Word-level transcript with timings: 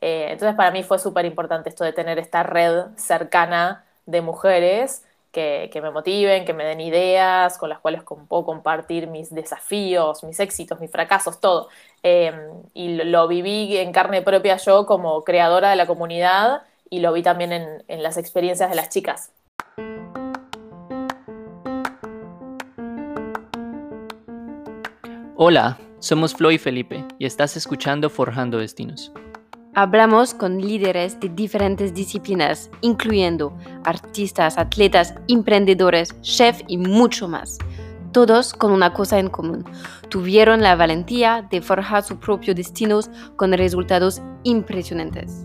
Eh, 0.00 0.28
entonces 0.30 0.56
para 0.56 0.70
mí 0.70 0.82
fue 0.82 0.98
súper 0.98 1.24
importante 1.26 1.68
esto 1.68 1.84
de 1.84 1.92
tener 1.92 2.18
esta 2.18 2.42
red 2.42 2.86
cercana 2.96 3.84
de 4.06 4.22
mujeres 4.22 5.04
que, 5.32 5.70
me 5.82 5.90
motiven, 5.90 6.44
que 6.44 6.52
me 6.52 6.64
den 6.64 6.80
ideas, 6.80 7.56
con 7.58 7.68
las 7.68 7.78
cuales 7.78 8.02
puedo 8.02 8.44
compartir 8.44 9.06
mis 9.06 9.32
desafíos, 9.32 10.24
mis 10.24 10.40
éxitos, 10.40 10.80
mis 10.80 10.90
fracasos, 10.90 11.40
todo. 11.40 11.68
Em, 12.02 12.34
y 12.74 12.96
lo, 13.04 13.28
viví 13.28 13.76
en 13.76 13.92
carne 13.92 14.22
propia 14.22 14.56
yo 14.56 14.86
como 14.86 15.22
creadora 15.22 15.70
de 15.70 15.76
la 15.76 15.86
comunidad 15.86 16.62
y 16.88 17.00
lo 17.00 17.12
vi 17.12 17.22
también 17.22 17.52
en, 17.52 17.84
en 17.86 18.02
las 18.02 18.16
experiencias 18.16 18.70
de 18.70 18.76
las 18.76 18.88
chicas. 18.88 19.32
Hola, 25.36 25.78
somos 26.00 26.34
Flo 26.34 26.50
y 26.50 26.58
Felipe 26.58 27.04
y 27.18 27.24
estás 27.24 27.56
escuchando 27.56 28.10
Forjando 28.10 28.58
Destinos. 28.58 29.12
Hablamos 29.74 30.34
con 30.34 30.60
líderes 30.60 31.20
de 31.20 31.28
diferentes 31.28 31.94
disciplinas, 31.94 32.68
incluyendo 32.80 33.56
artistas, 33.84 34.58
atletas, 34.58 35.14
emprendedores, 35.28 36.20
chefs 36.22 36.64
y 36.66 36.76
mucho 36.76 37.28
más. 37.28 37.56
Todos 38.12 38.52
con 38.52 38.72
una 38.72 38.92
cosa 38.92 39.20
en 39.20 39.28
común. 39.28 39.64
Tuvieron 40.08 40.60
la 40.60 40.74
valentía 40.74 41.46
de 41.48 41.62
forjar 41.62 42.02
sus 42.02 42.16
propios 42.18 42.56
destinos 42.56 43.10
con 43.36 43.52
resultados 43.52 44.20
impresionantes. 44.42 45.44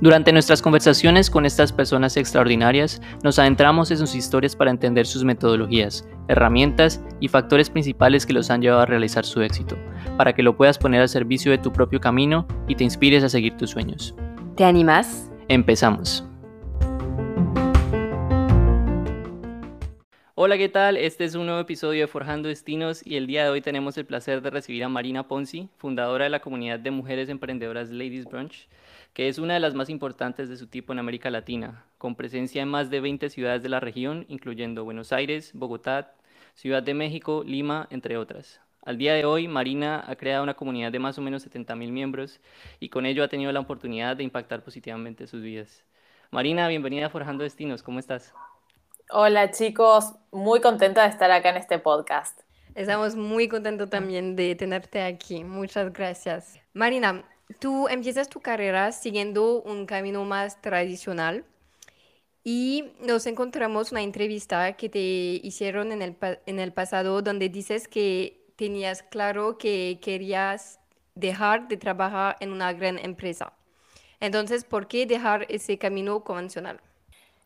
Durante 0.00 0.32
nuestras 0.32 0.62
conversaciones 0.62 1.30
con 1.30 1.46
estas 1.46 1.72
personas 1.72 2.16
extraordinarias, 2.16 3.00
nos 3.22 3.38
adentramos 3.38 3.90
en 3.90 3.98
sus 3.98 4.14
historias 4.14 4.56
para 4.56 4.70
entender 4.70 5.06
sus 5.06 5.24
metodologías, 5.24 6.08
herramientas 6.28 7.02
y 7.20 7.28
factores 7.28 7.70
principales 7.70 8.24
que 8.24 8.32
los 8.32 8.50
han 8.50 8.62
llevado 8.62 8.82
a 8.82 8.86
realizar 8.86 9.24
su 9.24 9.42
éxito, 9.42 9.76
para 10.16 10.32
que 10.32 10.42
lo 10.42 10.56
puedas 10.56 10.78
poner 10.78 11.00
al 11.00 11.08
servicio 11.08 11.50
de 11.52 11.58
tu 11.58 11.72
propio 11.72 12.00
camino 12.00 12.46
y 12.68 12.74
te 12.74 12.84
inspires 12.84 13.24
a 13.24 13.28
seguir 13.28 13.56
tus 13.56 13.70
sueños. 13.70 14.14
¿Te 14.56 14.64
animas? 14.64 15.30
Empezamos. 15.48 16.24
Hola, 20.42 20.56
¿qué 20.56 20.70
tal? 20.70 20.96
Este 20.96 21.24
es 21.24 21.34
un 21.34 21.44
nuevo 21.44 21.60
episodio 21.60 22.00
de 22.00 22.06
Forjando 22.06 22.48
Destinos 22.48 23.06
y 23.06 23.16
el 23.16 23.26
día 23.26 23.44
de 23.44 23.50
hoy 23.50 23.60
tenemos 23.60 23.98
el 23.98 24.06
placer 24.06 24.40
de 24.40 24.48
recibir 24.48 24.82
a 24.84 24.88
Marina 24.88 25.28
Ponzi, 25.28 25.68
fundadora 25.76 26.24
de 26.24 26.30
la 26.30 26.40
comunidad 26.40 26.78
de 26.78 26.90
mujeres 26.90 27.28
emprendedoras 27.28 27.90
Ladies 27.90 28.24
Brunch 28.24 28.66
que 29.12 29.28
es 29.28 29.38
una 29.38 29.54
de 29.54 29.60
las 29.60 29.74
más 29.74 29.88
importantes 29.88 30.48
de 30.48 30.56
su 30.56 30.66
tipo 30.66 30.92
en 30.92 30.98
América 30.98 31.30
Latina, 31.30 31.84
con 31.98 32.14
presencia 32.14 32.62
en 32.62 32.68
más 32.68 32.90
de 32.90 33.00
20 33.00 33.28
ciudades 33.30 33.62
de 33.62 33.68
la 33.68 33.80
región, 33.80 34.24
incluyendo 34.28 34.84
Buenos 34.84 35.12
Aires, 35.12 35.50
Bogotá, 35.54 36.14
Ciudad 36.54 36.82
de 36.82 36.94
México, 36.94 37.42
Lima, 37.44 37.88
entre 37.90 38.16
otras. 38.16 38.60
Al 38.82 38.96
día 38.96 39.14
de 39.14 39.24
hoy, 39.24 39.46
Marina 39.46 40.02
ha 40.06 40.16
creado 40.16 40.42
una 40.42 40.54
comunidad 40.54 40.90
de 40.90 40.98
más 40.98 41.18
o 41.18 41.22
menos 41.22 41.46
70.000 41.46 41.90
miembros 41.90 42.40
y 42.78 42.88
con 42.88 43.04
ello 43.04 43.22
ha 43.22 43.28
tenido 43.28 43.52
la 43.52 43.60
oportunidad 43.60 44.16
de 44.16 44.24
impactar 44.24 44.62
positivamente 44.62 45.26
sus 45.26 45.42
vidas. 45.42 45.84
Marina, 46.30 46.66
bienvenida 46.68 47.06
a 47.06 47.10
Forjando 47.10 47.44
Destinos, 47.44 47.82
¿cómo 47.82 47.98
estás? 47.98 48.32
Hola 49.10 49.50
chicos, 49.50 50.14
muy 50.30 50.60
contenta 50.60 51.02
de 51.02 51.08
estar 51.08 51.30
acá 51.30 51.50
en 51.50 51.56
este 51.56 51.78
podcast. 51.78 52.40
Estamos 52.74 53.16
muy 53.16 53.48
contentos 53.48 53.90
también 53.90 54.36
de 54.36 54.54
tenerte 54.54 55.02
aquí. 55.02 55.42
Muchas 55.42 55.92
gracias. 55.92 56.60
Marina, 56.72 57.24
tú 57.58 57.88
empiezas 57.88 58.28
tu 58.28 58.40
carrera 58.40 58.92
siguiendo 58.92 59.62
un 59.62 59.86
camino 59.86 60.24
más 60.24 60.60
tradicional 60.60 61.44
y 62.44 62.92
nos 63.00 63.26
encontramos 63.26 63.92
una 63.92 64.02
entrevista 64.02 64.72
que 64.74 64.88
te 64.88 64.98
hicieron 64.98 65.92
en 65.92 66.02
el, 66.02 66.16
en 66.46 66.58
el 66.58 66.72
pasado 66.72 67.20
donde 67.22 67.48
dices 67.48 67.88
que 67.88 68.40
tenías 68.56 69.02
claro 69.02 69.58
que 69.58 69.98
querías 70.02 70.80
dejar 71.14 71.68
de 71.68 71.76
trabajar 71.76 72.36
en 72.40 72.52
una 72.52 72.72
gran 72.72 72.98
empresa. 72.98 73.52
Entonces, 74.20 74.64
¿por 74.64 74.86
qué 74.86 75.06
dejar 75.06 75.46
ese 75.48 75.78
camino 75.78 76.22
convencional? 76.24 76.80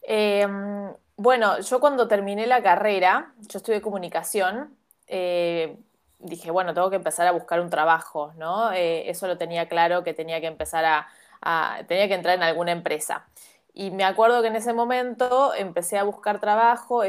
Em, 0.03 0.93
bueno, 1.17 1.61
yo 1.61 1.81
cuando 1.81 2.09
terminé 2.09 2.47
la 2.47 2.63
carrera, 2.63 3.33
yo 3.49 3.59
estudié 3.59 3.81
comunicación, 3.81 4.77
eh, 5.07 5.77
dije, 6.25 6.51
bueno, 6.51 6.75
tengo 6.75 6.91
que 6.91 6.97
empezar 6.97 7.27
a 7.27 7.33
buscar 7.33 7.61
un 7.61 7.71
trabajo, 7.71 8.33
¿no? 8.37 8.73
Eh, 8.73 9.09
eso 9.11 9.27
lo 9.27 9.39
tenía 9.39 9.69
claro 9.69 10.03
que 10.03 10.15
tenía 10.15 10.41
que 10.41 10.47
empezar 10.49 10.85
a, 10.85 11.85
tenía 11.87 12.09
que 12.09 12.15
entrar 12.15 12.37
en 12.37 12.43
alguna 12.43 12.73
empresa. 12.73 13.27
Y 13.75 13.91
me 13.91 14.05
acuerdo 14.05 14.43
que 14.43 14.49
en 14.49 14.57
ese 14.57 14.73
momento 14.73 15.55
empecé 15.55 15.99
a 15.99 16.05
buscar 16.05 16.41
trabajo, 16.41 17.03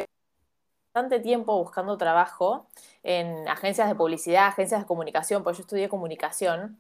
bastante 0.94 1.20
tiempo 1.20 1.58
buscando 1.58 1.98
trabajo 1.98 2.68
en 3.04 3.48
agencias 3.48 3.88
de 3.88 3.96
publicidad, 3.96 4.48
agencias 4.48 4.82
de 4.82 4.88
comunicación, 4.88 5.44
porque 5.44 5.58
yo 5.58 5.62
estudié 5.62 5.90
comunicación. 5.90 6.80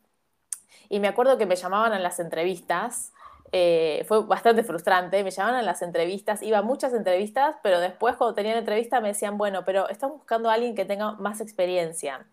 Y 0.90 1.00
me 1.00 1.08
acuerdo 1.08 1.38
que 1.38 1.46
me 1.46 1.56
llamaban 1.56 1.94
en 1.94 2.04
las 2.04 2.20
entrevistas 2.20 3.14
eh, 3.52 4.04
fue 4.08 4.24
bastante 4.26 4.64
frustrante. 4.64 5.24
Me 5.24 5.32
llamaban 5.32 5.60
a 5.60 5.62
las 5.64 5.82
entrevistas, 5.82 6.42
iba 6.42 6.60
a 6.60 6.62
muchas 6.62 6.94
entrevistas, 6.94 7.56
pero 7.64 7.80
después 7.80 8.16
cuando 8.16 8.34
tenían 8.36 8.58
entrevista 8.58 9.02
me 9.02 9.10
decían, 9.10 9.38
bueno, 9.38 9.64
pero 9.66 9.88
estamos 9.90 10.18
buscando 10.18 10.50
a 10.50 10.54
alguien 10.54 10.76
que 10.76 10.86
tenga 10.86 11.14
más 11.14 11.42
experiencia. 11.42 12.26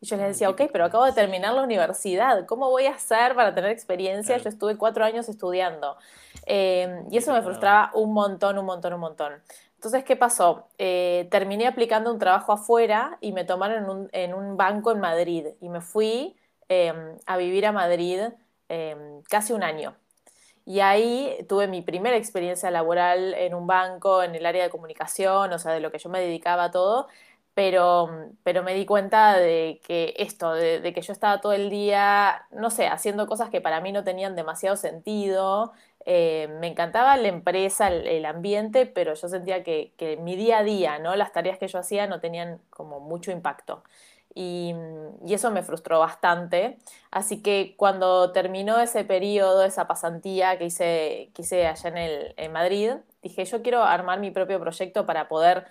Y 0.00 0.06
yo 0.06 0.16
les 0.16 0.26
decía, 0.28 0.50
ok, 0.50 0.62
pero 0.72 0.84
acabo 0.84 1.04
de 1.04 1.12
terminar 1.12 1.54
la 1.54 1.62
universidad, 1.62 2.46
¿cómo 2.46 2.70
voy 2.70 2.86
a 2.86 2.92
hacer 2.92 3.34
para 3.34 3.54
tener 3.54 3.70
experiencia? 3.70 4.36
Yo 4.36 4.48
estuve 4.48 4.76
cuatro 4.76 5.04
años 5.04 5.28
estudiando. 5.28 5.96
Eh, 6.46 7.04
y 7.10 7.16
eso 7.18 7.32
me 7.32 7.42
frustraba 7.42 7.90
un 7.94 8.12
montón, 8.12 8.58
un 8.58 8.66
montón, 8.66 8.92
un 8.94 9.00
montón. 9.00 9.32
Entonces, 9.76 10.04
¿qué 10.04 10.16
pasó? 10.16 10.68
Eh, 10.78 11.28
terminé 11.30 11.66
aplicando 11.66 12.12
un 12.12 12.18
trabajo 12.18 12.52
afuera 12.52 13.18
y 13.20 13.32
me 13.32 13.44
tomaron 13.44 13.84
en 13.84 13.90
un, 13.90 14.08
en 14.12 14.34
un 14.34 14.56
banco 14.56 14.92
en 14.92 15.00
Madrid 15.00 15.46
y 15.60 15.68
me 15.68 15.80
fui 15.80 16.36
a 17.26 17.36
vivir 17.36 17.66
a 17.66 17.72
Madrid 17.72 18.20
casi 19.28 19.52
un 19.52 19.62
año. 19.62 19.94
Y 20.66 20.80
ahí 20.80 21.36
tuve 21.48 21.68
mi 21.68 21.82
primera 21.82 22.16
experiencia 22.16 22.70
laboral 22.70 23.34
en 23.34 23.54
un 23.54 23.66
banco, 23.66 24.22
en 24.22 24.34
el 24.34 24.46
área 24.46 24.64
de 24.64 24.70
comunicación, 24.70 25.52
o 25.52 25.58
sea, 25.58 25.72
de 25.72 25.80
lo 25.80 25.90
que 25.90 25.98
yo 25.98 26.08
me 26.08 26.20
dedicaba 26.20 26.64
a 26.64 26.70
todo, 26.70 27.08
pero, 27.54 28.08
pero 28.42 28.62
me 28.62 28.74
di 28.74 28.86
cuenta 28.86 29.36
de 29.38 29.80
que 29.86 30.14
esto, 30.18 30.52
de, 30.54 30.92
que 30.94 31.02
yo 31.02 31.12
estaba 31.12 31.40
todo 31.40 31.52
el 31.52 31.70
día, 31.70 32.46
no 32.50 32.70
sé, 32.70 32.86
haciendo 32.88 33.26
cosas 33.26 33.50
que 33.50 33.60
para 33.60 33.80
mí 33.80 33.92
no 33.92 34.04
tenían 34.04 34.34
demasiado 34.36 34.76
sentido. 34.76 35.72
Eh, 36.06 36.48
me 36.60 36.66
encantaba 36.68 37.16
la 37.16 37.28
empresa, 37.28 37.88
el, 37.88 38.24
ambiente, 38.26 38.86
pero 38.86 39.14
yo 39.14 39.28
sentía 39.28 39.62
que, 39.62 39.92
que 39.96 40.16
mi 40.16 40.36
día 40.36 40.58
a 40.58 40.64
día, 40.64 40.98
¿no? 40.98 41.14
Las 41.16 41.32
tareas 41.32 41.58
que 41.58 41.68
yo 41.68 41.78
hacía 41.78 42.06
no 42.06 42.20
tenían 42.20 42.60
como 42.70 43.00
mucho 43.00 43.30
impacto 43.30 43.82
y, 44.34 44.74
eso 45.28 45.50
me 45.50 45.62
frustró 45.62 46.00
bastante. 46.00 46.78
Así 47.10 47.42
que 47.42 47.74
cuando 47.76 48.32
terminó 48.32 48.78
ese 48.80 49.04
periodo, 49.04 49.64
esa 49.64 49.86
pasantía 49.86 50.58
que 50.58 50.66
hice, 50.66 51.66
allá 51.66 51.88
en, 51.88 51.96
el, 51.96 52.50
Madrid, 52.50 52.92
dije, 53.22 53.44
yo 53.44 53.62
quiero 53.62 53.82
armar 53.84 54.20
mi 54.20 54.30
propio 54.30 54.60
proyecto 54.60 55.06
para 55.06 55.28
poder 55.28 55.66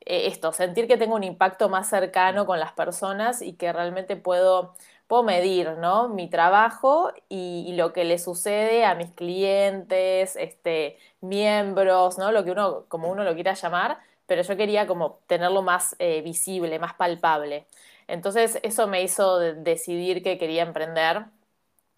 eh, 0.00 0.26
esto, 0.28 0.52
sentir 0.52 0.86
que 0.88 0.96
tengo 0.96 1.14
un 1.16 1.24
impacto 1.24 1.68
más 1.68 1.88
cercano 1.88 2.46
con 2.46 2.60
las 2.60 2.72
personas 2.72 3.42
y 3.42 3.54
que 3.54 3.72
realmente 3.72 4.16
puedo, 4.16 4.74
puedo 5.06 5.22
medir 5.22 5.72
¿no? 5.78 6.08
mi 6.08 6.28
trabajo 6.28 7.12
y, 7.28 7.74
lo 7.76 7.92
que 7.92 8.04
le 8.04 8.18
sucede 8.18 8.84
a 8.84 8.94
mis 8.94 9.10
clientes, 9.12 10.36
este, 10.36 10.98
miembros, 11.20 12.18
¿no? 12.18 12.32
lo 12.32 12.44
que 12.44 12.52
uno, 12.52 12.86
como 12.88 13.10
uno 13.10 13.24
lo 13.24 13.34
quiera 13.34 13.54
llamar, 13.54 13.98
pero 14.26 14.42
yo 14.42 14.56
quería 14.56 14.86
como 14.86 15.20
tenerlo 15.26 15.62
más 15.62 15.96
eh, 15.98 16.22
visible, 16.22 16.78
más 16.78 16.94
palpable. 16.94 17.66
Entonces 18.08 18.58
eso 18.62 18.86
me 18.86 19.02
hizo 19.02 19.38
decidir 19.38 20.22
que 20.22 20.38
quería 20.38 20.62
emprender, 20.62 21.24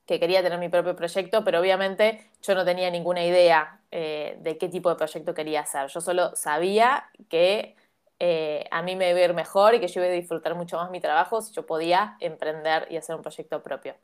que 0.06 0.19
quería 0.19 0.42
tener 0.42 0.58
mi 0.58 0.69
propio 0.69 0.96
proyecto, 0.96 1.44
pero 1.44 1.60
obviamente 1.60 2.30
yo 2.42 2.54
no 2.54 2.64
tenía 2.64 2.91
ninguna 2.91 3.24
idea 3.24 3.80
eh, 3.91 4.38
de 4.41 4.56
qué 4.58 4.69
tipo 4.69 4.88
de 4.91 4.96
proyecto 4.96 5.34
quería 5.34 5.60
hacer. 5.60 5.88
Yo 5.88 6.00
solo 6.00 6.34
sabía 6.34 7.10
que 7.28 7.76
eh, 8.20 8.64
a 8.70 8.82
mí 8.82 8.96
me 8.96 9.10
iba 9.10 9.19
a 9.19 9.22
ir 9.22 9.34
mejor 9.34 9.74
y 9.74 9.80
que 9.80 9.88
yo 9.88 10.00
iba 10.00 10.10
a 10.10 10.14
disfrutar 10.14 10.54
mucho 10.54 10.76
más 10.76 10.91
mi 10.91 11.00
trabajo 11.00 11.41
si 11.41 11.52
yo 11.52 11.66
podía 11.66 12.16
emprender 12.20 12.86
y 12.90 12.96
hacer 12.96 13.16
un 13.16 13.22
proyecto 13.22 13.62
propio. 13.62 13.94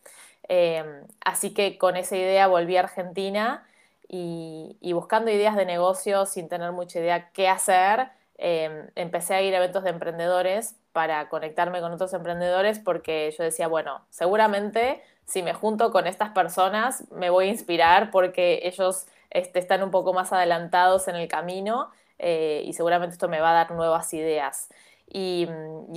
Em, 0.49 1.07
así 1.25 1.55
que 1.55 1.79
con 1.79 1.97
esa 1.97 2.17
idea 2.17 2.47
volví 2.47 2.77
a 2.77 2.81
Argentina 2.81 3.67
y, 4.09 4.77
y 4.81 4.93
buscando 4.93 5.31
ideas 5.31 5.57
de 5.57 5.67
negocio 5.67 6.27
sin 6.27 6.49
tener 6.49 6.73
mucha 6.73 7.01
idea 7.01 7.31
qué 7.33 7.49
hacer, 7.49 8.09
em, 8.39 8.91
empecé 8.95 9.35
a 9.35 9.43
ir 9.43 9.55
a 9.55 9.59
eventos 9.59 9.85
de 9.85 9.91
emprendedores 9.91 10.77
para 10.93 11.29
conectarme 11.29 11.81
con 11.81 11.93
otros 11.93 12.13
emprendedores 12.15 12.79
porque 12.79 13.35
yo 13.37 13.45
decía, 13.45 13.69
bueno, 13.69 14.05
seguramente 14.11 15.03
si 15.25 15.43
me 15.43 15.55
junto 15.55 15.91
con 15.91 16.07
estas 16.07 16.31
personas 16.31 17.05
me 17.11 17.31
voy 17.31 17.47
a 17.47 17.51
inspirar 17.51 18.11
porque 18.11 18.61
ellos 18.65 19.07
este, 19.31 19.59
están 19.59 19.83
un 19.83 19.91
poco 19.91 20.13
más 20.13 20.33
adelantados 20.33 21.09
en 21.09 21.17
el 21.17 21.29
camino 21.29 21.91
eh, 22.19 22.63
y 22.65 22.73
seguramente 22.73 23.15
esto 23.15 23.29
me 23.29 23.41
va 23.41 23.51
a 23.51 23.55
dar 23.55 23.71
nuevas 23.73 24.13
ideas. 24.15 24.69
Y, 25.07 25.49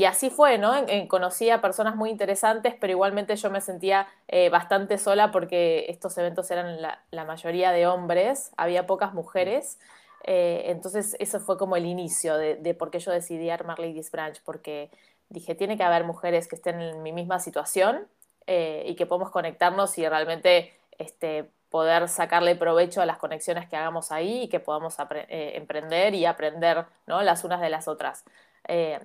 así 0.06 0.30
fue, 0.30 0.58
¿no? 0.58 0.74
conocí 1.08 1.50
a 1.50 1.62
personas 1.62 1.96
muy 1.96 2.10
interesantes, 2.10 2.76
pero 2.80 2.92
igualmente 2.92 3.36
yo 3.36 3.50
me 3.50 3.62
sentía 3.62 4.08
eh, 4.28 4.50
bastante 4.50 4.98
sola 4.98 5.32
porque 5.32 5.86
estos 5.90 6.18
eventos 6.18 6.52
eran 6.52 6.82
la, 6.82 7.02
la 7.12 7.26
mayoría 7.26 7.72
de 7.72 7.88
hombres, 7.88 8.52
había 8.58 8.86
pocas 8.86 9.14
mujeres. 9.14 9.80
Eh, 10.24 10.64
entonces, 10.66 11.16
eso 11.20 11.40
fue 11.40 11.58
como 11.58 11.76
el 11.76 11.86
inicio 11.86 12.38
de, 12.38 12.74
por 12.74 12.92
qué 12.92 13.00
yo 13.00 13.12
decidí 13.12 13.50
armar 13.50 13.80
Ladies 13.80 14.12
Branch, 14.12 14.42
porque 14.44 14.90
dije, 15.30 15.56
tiene 15.56 15.78
que 15.78 15.84
haber 15.84 16.04
mujeres 16.04 16.48
que 16.48 16.56
estén 16.56 16.82
en 16.82 17.04
mi 17.04 17.12
misma 17.14 17.40
situación 17.40 18.08
eh, 18.48 18.84
y 18.88 18.96
que 18.96 19.06
podemos 19.06 19.32
conectarnos 19.32 19.98
y 19.98 20.08
realmente 20.08 20.74
este, 20.98 21.50
poder 21.70 22.10
sacarle 22.10 22.56
provecho 22.56 23.02
a 23.02 23.06
las 23.06 23.18
conexiones 23.18 23.68
que 23.70 23.76
hagamos 23.76 24.12
ahí 24.12 24.44
y 24.44 24.50
que 24.50 24.60
podamos 24.60 24.98
eh, 25.00 25.54
emprender 25.56 26.16
y 26.16 26.26
aprender 26.26 26.86
¿no? 27.06 27.22
las 27.24 27.44
unas 27.44 27.62
de 27.62 27.70
las 27.70 27.88
otras. 27.88 28.24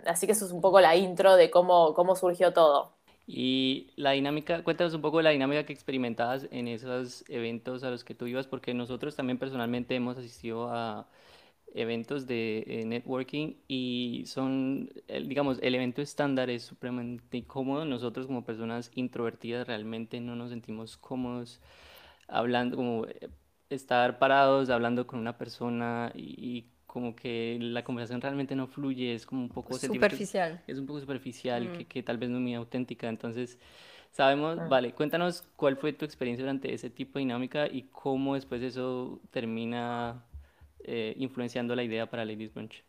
Así 0.06 0.26
que 0.26 0.32
eso 0.32 0.44
es 0.44 0.50
un 0.50 0.60
poco 0.60 0.80
la 0.80 0.96
intro 0.96 1.36
de 1.36 1.48
cómo, 1.48 1.94
cómo 1.94 2.16
surgió 2.16 2.52
todo. 2.52 2.94
Y 3.26 3.92
la 3.96 4.12
dinámica, 4.12 4.64
cuéntanos 4.64 4.94
un 4.94 5.00
poco 5.02 5.18
de 5.18 5.22
la 5.24 5.30
dinámica 5.30 5.64
que 5.64 5.72
experimentabas 5.72 6.48
en 6.50 6.68
esos 6.68 7.24
eventos 7.28 7.84
a 7.84 7.90
los 7.90 8.04
que 8.04 8.14
tú 8.14 8.26
ibas, 8.26 8.46
porque 8.46 8.74
nosotros 8.74 9.16
también 9.16 9.38
personalmente 9.38 9.94
hemos 9.94 10.18
asistido 10.18 10.68
a 10.70 11.08
eventos 11.74 12.26
de 12.26 12.64
eh, 12.66 12.84
networking 12.84 13.54
y 13.68 14.24
son, 14.26 14.90
digamos, 15.26 15.58
el 15.62 15.74
evento 15.74 16.02
estándar 16.02 16.50
es 16.50 16.62
supremamente 16.64 17.38
incómodo. 17.38 17.84
Nosotros 17.84 18.26
como 18.26 18.44
personas 18.44 18.90
introvertidas 18.94 19.66
realmente 19.66 20.20
no 20.20 20.36
nos 20.36 20.50
sentimos 20.50 20.96
cómodos 20.96 21.60
hablando, 22.28 22.76
como 22.76 23.06
eh, 23.06 23.30
estar 23.70 24.18
parados 24.18 24.70
hablando 24.70 25.06
con 25.06 25.18
una 25.20 25.38
persona 25.38 26.12
y, 26.14 26.66
como 26.92 27.16
que 27.16 27.56
la 27.58 27.82
conversación 27.84 28.20
realmente 28.20 28.54
no 28.54 28.66
fluye, 28.66 29.14
es 29.14 29.24
como 29.24 29.40
un 29.40 29.48
poco... 29.48 29.78
Superficial. 29.78 30.60
Es 30.66 30.78
un 30.78 30.84
poco 30.84 31.00
superficial, 31.00 31.70
mm. 31.70 31.72
que, 31.78 31.84
que, 31.86 32.02
tal 32.02 32.18
vez 32.18 32.28
no 32.28 32.36
es 32.36 32.42
muy 32.42 32.54
auténtica. 32.54 33.08
Entonces, 33.08 33.58
sabemos, 34.10 34.58
ah. 34.60 34.66
vale, 34.68 34.92
cuéntanos 34.92 35.42
cuál 35.56 35.78
fue 35.78 35.94
tu 35.94 36.04
experiencia 36.04 36.44
durante 36.44 36.74
ese 36.74 36.90
tipo 36.90 37.14
de 37.14 37.20
dinámica 37.20 37.66
y 37.66 37.84
cómo 37.84 38.34
después 38.34 38.60
eso 38.60 39.22
termina 39.30 40.22
eh, 40.80 41.14
influenciando 41.16 41.74
la 41.74 41.82
idea 41.82 42.10
para 42.10 42.26
Ladies 42.26 42.52
Bunch. 42.52 42.84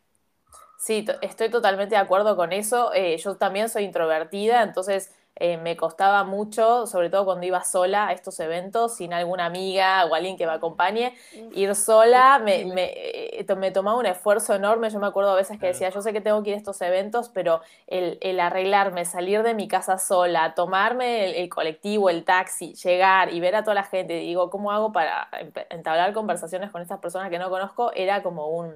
Sí, 0.78 1.06
estoy 1.22 1.48
totalmente 1.48 1.96
de 1.96 2.02
acuerdo 2.02 2.36
con 2.36 2.52
eso. 2.52 2.94
Eh, 2.94 3.16
yo 3.18 3.38
también 3.38 3.70
soy 3.70 3.86
introvertida, 3.86 4.64
entonces 4.64 5.14
eh, 5.36 5.58
me 5.58 5.78
costaba 5.78 6.26
mucho, 6.26 6.86
sobre 6.86 7.10
todo 7.10 7.26
cuando 7.26 7.46
iba 7.46 7.64
sola 7.64 8.08
a 8.10 8.12
estos 8.12 8.40
eventos, 8.40 8.98
sin 8.98 9.14
alguna 9.14 9.46
amiga 9.46 10.06
o 10.06 10.14
alguien 10.14 10.38
que 10.38 10.46
me 10.46 10.52
acompañe, 10.52 11.16
ir 11.56 11.74
sola 11.74 12.40
me, 12.44 12.66
me, 12.66 13.23
me, 13.58 13.72
tomaba 13.72 13.98
un 13.98 14.06
esfuerzo 14.06 14.54
enorme. 14.54 14.90
Yo 14.90 15.00
me 15.00 15.08
acuerdo 15.08 15.32
a 15.32 15.36
veces 15.36 15.60
que 15.60 15.68
decía, 15.68 15.90
yo 15.90 16.02
sé 16.02 16.14
que 16.14 16.22
tengo 16.22 16.44
que 16.44 16.52
ir 16.52 16.56
a 16.56 16.58
estos 16.58 16.82
eventos, 16.82 17.30
pero 17.30 17.62
el, 17.88 18.18
el 18.22 18.40
arreglarme, 18.40 19.06
salir 19.06 19.44
de 19.44 19.54
mi 19.54 19.68
casa 19.68 19.98
sola, 19.98 20.54
tomarme 20.56 21.26
el, 21.26 21.36
el, 21.36 21.50
colectivo, 21.50 22.10
el 22.10 22.24
taxi, 22.24 22.74
llegar 22.76 23.34
y 23.34 23.40
ver 23.40 23.56
a 23.56 23.64
toda 23.64 23.76
la 23.76 23.84
gente, 23.84 24.14
digo, 24.14 24.50
¿cómo 24.50 24.72
hago 24.72 24.92
para 24.92 25.30
entablar 25.70 26.14
conversaciones 26.14 26.72
con 26.72 26.82
estas 26.82 27.00
personas 27.00 27.30
que 27.30 27.40
no 27.40 27.50
conozco? 27.50 27.92
Era 27.94 28.24
como 28.24 28.48
un 28.48 28.76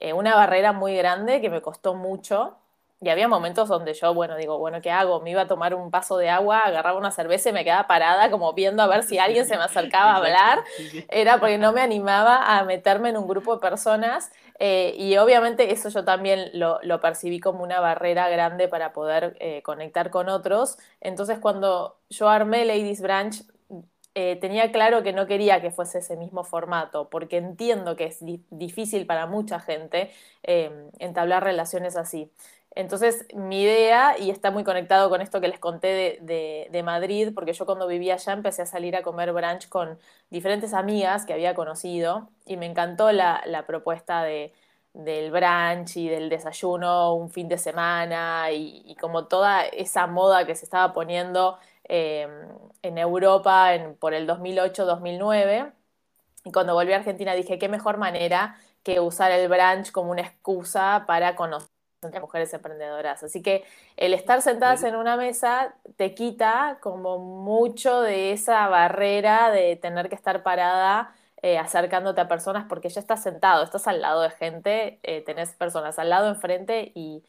eh, 0.00 0.12
una 0.12 0.34
barrera 0.34 0.72
muy 0.72 0.94
grande 0.96 1.40
que 1.40 1.50
me 1.50 1.62
costó 1.62 1.94
mucho. 1.94 2.56
Y 3.00 3.10
había 3.10 3.28
momentos 3.28 3.68
donde 3.68 3.92
yo, 3.92 4.14
bueno, 4.14 4.36
digo, 4.36 4.58
bueno, 4.58 4.80
¿qué 4.80 4.90
hago? 4.90 5.20
Me 5.20 5.30
iba 5.30 5.42
a 5.42 5.46
tomar 5.46 5.74
un 5.74 5.90
vaso 5.90 6.16
de 6.16 6.30
agua, 6.30 6.60
agarraba 6.60 6.98
una 6.98 7.10
cerveza 7.10 7.50
y 7.50 7.52
me 7.52 7.62
quedaba 7.62 7.86
parada 7.86 8.30
como 8.30 8.54
viendo 8.54 8.82
a 8.82 8.86
ver 8.86 9.02
si 9.02 9.18
alguien 9.18 9.46
se 9.46 9.56
me 9.58 9.64
acercaba 9.64 10.12
a 10.12 10.16
hablar. 10.18 10.64
Era 11.08 11.38
porque 11.38 11.58
no 11.58 11.72
me 11.72 11.82
animaba 11.82 12.58
a 12.58 12.64
meterme 12.64 13.10
en 13.10 13.18
un 13.18 13.28
grupo 13.28 13.54
de 13.54 13.60
personas. 13.60 14.30
Eh, 14.58 14.94
y 14.96 15.16
obviamente 15.18 15.72
eso 15.72 15.88
yo 15.90 16.04
también 16.04 16.50
lo, 16.54 17.00
percibí 17.00 17.40
como 17.40 17.62
una 17.62 17.80
barrera 17.80 18.28
grande 18.30 18.68
para 18.68 18.92
poder 18.92 19.36
eh, 19.40 19.62
conectar 19.62 20.10
con 20.10 20.28
otros. 20.28 20.78
Entonces 21.00 21.38
cuando 21.38 21.98
yo 22.08 22.28
armé 22.28 22.64
Ladies 22.64 23.02
Branch, 23.02 23.34
eh, 24.14 24.36
tenía 24.36 24.72
claro 24.72 25.02
que 25.02 25.12
no 25.12 25.26
quería 25.26 25.60
que 25.60 25.70
fuese 25.70 25.98
ese 25.98 26.16
mismo 26.16 26.42
formato, 26.42 27.10
porque 27.10 27.36
entiendo 27.36 27.96
que 27.96 28.06
es 28.06 28.20
difícil 28.48 29.04
para 29.04 29.26
mucha 29.26 29.60
gente 29.60 30.10
entablar 30.42 31.44
relaciones 31.44 31.96
así. 31.96 32.32
Entonces, 32.76 33.26
mi 33.34 33.62
idea, 33.62 34.16
y 34.18 34.30
está 34.30 34.50
muy 34.52 34.62
conectado 34.62 35.10
con 35.10 35.20
esto 35.20 35.40
que 35.40 35.48
les 35.48 35.58
conté 35.58 36.18
de, 36.22 36.82
Madrid, 36.84 37.32
porque 37.34 37.52
yo 37.52 37.66
cuando 37.66 37.88
vivía 37.88 38.14
allá 38.14 38.32
empecé 38.34 38.62
a 38.62 38.66
salir 38.66 38.94
a 38.96 39.02
comer 39.02 39.32
brunch 39.32 39.68
con 39.68 39.98
diferentes 40.30 40.74
amigas 40.74 41.26
que 41.26 41.32
había 41.32 41.54
conocido, 41.54 42.28
y 42.44 42.56
me 42.56 42.66
encantó 42.66 43.10
la, 43.12 43.64
propuesta 43.66 44.22
del 44.22 45.30
brunch 45.32 45.96
y 45.96 46.08
del 46.08 46.28
desayuno 46.28 47.14
un 47.14 47.30
fin 47.30 47.48
de 47.48 47.58
semana, 47.58 48.52
y 48.52 48.94
como 49.00 49.26
toda 49.26 49.64
esa 49.64 50.06
moda 50.06 50.46
que 50.46 50.54
se 50.54 50.64
estaba 50.64 50.92
poniendo 50.92 51.58
Em, 51.88 52.30
en 52.82 52.98
Europa 52.98 53.70
por 54.00 54.14
el 54.14 54.26
2008-2009. 54.26 55.72
Y 56.44 56.52
cuando 56.52 56.74
volví 56.74 56.92
a 56.92 56.96
Argentina 56.96 57.34
dije, 57.34 57.58
qué 57.58 57.68
mejor 57.68 57.98
manera 57.98 58.56
que 58.82 59.00
usar 59.00 59.32
el 59.32 59.48
branch 59.48 59.92
como 59.92 60.10
una 60.12 60.22
excusa 60.22 61.04
para 61.06 61.36
conocer 61.36 61.70
a 62.14 62.20
mujeres 62.20 62.52
emprendedoras. 62.54 63.22
Así 63.22 63.42
que 63.42 63.64
el 63.96 64.14
estar 64.14 64.42
sentadas 64.42 64.82
en 64.84 64.96
una 64.96 65.16
mesa 65.16 65.74
te 65.96 66.14
quita 66.14 66.78
como 66.80 67.18
mucho 67.18 68.00
de 68.00 68.32
esa 68.32 68.68
barrera 68.68 69.50
de 69.50 69.76
tener 69.76 70.08
que 70.08 70.14
estar 70.14 70.42
parada 70.42 71.14
eh, 71.42 71.58
acercándote 71.58 72.20
a 72.20 72.28
personas 72.28 72.66
porque 72.68 72.88
ya 72.88 73.00
estás 73.00 73.22
sentado, 73.22 73.62
estás 73.62 73.86
al 73.86 74.00
lado 74.00 74.22
de 74.22 74.30
gente, 74.30 74.98
eh, 75.02 75.22
tenés 75.22 75.54
personas 75.54 75.98
al 75.98 76.10
lado, 76.10 76.28
enfrente 76.28 76.92
y, 76.94 77.22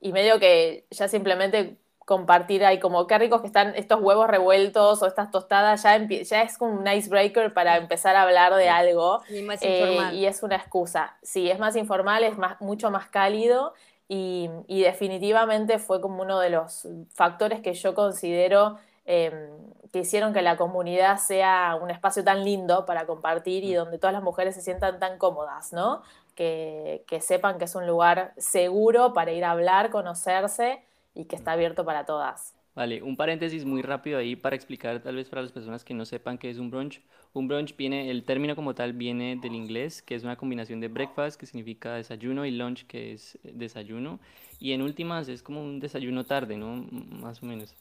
y 0.00 0.12
medio 0.12 0.38
que 0.38 0.86
ya 0.90 1.08
simplemente 1.08 1.76
compartir 2.04 2.64
ahí 2.64 2.78
como 2.78 3.06
qué 3.06 3.18
ricos 3.18 3.40
que 3.40 3.46
están 3.46 3.74
estos 3.76 4.00
huevos 4.00 4.26
revueltos 4.26 5.02
o 5.02 5.06
estas 5.06 5.30
tostadas, 5.30 5.82
ya, 5.82 5.96
ya 5.98 6.42
es 6.42 6.58
como 6.58 6.78
un 6.78 6.86
icebreaker 6.86 7.54
para 7.54 7.76
empezar 7.76 8.16
a 8.16 8.22
hablar 8.22 8.54
de 8.54 8.68
algo. 8.68 9.22
Y 9.28 9.42
más. 9.42 9.60
Eh, 9.62 10.10
y 10.12 10.26
es 10.26 10.42
una 10.42 10.56
excusa. 10.56 11.16
Sí, 11.22 11.50
es 11.50 11.58
más 11.58 11.76
informal, 11.76 12.24
es 12.24 12.36
más, 12.36 12.60
mucho 12.60 12.90
más 12.90 13.06
cálido 13.08 13.74
y, 14.08 14.50
definitivamente 14.68 15.78
fue 15.78 16.00
como 16.00 16.22
uno 16.22 16.38
de 16.38 16.50
los 16.50 16.86
factores 17.14 17.60
que 17.60 17.72
yo 17.74 17.94
considero 17.94 18.78
em, 19.06 19.50
que 19.92 20.00
hicieron 20.00 20.32
que 20.32 20.42
la 20.42 20.56
comunidad 20.56 21.18
sea 21.18 21.78
un 21.80 21.90
espacio 21.90 22.24
tan 22.24 22.44
lindo 22.44 22.84
para 22.86 23.06
compartir 23.06 23.64
y 23.64 23.72
mm. 23.74 23.76
donde 23.76 23.98
todas 23.98 24.14
las 24.14 24.22
mujeres 24.22 24.54
se 24.54 24.62
sientan 24.62 24.98
tan 24.98 25.18
cómodas, 25.18 25.72
¿no? 25.72 26.02
Que, 26.34 27.04
que 27.06 27.20
sepan 27.20 27.58
que 27.58 27.64
es 27.64 27.74
un 27.74 27.86
lugar 27.86 28.32
seguro 28.36 29.12
para 29.12 29.32
ir 29.32 29.44
a 29.44 29.50
hablar, 29.52 29.90
conocerse 29.90 30.82
y 31.14 31.26
que 31.26 31.36
está 31.36 31.52
abierto 31.52 31.84
para 31.84 32.04
todas. 32.06 32.54
Vale, 32.74 33.02
un 33.02 33.16
paréntesis 33.16 33.66
muy 33.66 33.82
rápido 33.82 34.18
ahí 34.18 34.34
para 34.34 34.56
explicar 34.56 35.02
tal 35.02 35.16
vez 35.16 35.28
para 35.28 35.42
las 35.42 35.52
personas 35.52 35.84
que 35.84 35.92
no 35.92 36.06
sepan 36.06 36.38
qué 36.38 36.48
es 36.48 36.58
un 36.58 36.70
brunch. 36.70 37.02
Un 37.34 37.46
brunch 37.46 37.76
viene, 37.76 38.10
el 38.10 38.24
término 38.24 38.56
como 38.56 38.74
tal 38.74 38.94
viene 38.94 39.36
del 39.36 39.54
inglés, 39.54 40.00
que 40.00 40.14
es 40.14 40.24
una 40.24 40.36
combinación 40.36 40.80
de 40.80 40.88
breakfast, 40.88 41.38
que 41.38 41.44
significa 41.44 41.94
desayuno, 41.94 42.46
y 42.46 42.50
lunch, 42.50 42.86
que 42.86 43.12
es 43.12 43.38
eh, 43.44 43.52
desayuno. 43.54 44.20
Y 44.58 44.72
en 44.72 44.80
últimas 44.80 45.28
es 45.28 45.42
como 45.42 45.62
un 45.62 45.80
desayuno 45.80 46.24
tarde, 46.24 46.56
¿no? 46.56 46.76
Más 47.20 47.42
o 47.42 47.46
menos. 47.46 47.74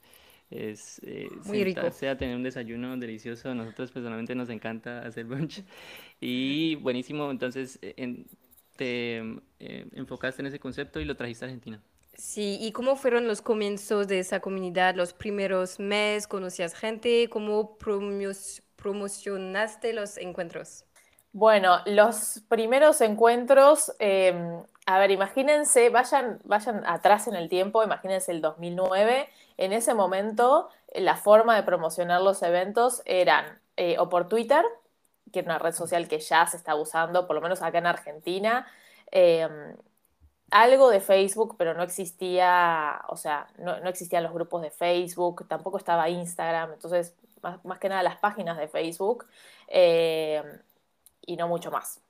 Es 0.49 0.99
eh, 1.05 1.29
muy 1.45 1.63
rico. 1.63 1.81
a 1.81 2.17
tener 2.17 2.35
un 2.35 2.43
desayuno 2.43 2.97
delicioso. 2.97 3.55
Nosotros 3.55 3.91
personalmente 3.91 4.35
nos 4.35 4.49
encanta 4.49 5.05
hacer 5.05 5.25
brunch. 5.25 5.63
Y 6.19 6.75
buenísimo, 6.75 7.31
entonces 7.31 7.79
eh, 7.81 8.25
te 8.75 9.17
enfocaste 9.97 10.41
en 10.43 10.47
ese 10.47 10.59
concepto 10.59 10.99
y 10.99 11.05
lo 11.05 11.15
trajiste 11.15 11.45
a 11.45 11.47
Argentina. 11.47 11.81
Sí, 12.21 12.59
¿y 12.61 12.71
cómo 12.71 12.95
fueron 12.95 13.27
los 13.27 13.41
comienzos 13.41 14.07
de 14.07 14.19
esa 14.19 14.41
comunidad, 14.41 14.93
los 14.93 15.11
primeros 15.11 15.79
meses? 15.79 16.27
¿Conocías 16.27 16.75
gente? 16.75 17.27
¿Cómo 17.31 17.79
promocionaste 18.75 19.91
los 19.91 20.19
encuentros? 20.19 20.85
Bueno, 21.33 21.79
los 21.87 22.43
primeros 22.47 23.01
encuentros, 23.01 23.91
em, 23.97 24.61
a 24.85 24.99
ver, 24.99 25.09
imagínense, 25.09 25.89
vayan, 25.89 26.37
vayan 26.43 26.83
atrás 26.85 27.27
en 27.27 27.33
el 27.33 27.49
tiempo, 27.49 27.83
imagínense 27.83 28.31
el 28.31 28.39
2009, 28.41 29.27
en 29.57 29.73
ese 29.73 29.95
momento 29.95 30.69
la 30.93 31.17
forma 31.17 31.55
de 31.55 31.63
promocionar 31.63 32.21
los 32.21 32.43
eventos 32.43 33.01
eran 33.05 33.59
eh, 33.77 33.95
o 33.97 34.09
por 34.09 34.29
Twitter, 34.29 34.63
que 35.33 35.39
es 35.39 35.45
una 35.47 35.57
red 35.57 35.73
social 35.73 36.07
que 36.07 36.19
ya 36.19 36.45
se 36.45 36.57
está 36.57 36.75
usando, 36.75 37.25
por 37.25 37.35
lo 37.35 37.41
menos 37.41 37.63
acá 37.63 37.79
en 37.79 37.87
Argentina, 37.87 38.67
em, 39.09 39.75
algo 40.51 40.89
de 40.89 40.99
Facebook, 40.99 41.55
pero 41.57 41.73
no 41.73 41.81
existía, 41.81 43.01
o 43.07 43.15
sea, 43.15 43.47
no, 43.57 43.75
existían 43.87 44.23
los 44.23 44.33
grupos 44.33 44.61
de 44.61 44.69
Facebook, 44.69 45.47
tampoco 45.47 45.77
estaba 45.77 46.09
Instagram, 46.09 46.73
entonces 46.73 47.15
más, 47.41 47.79
que 47.79 47.89
nada 47.89 48.03
las 48.03 48.17
páginas 48.17 48.57
de 48.57 48.67
Facebook 48.67 49.25
eh, 49.67 50.43
y 51.25 51.37
no 51.37 51.47
mucho 51.47 51.71
más. 51.71 52.01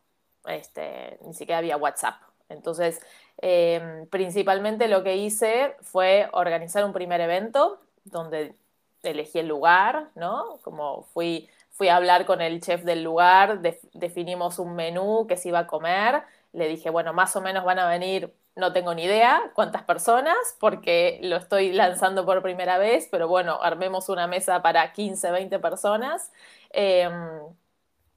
Este, 0.46 1.20
ni 1.24 1.34
siquiera 1.36 1.60
había 1.60 1.78
WhatsApp. 1.78 2.16
Entonces, 2.50 3.00
em, 3.38 4.08
principalmente 4.08 4.88
lo 4.88 5.04
que 5.04 5.16
hice 5.18 5.76
fue 5.82 6.28
organizar 6.34 6.84
un 6.84 6.94
primer 6.94 7.22
evento 7.22 7.80
donde 8.04 8.56
elegí 9.04 9.40
el 9.40 9.48
lugar, 9.48 10.10
¿no? 10.16 10.58
Como 10.64 11.04
fui, 11.14 11.48
fui 11.70 11.88
a 11.90 11.96
hablar 11.96 12.26
con 12.26 12.42
el 12.42 12.60
chef 12.60 12.84
del 12.84 13.04
lugar, 13.04 13.62
definimos 13.94 14.60
un 14.60 14.76
menú 14.76 15.28
que 15.28 15.38
se 15.38 15.50
iba 15.50 15.60
a 15.60 15.68
comer 15.68 16.24
le 16.54 16.68
dije, 16.68 16.90
bueno, 16.90 17.14
más 17.14 17.36
o 17.36 17.42
menos 17.42 17.64
van 17.64 17.80
a 17.80 17.88
venir, 17.88 18.34
no 18.56 18.74
tengo 18.74 18.94
ni 18.94 19.04
idea 19.04 19.52
cuántas 19.56 19.84
personas, 19.84 20.36
porque 20.60 21.20
lo 21.24 21.38
estoy 21.38 21.72
lanzando 21.72 22.26
por 22.26 22.42
primera 22.42 22.78
vez, 22.78 23.08
pero 23.12 23.28
bueno, 23.28 23.60
armemos 23.62 24.10
una 24.10 24.28
mesa 24.28 24.62
para 24.62 24.92
15, 24.94 25.32
20 25.32 25.60
personas. 25.60 26.32
Em, 26.72 27.12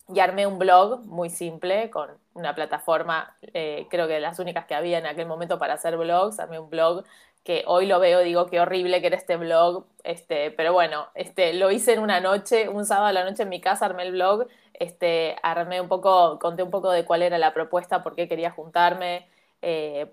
y 0.08 0.20
armé 0.20 0.46
un 0.46 0.58
blog 0.58 1.00
muy 1.06 1.30
simple 1.30 1.90
con 1.90 2.10
una 2.34 2.54
plataforma, 2.54 3.36
eh, 3.54 3.86
creo 3.90 4.06
que 4.06 4.20
las 4.20 4.38
únicas 4.38 4.66
que 4.66 4.74
había 4.74 4.98
en 4.98 5.06
aquel 5.06 5.26
momento 5.26 5.58
para 5.58 5.74
hacer 5.74 5.96
blogs, 5.96 6.38
armé 6.40 6.58
un 6.58 6.68
blog 6.68 7.04
que 7.44 7.62
hoy 7.66 7.86
lo 7.86 8.00
veo 8.00 8.20
digo 8.20 8.46
qué 8.46 8.60
horrible 8.60 9.00
que 9.00 9.08
era 9.08 9.16
este 9.16 9.36
blog, 9.36 9.86
este, 10.02 10.50
pero 10.50 10.72
bueno, 10.72 11.08
este, 11.14 11.52
lo 11.54 11.70
hice 11.70 11.92
en 11.92 12.00
una 12.00 12.20
noche, 12.20 12.68
un 12.68 12.86
sábado 12.86 13.08
a 13.08 13.12
la 13.12 13.24
noche 13.24 13.44
en 13.44 13.50
mi 13.50 13.60
casa, 13.60 13.86
armé 13.86 14.04
el 14.04 14.12
blog, 14.12 14.46
este, 14.74 15.36
armé 15.42 15.80
un 15.80 15.88
poco, 15.88 16.38
conté 16.40 16.62
un 16.62 16.70
poco 16.70 16.90
de 16.90 17.04
cuál 17.04 17.22
era 17.22 17.38
la 17.38 17.54
propuesta, 17.54 18.02
por 18.02 18.16
qué 18.16 18.28
quería 18.28 18.50
juntarme, 18.50 19.28
eh, 19.62 20.10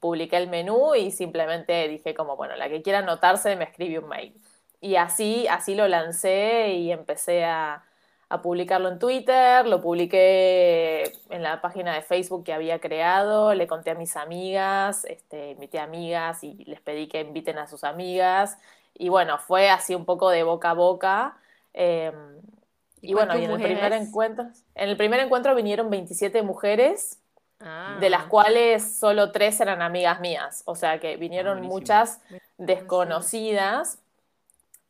publiqué 0.00 0.36
el 0.36 0.48
menú 0.48 0.94
y 0.94 1.10
simplemente 1.10 1.88
dije 1.88 2.14
como, 2.14 2.36
bueno, 2.36 2.56
la 2.56 2.68
que 2.68 2.82
quiera 2.82 3.00
anotarse 3.00 3.56
me 3.56 3.64
escribe 3.64 3.98
un 3.98 4.08
mail. 4.08 4.34
Y 4.80 4.96
así, 4.96 5.48
así 5.48 5.74
lo 5.74 5.88
lancé 5.88 6.74
y 6.74 6.92
empecé 6.92 7.44
a, 7.44 7.84
a 8.30 8.42
publicarlo 8.42 8.88
en 8.90 8.98
Twitter, 8.98 9.66
lo 9.66 9.80
publiqué 9.80 11.12
en 11.30 11.42
la 11.42 11.62
página 11.62 11.94
de 11.94 12.02
Facebook 12.02 12.44
que 12.44 12.52
había 12.52 12.78
creado, 12.78 13.54
le 13.54 13.66
conté 13.66 13.92
a 13.92 13.94
mis 13.94 14.16
amigas, 14.16 15.06
este, 15.06 15.52
invité 15.52 15.78
a 15.78 15.84
amigas 15.84 16.44
y 16.44 16.64
les 16.64 16.80
pedí 16.80 17.08
que 17.08 17.20
inviten 17.20 17.58
a 17.58 17.66
sus 17.66 17.84
amigas. 17.84 18.58
Y 18.94 19.08
bueno, 19.08 19.38
fue 19.38 19.70
así 19.70 19.94
un 19.94 20.04
poco 20.04 20.28
de 20.28 20.42
boca 20.42 20.70
a 20.70 20.74
boca. 20.74 21.36
Em, 21.72 22.14
y, 23.00 23.14
bueno, 23.14 23.32
en 23.32 23.50
el 23.50 23.62
primer 23.62 23.92
encuentro, 23.94 24.46
en 24.74 24.88
el 24.88 24.96
primer 24.96 25.20
encuentro 25.20 25.54
vinieron 25.54 25.88
27 25.88 26.42
mujeres, 26.42 27.18
de 28.00 28.08
las 28.08 28.22
ah. 28.22 28.28
cuales 28.28 28.98
solo 28.98 29.32
tres 29.32 29.60
eran 29.60 29.82
amigas 29.82 30.20
mías. 30.20 30.62
O 30.66 30.76
sea 30.76 31.00
que 31.00 31.16
vinieron 31.16 31.58
ah, 31.58 31.62
muchas 31.62 32.20
desconocidas 32.56 33.98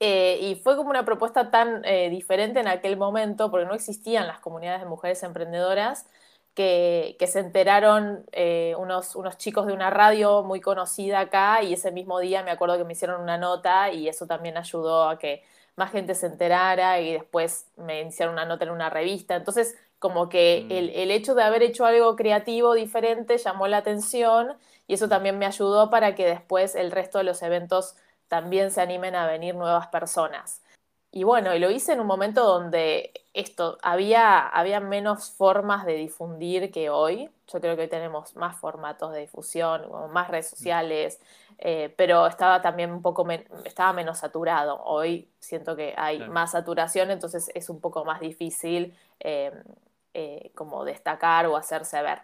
eh, 0.00 0.38
y 0.40 0.54
fue 0.56 0.76
como 0.76 0.90
una 0.90 1.04
propuesta 1.04 1.50
tan 1.50 1.84
eh, 1.84 2.08
diferente 2.10 2.60
en 2.60 2.68
aquel 2.68 2.96
momento, 2.96 3.50
porque 3.50 3.66
no 3.66 3.74
existían 3.74 4.26
las 4.26 4.38
comunidades 4.40 4.80
de 4.80 4.86
mujeres 4.86 5.22
emprendedoras, 5.22 6.06
que, 6.54 7.16
que 7.18 7.26
se 7.28 7.40
enteraron 7.40 8.24
eh, 8.32 8.74
unos, 8.78 9.14
unos 9.16 9.38
chicos 9.38 9.66
de 9.66 9.72
una 9.72 9.90
radio 9.90 10.42
muy 10.42 10.60
conocida 10.60 11.20
acá 11.20 11.62
y 11.62 11.72
ese 11.72 11.92
mismo 11.92 12.18
día 12.18 12.42
me 12.42 12.50
acuerdo 12.50 12.76
que 12.78 12.84
me 12.84 12.94
hicieron 12.94 13.20
una 13.20 13.38
nota 13.38 13.92
y 13.92 14.08
eso 14.08 14.26
también 14.26 14.56
ayudó 14.56 15.08
a 15.08 15.18
que 15.20 15.44
más 15.76 15.92
gente 15.92 16.16
se 16.16 16.26
enterara 16.26 17.00
y 17.00 17.12
después 17.12 17.68
me 17.76 18.02
hicieron 18.02 18.34
una 18.34 18.44
nota 18.44 18.64
en 18.64 18.72
una 18.72 18.90
revista. 18.90 19.36
Entonces, 19.36 19.76
como 20.00 20.28
que 20.28 20.66
el, 20.70 20.88
mm. 20.90 20.92
el 20.94 21.10
hecho 21.12 21.34
de 21.36 21.44
haber 21.44 21.62
hecho 21.62 21.86
algo 21.86 22.16
creativo 22.16 22.74
diferente 22.74 23.38
llamó 23.38 23.68
la 23.68 23.78
atención 23.78 24.56
y 24.88 24.94
eso 24.94 25.08
también 25.08 25.38
me 25.38 25.46
ayudó 25.46 25.90
para 25.90 26.14
que 26.16 26.26
después 26.26 26.74
el 26.74 26.90
resto 26.90 27.18
de 27.18 27.24
los 27.24 27.42
eventos 27.42 27.94
también 28.28 28.70
se 28.70 28.80
animen 28.80 29.14
a 29.14 29.26
venir 29.26 29.54
nuevas 29.54 29.88
personas. 29.88 30.62
Y 31.10 31.24
bueno, 31.24 31.54
y 31.54 31.58
lo 31.58 31.70
hice 31.70 31.92
en 31.94 32.00
un 32.00 32.06
momento 32.06 32.44
donde 32.44 33.12
esto, 33.32 33.78
había, 33.82 34.46
había 34.46 34.78
menos 34.80 35.30
formas 35.30 35.86
de 35.86 35.94
difundir 35.94 36.70
que 36.70 36.90
hoy. 36.90 37.30
Yo 37.50 37.60
creo 37.60 37.76
que 37.76 37.82
hoy 37.82 37.88
tenemos 37.88 38.36
más 38.36 38.58
formatos 38.58 39.12
de 39.12 39.20
difusión, 39.20 39.86
más 40.12 40.28
redes 40.28 40.48
sociales, 40.48 41.18
eh, 41.58 41.94
pero 41.96 42.26
estaba 42.26 42.60
también 42.60 42.92
un 42.92 43.00
poco, 43.00 43.26
estaba 43.64 43.92
menos 43.94 44.18
saturado. 44.18 44.82
Hoy 44.84 45.30
siento 45.38 45.76
que 45.76 45.94
hay 45.96 46.28
más 46.28 46.52
saturación, 46.52 47.10
entonces 47.10 47.50
es 47.54 47.70
un 47.70 47.80
poco 47.80 48.04
más 48.04 48.20
difícil 48.20 48.94
eh, 49.20 49.52
eh, 50.12 50.52
como 50.54 50.84
destacar 50.84 51.46
o 51.46 51.56
hacerse 51.56 52.02
ver 52.02 52.20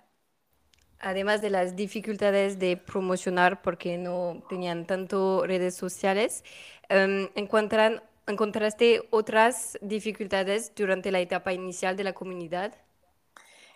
además 1.05 1.43
de 1.43 1.51
las 1.51 1.77
dificultades 1.77 2.59
de 2.59 2.77
promocionar 2.77 3.63
porque 3.63 3.99
no 3.99 4.43
tenían 4.49 4.87
tanto 4.87 5.47
redes 5.47 5.75
sociales, 5.75 6.45
em, 6.89 7.29
encuentran, 7.35 8.03
¿encontraste 8.27 9.07
otras 9.11 9.79
dificultades 9.83 10.75
durante 10.75 11.13
la 11.13 11.21
etapa 11.21 11.53
inicial 11.53 11.97
de 11.97 12.05
la 12.05 12.15
comunidad? 12.15 12.75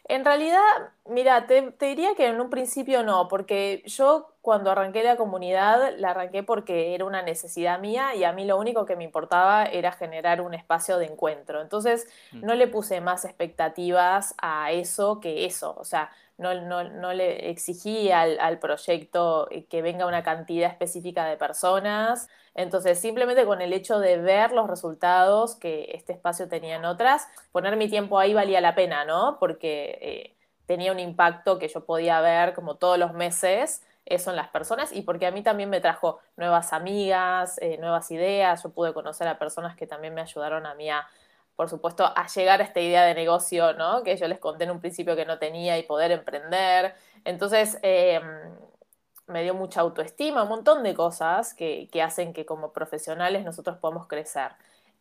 En 0.05 0.25
realidad, 0.25 0.63
mira, 1.09 1.47
te, 1.47 1.73
diría 1.81 2.15
que 2.15 2.27
en 2.27 2.41
un 2.41 2.51
principio 2.51 3.03
no, 3.03 3.29
porque 3.29 3.83
yo 3.87 4.35
cuando 4.43 4.71
arranqué 4.71 5.03
la 5.03 5.17
comunidad 5.17 5.95
la 5.99 6.11
arranqué 6.11 6.43
porque 6.43 6.95
era 6.95 7.05
una 7.05 7.23
necesidad 7.23 7.81
mía 7.81 8.15
y 8.15 8.25
a 8.25 8.33
mí 8.33 8.45
lo 8.45 8.59
único 8.59 8.87
que 8.87 8.97
me 8.97 9.05
importaba 9.05 9.65
era 9.65 9.93
generar 9.93 10.41
un 10.41 10.55
espacio 10.55 10.99
de 10.99 11.07
encuentro. 11.07 11.61
Entonces 11.61 12.07
mm. 12.33 12.45
no 12.45 12.55
le 12.55 12.69
puse 12.69 13.01
más 13.01 13.25
expectativas 13.25 14.35
a 14.41 14.73
eso 14.73 15.21
que 15.21 15.45
eso. 15.47 15.75
O 15.79 15.85
sea, 15.85 16.11
no, 16.39 16.55
no, 16.55 17.13
le 17.13 17.51
exigí 17.51 18.13
al, 18.13 18.59
proyecto 18.61 19.49
que 19.69 19.83
venga 19.83 20.07
una 20.07 20.23
cantidad 20.23 20.71
específica 20.71 21.27
de 21.27 21.37
personas. 21.37 22.29
Entonces, 22.55 23.01
simplemente 23.01 23.45
con 23.45 23.61
el 23.61 23.73
hecho 23.73 23.99
de 23.99 24.19
ver 24.19 24.53
los 24.53 24.69
resultados 24.69 25.57
que 25.57 25.91
este 25.95 26.13
espacio 26.13 26.49
tenía 26.49 26.77
en 26.77 26.85
otras, 26.85 27.27
poner 27.51 27.77
mi 27.77 27.89
tiempo 27.89 28.19
ahí 28.21 28.35
valía 28.35 28.61
la 28.61 28.77
pena, 28.77 29.05
¿no? 29.05 29.37
Porque 29.41 29.99
eh, 30.01 30.38
tenía 30.69 30.93
un 30.93 31.01
impacto 31.01 31.59
que 31.59 31.67
yo 31.67 31.85
podía 31.87 32.21
ver 32.21 32.53
como 32.53 32.77
todos 32.77 32.99
los 32.99 33.15
meses 33.15 33.83
eso 34.05 34.31
en 34.31 34.37
las 34.37 34.49
personas 34.49 34.93
y 34.93 35.03
porque 35.03 35.27
a 35.27 35.31
mí 35.31 35.43
también 35.43 35.71
me 35.71 35.81
trajo 35.81 36.21
nuevas 36.37 36.73
amigas, 36.73 37.59
eh, 37.61 37.79
nuevas 37.79 38.11
ideas, 38.11 38.63
yo 38.63 38.71
pude 38.71 38.93
conocer 38.93 39.27
a 39.29 39.39
personas 39.39 39.77
que 39.77 39.87
también 39.87 40.15
me 40.15 40.21
ayudaron 40.21 40.67
a 40.67 40.75
mí 40.75 40.91
a 40.91 41.07
por 41.57 41.69
supuesto, 41.69 42.05
a 42.05 42.27
llegar 42.29 42.61
a 42.61 42.65
esta 42.65 42.81
idea 42.81 43.05
de 43.05 43.15
negocio, 43.15 43.73
¿no? 43.73 44.05
Que 44.05 44.17
yo 44.17 44.29
les 44.29 44.39
conté 44.39 44.63
en 44.63 44.71
un 44.71 44.79
principio 44.79 45.17
que 45.17 45.25
no 45.25 45.41
tenía 45.41 45.77
y 45.77 45.83
poder 45.83 46.13
emprender. 46.13 46.95
Entonces, 47.25 47.79
em, 47.83 48.23
me 49.27 49.43
dio 49.43 49.55
mucha 49.55 49.81
autoestima, 49.81 50.45
un 50.45 50.49
montón 50.51 50.85
de 50.85 50.95
cosas 50.95 51.55
que, 51.55 51.89
hacen 52.03 52.33
que 52.33 52.47
como 52.47 52.73
profesionales 52.73 53.45
nosotros 53.45 53.77
podamos 53.79 54.07
crecer. 54.07 54.53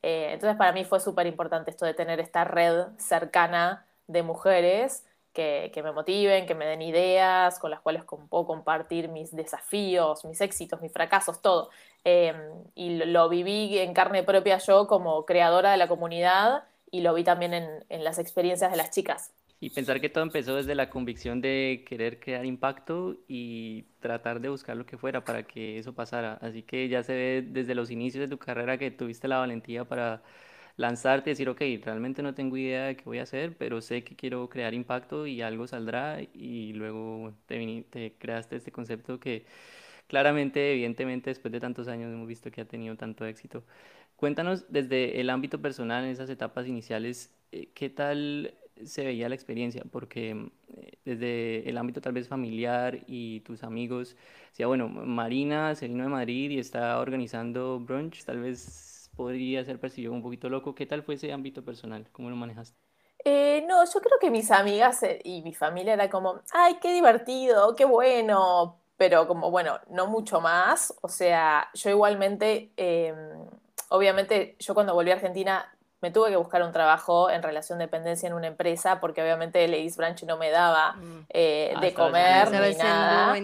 Eh, 0.02 0.30
entonces, 0.34 0.58
para 0.58 0.72
mí 0.72 0.84
fue 0.84 1.00
súper 1.00 1.28
importante 1.28 1.70
esto 1.72 1.86
de 1.86 1.94
tener 1.94 2.20
esta 2.20 2.44
red 2.44 2.88
cercana 2.98 3.86
de 4.08 4.24
mujeres 4.24 5.06
que, 5.38 5.82
me 5.84 5.92
motiven, 5.92 6.46
que 6.48 6.56
me 6.56 6.66
den 6.66 6.82
ideas, 6.82 7.60
con 7.60 7.70
las 7.72 7.82
cuales 7.82 8.04
puedo 8.30 8.46
compartir 8.46 9.10
mis 9.10 9.36
desafíos, 9.36 10.26
mis 10.26 10.42
éxitos, 10.42 10.82
mis 10.82 10.92
fracasos, 10.92 11.42
todo. 11.42 11.70
Em, 12.04 12.36
y 12.76 12.98
lo, 13.06 13.30
viví 13.30 13.78
en 13.78 13.94
carne 13.94 14.24
propia 14.24 14.58
yo 14.58 14.88
como 14.88 15.26
creadora 15.26 15.72
de 15.72 15.78
la 15.78 15.88
comunidad 15.88 16.64
y 16.92 17.02
lo 17.02 17.14
vi 17.14 17.24
también 17.24 17.54
en 17.54 18.04
las 18.04 18.18
experiencias 18.20 18.72
de 18.72 18.78
las 18.78 18.92
chicas. 18.92 19.32
Y 19.60 19.72
pensar 19.72 20.00
que 20.00 20.10
todo 20.10 20.24
empezó 20.24 20.56
desde 20.56 20.76
la 20.76 20.90
convicción 20.92 21.42
de 21.42 21.84
querer 21.88 22.20
crear 22.20 22.46
impacto 22.46 23.16
y 23.28 23.86
tratar 24.00 24.40
de 24.40 24.50
buscar 24.50 24.78
lo 24.78 24.86
que 24.86 24.98
fuera 24.98 25.24
para 25.24 25.44
que 25.44 25.80
eso 25.80 25.94
pasara. 25.94 26.38
Así 26.42 26.62
que 26.62 26.88
ya 26.90 27.02
se 27.02 27.14
ve 27.14 27.44
desde 27.48 27.74
los 27.74 27.90
inicios 27.90 28.22
de 28.22 28.28
tu 28.28 28.38
carrera 28.38 28.78
que 28.78 28.92
tuviste 28.92 29.28
la 29.28 29.40
valentía 29.40 29.84
para 29.84 30.22
lanzarte 30.78 31.30
y 31.32 31.34
decir, 31.34 31.50
ok, 31.50 31.62
realmente 31.84 32.24
no 32.24 32.34
tengo 32.36 32.58
idea 32.58 32.86
de 32.88 32.98
qué 32.98 33.04
voy 33.06 33.20
a 33.20 33.24
hacer, 33.24 33.58
pero 33.58 33.82
sé 33.82 34.04
que 34.04 34.16
quiero 34.16 34.50
crear 34.50 34.74
impacto 34.74 35.28
y 35.28 35.42
algo 35.42 35.68
saldrá 35.68 36.22
y 36.34 36.74
luego 36.74 37.34
te, 37.48 37.86
te 37.90 38.14
creaste 38.18 38.58
este 38.58 38.72
concepto 38.72 39.20
que 39.20 39.46
claramente, 40.08 40.72
evidentemente, 40.74 41.30
después 41.30 41.52
de 41.52 41.60
tantos 41.60 41.88
años 41.88 42.14
hemos 42.14 42.28
visto 42.28 42.52
que 42.52 42.62
ha 42.62 42.66
tenido 42.68 42.96
tanto 42.96 43.26
éxito. 43.26 43.64
Cuéntanos 44.16 44.66
desde 44.72 45.20
el 45.22 45.30
ámbito 45.30 45.62
personal, 45.62 46.04
en 46.06 46.12
esas 46.12 46.30
etapas 46.30 46.68
iniciales, 46.68 47.32
eh, 47.52 47.70
¿qué 47.74 47.90
tal 47.90 48.54
se 48.84 49.06
veía 49.06 49.30
la 49.30 49.36
experiencia? 49.36 49.84
Porque 49.92 50.32
eh, 50.78 50.98
desde 51.06 51.70
el 51.70 51.78
ámbito 51.78 52.02
tal 52.02 52.14
vez 52.14 52.28
familiar 52.28 53.00
y 53.08 53.42
tus 53.42 53.64
amigos, 53.64 54.16
decía, 54.52 54.68
bueno, 54.68 54.90
Marina 54.90 55.76
se 55.76 55.88
vino 55.88 56.04
de 56.04 56.10
Madrid 56.10 56.52
y 56.52 56.60
está 56.60 57.00
organizando 57.00 57.80
brunch, 57.80 58.24
tal 58.26 58.40
vez 58.42 58.97
podría 59.18 59.66
ser 59.66 59.80
percibido 59.80 60.14
un 60.14 60.22
poquito 60.22 60.48
loco. 60.48 60.76
¿Qué 60.76 60.86
tal 60.86 61.04
fue 61.04 61.16
ese 61.16 61.34
ámbito 61.34 61.66
personal? 61.66 62.08
¿Cómo 62.14 62.30
lo 62.30 62.36
manejaste? 62.38 62.78
Eh, 63.26 63.66
no, 63.68 63.84
yo 63.84 64.00
creo 64.00 64.20
que 64.22 64.30
mis 64.30 64.52
amigas 64.52 65.04
y 65.24 65.42
mi 65.42 65.54
familia 65.54 65.94
era 65.94 66.10
como, 66.10 66.40
ay, 66.54 66.78
qué 66.80 66.94
divertido, 66.94 67.76
qué 67.76 67.84
bueno, 67.84 68.78
pero 68.96 69.28
como, 69.28 69.52
bueno, 69.52 69.80
no 69.90 70.08
mucho 70.08 70.40
más. 70.40 70.94
O 71.02 71.10
sea, 71.10 71.68
yo 71.74 71.90
igualmente, 71.90 72.72
em, 72.78 73.18
obviamente, 73.90 74.56
yo 74.60 74.74
cuando 74.74 74.94
volví 74.94 75.12
a 75.12 75.16
Argentina 75.16 75.74
me 76.00 76.12
tuve 76.12 76.30
que 76.30 76.36
buscar 76.36 76.62
un 76.62 76.72
trabajo 76.72 77.30
en 77.32 77.42
relación 77.42 77.80
de 77.80 77.86
dependencia 77.86 78.28
en 78.28 78.34
una 78.34 78.48
empresa 78.48 79.00
porque 79.00 79.22
obviamente 79.22 79.68
Ladies 79.68 79.98
Branch 79.98 80.24
no 80.26 80.38
me 80.38 80.52
daba 80.52 80.94
mm. 80.94 81.26
eh, 81.30 81.74
ah, 81.76 81.80
de 81.80 81.94
comer 81.94 82.52
ni 82.52 82.76
nada. 82.76 83.36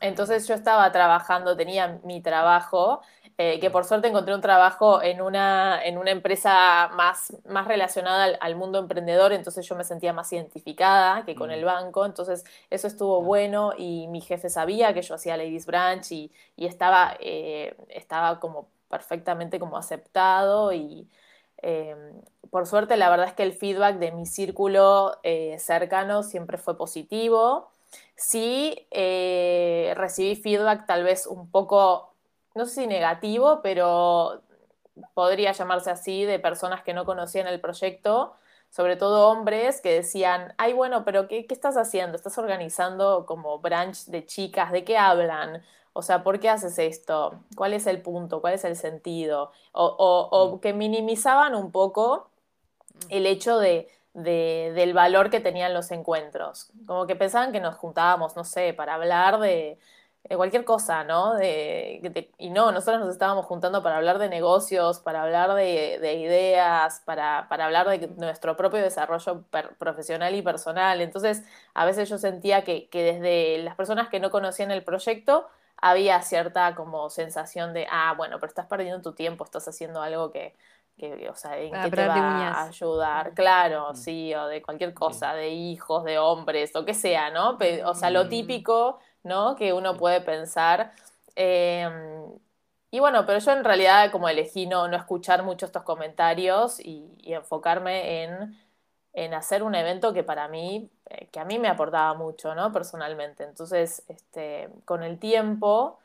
Entonces 0.00 0.46
yo 0.46 0.54
estaba 0.54 0.92
trabajando, 0.92 1.56
tenía 1.56 1.98
mi 2.04 2.20
trabajo 2.20 3.02
eh, 3.42 3.58
que 3.58 3.70
por 3.70 3.86
suerte 3.86 4.06
encontré 4.08 4.34
un 4.34 4.42
trabajo 4.42 5.00
en 5.00 5.22
una, 5.22 5.82
en 5.82 5.96
una 5.96 6.10
empresa 6.10 6.90
más, 6.94 7.34
más 7.48 7.66
relacionada 7.66 8.36
al, 8.38 8.54
mundo 8.54 8.78
emprendedor, 8.78 9.32
entonces 9.32 9.66
yo 9.66 9.74
me 9.76 9.84
sentía 9.84 10.12
más 10.12 10.30
identificada 10.30 11.24
que 11.24 11.34
con 11.34 11.50
el 11.50 11.64
banco, 11.64 12.04
entonces 12.04 12.44
eso 12.68 12.86
estuvo 12.86 13.22
bueno 13.22 13.72
y 13.78 14.08
mi 14.08 14.20
jefe 14.20 14.50
sabía 14.50 14.92
que 14.92 15.00
yo 15.00 15.14
hacía 15.14 15.38
Ladies 15.38 15.64
Branch 15.64 16.12
y, 16.12 16.30
estaba, 16.58 17.16
eh, 17.18 17.74
estaba 17.88 18.40
como 18.40 18.68
perfectamente 18.90 19.58
como 19.58 19.78
aceptado 19.78 20.74
y 20.74 21.08
eh, 21.62 21.96
por 22.50 22.66
suerte 22.66 22.98
la 22.98 23.08
verdad 23.08 23.28
es 23.28 23.32
que 23.32 23.42
el 23.44 23.54
feedback 23.54 23.96
de 23.96 24.12
mi 24.12 24.26
círculo 24.26 25.18
cercano 25.56 26.22
siempre 26.24 26.58
fue 26.58 26.76
positivo. 26.76 27.70
Sí, 28.16 28.86
recibí 28.90 30.36
feedback 30.36 30.84
tal 30.86 31.04
vez 31.04 31.26
un 31.26 31.50
poco 31.50 32.09
no 32.54 32.66
sé 32.66 32.82
si 32.82 32.86
negativo, 32.86 33.60
pero 33.62 34.42
podría 35.14 35.52
llamarse 35.52 35.90
así, 35.90 36.24
de 36.24 36.38
personas 36.38 36.82
que 36.82 36.94
no 36.94 37.04
conocían 37.04 37.46
el 37.46 37.60
proyecto, 37.60 38.34
sobre 38.70 38.96
todo 38.96 39.28
hombres 39.28 39.80
que 39.80 39.92
decían, 39.92 40.54
ay, 40.58 40.72
bueno, 40.72 41.04
pero 41.04 41.26
¿qué, 41.26 41.46
estás 41.48 41.76
haciendo? 41.76 42.16
¿Estás 42.16 42.38
organizando 42.38 43.26
como 43.26 43.58
branch 43.58 44.06
de 44.06 44.24
chicas? 44.26 44.70
¿De 44.72 44.84
qué 44.84 44.96
hablan? 44.96 45.62
O 45.92 46.02
sea, 46.02 46.22
¿por 46.22 46.38
qué 46.38 46.48
haces 46.48 46.78
esto? 46.78 47.40
¿Cuál 47.56 47.74
es 47.74 47.86
el 47.86 48.00
punto? 48.00 48.40
¿Cuál 48.40 48.54
es 48.54 48.64
el 48.64 48.76
sentido? 48.76 49.50
O, 49.72 50.54
mm. 50.56 50.60
que 50.60 50.72
minimizaban 50.72 51.56
un 51.56 51.72
poco 51.72 52.30
el 53.08 53.26
hecho 53.26 53.58
de, 53.58 53.88
del 54.14 54.94
valor 54.94 55.30
que 55.30 55.40
tenían 55.40 55.74
los 55.74 55.90
encuentros. 55.90 56.70
Como 56.86 57.06
que 57.08 57.16
pensaban 57.16 57.50
que 57.50 57.60
nos 57.60 57.74
juntábamos, 57.74 58.36
no 58.36 58.44
sé, 58.44 58.72
para 58.72 58.94
hablar 58.94 59.40
de, 59.40 59.78
cualquier 60.28 60.64
cosa, 60.64 61.02
¿no? 61.04 61.34
De, 61.34 62.30
y 62.38 62.50
no, 62.50 62.72
nosotros 62.72 63.00
nos 63.00 63.10
estábamos 63.10 63.46
juntando 63.46 63.82
para 63.82 63.96
hablar 63.96 64.18
de 64.18 64.28
negocios, 64.28 65.00
para 65.00 65.22
hablar 65.22 65.54
de, 65.54 66.14
ideas, 66.14 67.02
para, 67.04 67.38
hablar 67.48 67.88
de 67.88 68.08
nuestro 68.16 68.56
propio 68.56 68.80
desarrollo 68.80 69.44
profesional 69.78 70.34
y 70.34 70.42
personal. 70.42 71.00
Entonces, 71.00 71.42
a 71.74 71.84
veces 71.84 72.08
yo 72.08 72.18
sentía 72.18 72.64
que, 72.64 72.88
desde 72.92 73.62
las 73.62 73.76
personas 73.76 74.08
que 74.08 74.20
no 74.20 74.30
conocían 74.30 74.70
el 74.70 74.84
proyecto, 74.84 75.48
había 75.78 76.20
cierta 76.22 76.74
como 76.74 77.08
sensación 77.08 77.72
de, 77.72 77.86
ah, 77.90 78.14
bueno, 78.16 78.36
pero 78.38 78.48
estás 78.48 78.66
perdiendo 78.66 79.00
tu 79.00 79.14
tiempo, 79.14 79.44
estás 79.44 79.66
haciendo 79.66 80.02
algo 80.02 80.30
que, 80.30 80.54
o 81.30 81.34
sea, 81.34 81.58
¿en 81.58 81.72
qué 81.72 81.90
te 81.90 82.06
va 82.06 82.14
a 82.14 82.64
ayudar? 82.66 83.32
Claro, 83.32 83.92
mm. 83.92 83.96
sí, 83.96 84.34
o 84.34 84.46
de 84.46 84.60
cualquier 84.62 84.92
cosa, 84.92 85.32
de 85.32 85.48
hijos, 85.48 86.04
de 86.04 86.18
hombres, 86.18 86.76
o 86.76 86.84
que 86.84 86.94
sea, 86.94 87.30
¿no? 87.30 87.58
O 87.86 87.94
sea, 87.94 88.10
lo 88.10 88.26
mm. 88.26 88.28
típico, 88.28 88.98
¿no? 89.24 89.56
Que 89.56 89.72
uno 89.72 89.96
puede 89.96 90.20
pensar. 90.20 90.92
Em, 91.36 92.38
y 92.90 92.98
bueno, 93.00 93.24
pero 93.26 93.38
yo 93.38 93.52
en 93.52 93.64
realidad 93.64 94.10
como 94.10 94.28
elegí 94.28 94.66
no, 94.66 94.88
no 94.88 94.96
escuchar 94.96 95.42
mucho 95.42 95.66
estos 95.66 95.82
comentarios 95.84 96.80
y, 96.80 97.06
enfocarme 97.32 98.24
en, 98.24 98.58
en, 99.12 99.34
hacer 99.34 99.62
un 99.62 99.74
evento 99.74 100.12
que 100.12 100.24
para 100.24 100.48
mí, 100.48 100.90
eh, 101.06 101.28
que 101.32 101.40
a 101.40 101.44
mí 101.44 101.58
me 101.58 101.68
aportaba 101.68 102.14
mucho, 102.14 102.54
¿no? 102.54 102.72
Personalmente. 102.72 103.44
Entonces, 103.44 104.04
este, 104.08 104.68
con 104.84 105.02
el 105.02 105.18
tiempo 105.18 106.00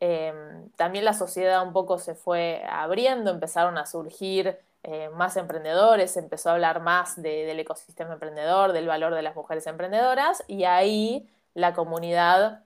Em, 0.00 0.70
también 0.76 1.04
la 1.04 1.12
sociedad 1.12 1.62
un 1.66 1.72
poco 1.72 1.98
se 1.98 2.14
fue 2.14 2.62
abriendo, 2.68 3.30
empezaron 3.30 3.78
a 3.78 3.86
surgir 3.86 4.58
eh, 4.84 5.08
más 5.10 5.36
emprendedores, 5.36 6.16
empezó 6.16 6.50
a 6.50 6.52
hablar 6.52 6.80
más 6.80 7.20
del 7.20 7.58
ecosistema 7.58 8.12
emprendedor, 8.14 8.72
del 8.72 8.86
valor 8.86 9.14
de 9.14 9.22
las 9.22 9.34
mujeres 9.34 9.66
emprendedoras 9.66 10.44
y 10.46 10.64
ahí 10.64 11.28
la 11.58 11.74
comunidad 11.74 12.64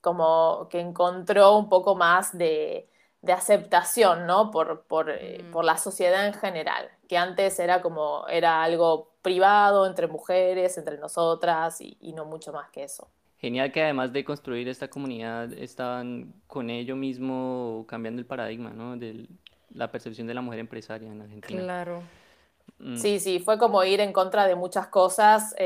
como 0.00 0.68
que 0.70 0.80
encontró 0.80 1.56
un 1.56 1.68
poco 1.68 1.94
más 1.94 2.36
de, 2.36 2.88
aceptación, 3.26 4.26
¿no? 4.26 4.50
Por, 4.50 4.84
eh, 5.08 5.44
mm. 5.44 5.52
por, 5.52 5.64
la 5.64 5.76
sociedad 5.76 6.26
en 6.26 6.34
general, 6.34 6.88
que 7.08 7.16
antes 7.16 7.58
era 7.60 7.80
como, 7.80 8.26
era 8.28 8.62
algo 8.62 9.12
privado 9.22 9.86
entre 9.86 10.08
mujeres, 10.08 10.76
entre 10.76 10.98
nosotras 10.98 11.80
y 11.80 12.12
no 12.14 12.24
mucho 12.24 12.52
más 12.52 12.68
que 12.70 12.82
eso. 12.84 13.08
Genial 13.42 13.72
que 13.72 13.82
además 13.82 14.12
de 14.12 14.24
construir 14.24 14.68
esta 14.68 14.86
comunidad, 14.86 15.52
estaban 15.54 16.32
con 16.46 16.70
ello 16.70 16.94
mismo 16.94 17.84
cambiando 17.88 18.20
el 18.20 18.26
paradigma, 18.26 18.70
¿no? 18.70 18.96
De 18.96 19.26
la 19.74 19.90
percepción 19.90 20.28
de 20.28 20.34
la 20.34 20.42
mujer 20.42 20.60
empresaria 20.60 21.10
en 21.10 21.22
Argentina. 21.22 21.60
Claro. 21.60 22.02
Mm. 22.78 22.96
Sí, 22.96 23.18
sí, 23.18 23.40
fue 23.40 23.58
como 23.58 23.82
ir 23.82 23.98
en 23.98 24.12
contra 24.12 24.46
de 24.46 24.54
muchas 24.54 24.86
cosas 24.86 25.56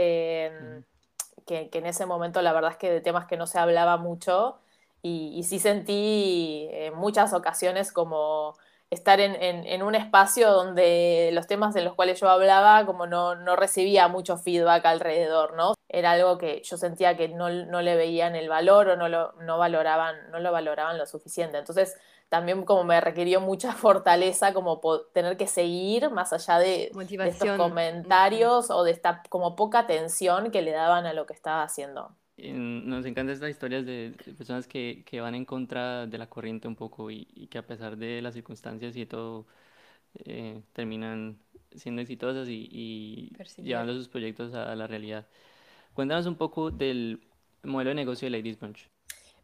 que, 1.46 1.70
en 1.72 1.86
ese 1.86 2.06
momento 2.06 2.42
la 2.42 2.52
verdad 2.52 2.72
es 2.72 2.76
que 2.76 2.90
de 2.90 3.00
temas 3.00 3.26
que 3.26 3.36
no 3.36 3.46
se 3.46 3.58
hablaba 3.58 3.96
mucho 3.96 4.58
y, 5.02 5.32
y 5.36 5.44
sí 5.44 5.58
sentí 5.58 6.68
en 6.72 6.94
muchas 6.94 7.32
ocasiones 7.32 7.92
como 7.92 8.56
estar 8.90 9.18
en, 9.20 9.82
un 9.82 9.94
espacio 9.94 10.52
donde 10.52 11.30
los 11.32 11.46
temas 11.46 11.74
de 11.74 11.82
los 11.82 11.94
cuales 11.94 12.20
yo 12.20 12.28
hablaba 12.28 12.86
como 12.86 13.06
no, 13.06 13.34
recibía 13.56 14.08
mucho 14.08 14.36
feedback 14.36 14.84
alrededor, 14.86 15.54
¿no? 15.54 15.74
Era 15.88 16.12
algo 16.12 16.38
que 16.38 16.62
yo 16.62 16.76
sentía 16.76 17.16
que 17.16 17.28
no, 17.28 17.48
le 17.48 17.96
veían 17.96 18.36
el 18.36 18.48
valor 18.48 18.88
o 18.88 18.96
no 18.96 19.08
lo, 19.08 19.32
no 19.42 19.58
valoraban, 19.58 20.30
no 20.30 20.38
lo 20.40 20.52
valoraban 20.52 20.98
lo 20.98 21.06
suficiente. 21.06 21.58
Entonces 21.58 21.96
también 22.28 22.64
como 22.64 22.84
me 22.84 23.00
requirió 23.00 23.40
mucha 23.40 23.72
fortaleza 23.72 24.52
como 24.52 24.80
tener 25.12 25.36
que 25.36 25.46
seguir 25.46 26.10
más 26.10 26.32
allá 26.32 26.58
de, 26.58 26.90
de 26.94 27.28
estos 27.28 27.56
comentarios 27.56 28.70
o 28.70 28.84
de 28.84 28.92
esta 28.92 29.22
como 29.28 29.56
poca 29.56 29.80
atención 29.80 30.50
que 30.50 30.62
le 30.62 30.72
daban 30.72 31.06
a 31.06 31.12
lo 31.12 31.26
que 31.26 31.34
estaba 31.34 31.62
haciendo 31.62 32.16
nos 32.38 33.06
encantan 33.06 33.34
estas 33.34 33.50
historias 33.50 33.86
de, 33.86 34.14
personas 34.36 34.66
que, 34.66 35.02
que, 35.06 35.20
van 35.20 35.34
en 35.34 35.44
contra 35.44 36.06
de 36.06 36.18
la 36.18 36.28
corriente 36.28 36.68
un 36.68 36.76
poco 36.76 37.10
y, 37.10 37.24
que 37.50 37.58
a 37.58 37.66
pesar 37.66 37.96
de 37.96 38.20
las 38.20 38.34
circunstancias 38.34 38.96
y 38.96 39.06
todo 39.06 39.46
eh, 40.24 40.62
terminan 40.72 41.38
siendo 41.74 42.02
exitosas 42.02 42.48
y, 42.48 43.32
llevando 43.56 43.94
sus 43.94 44.08
proyectos 44.08 44.54
a, 44.54 44.74
la 44.76 44.86
realidad. 44.86 45.26
Cuéntanos 45.94 46.26
un 46.26 46.36
poco 46.36 46.70
del 46.70 47.20
modelo 47.62 47.90
de 47.90 47.94
negocio 47.96 48.26
de 48.26 48.36
Ladies 48.36 48.58
Brunch. 48.58 48.90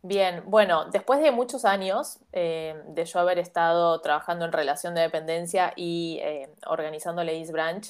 Bien, 0.04 0.42
bueno, 0.46 0.86
después 0.90 1.20
de 1.20 1.30
muchos 1.30 1.64
años 1.64 2.18
eh, 2.32 2.74
de 2.88 3.04
yo 3.04 3.20
haber 3.20 3.38
estado 3.38 4.00
trabajando 4.00 4.44
en 4.44 4.52
relación 4.52 4.94
de 4.96 5.02
dependencia 5.02 5.72
y 5.76 6.18
eh, 6.22 6.48
organizando 6.66 7.22
Ladies 7.22 7.52
Branch, 7.52 7.86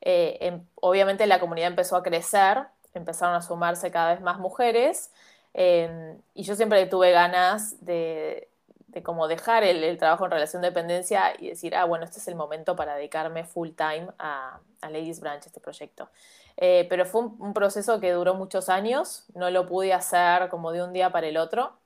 em, 0.00 0.64
obviamente 0.76 1.26
la 1.26 1.40
comunidad 1.40 1.68
empezó 1.68 1.96
a 1.96 2.02
crecer 2.04 2.68
empezaron 2.94 3.34
a 3.34 3.42
sumarse 3.42 3.90
cada 3.90 4.12
vez 4.12 4.20
más 4.20 4.38
mujeres 4.38 5.12
em, 5.54 6.20
y 6.34 6.42
yo 6.44 6.54
siempre 6.54 6.86
tuve 6.86 7.10
ganas 7.12 7.84
de, 7.84 8.48
de 8.88 9.02
como 9.02 9.28
dejar 9.28 9.64
el, 9.64 9.96
trabajo 9.98 10.24
en 10.24 10.30
relación 10.30 10.62
de 10.62 10.68
dependencia 10.68 11.34
y 11.38 11.48
decir, 11.48 11.76
ah, 11.76 11.84
bueno, 11.84 12.04
este 12.04 12.18
es 12.18 12.28
el 12.28 12.34
momento 12.34 12.74
para 12.74 12.96
dedicarme 12.96 13.44
full 13.44 13.70
time 13.70 14.08
a, 14.18 14.60
Ladies 14.82 15.20
Branch, 15.20 15.44
este 15.44 15.60
proyecto. 15.60 16.10
Eh, 16.56 16.86
pero 16.88 17.04
fue 17.04 17.22
un, 17.22 17.52
proceso 17.52 18.00
que 18.00 18.12
duró 18.12 18.34
muchos 18.34 18.68
años, 18.68 19.26
no 19.34 19.50
lo 19.50 19.66
pude 19.66 19.92
hacer 19.92 20.48
como 20.48 20.72
de 20.72 20.82
un 20.82 20.92
día 20.92 21.10
para 21.10 21.28
el 21.28 21.36
otro 21.36 21.78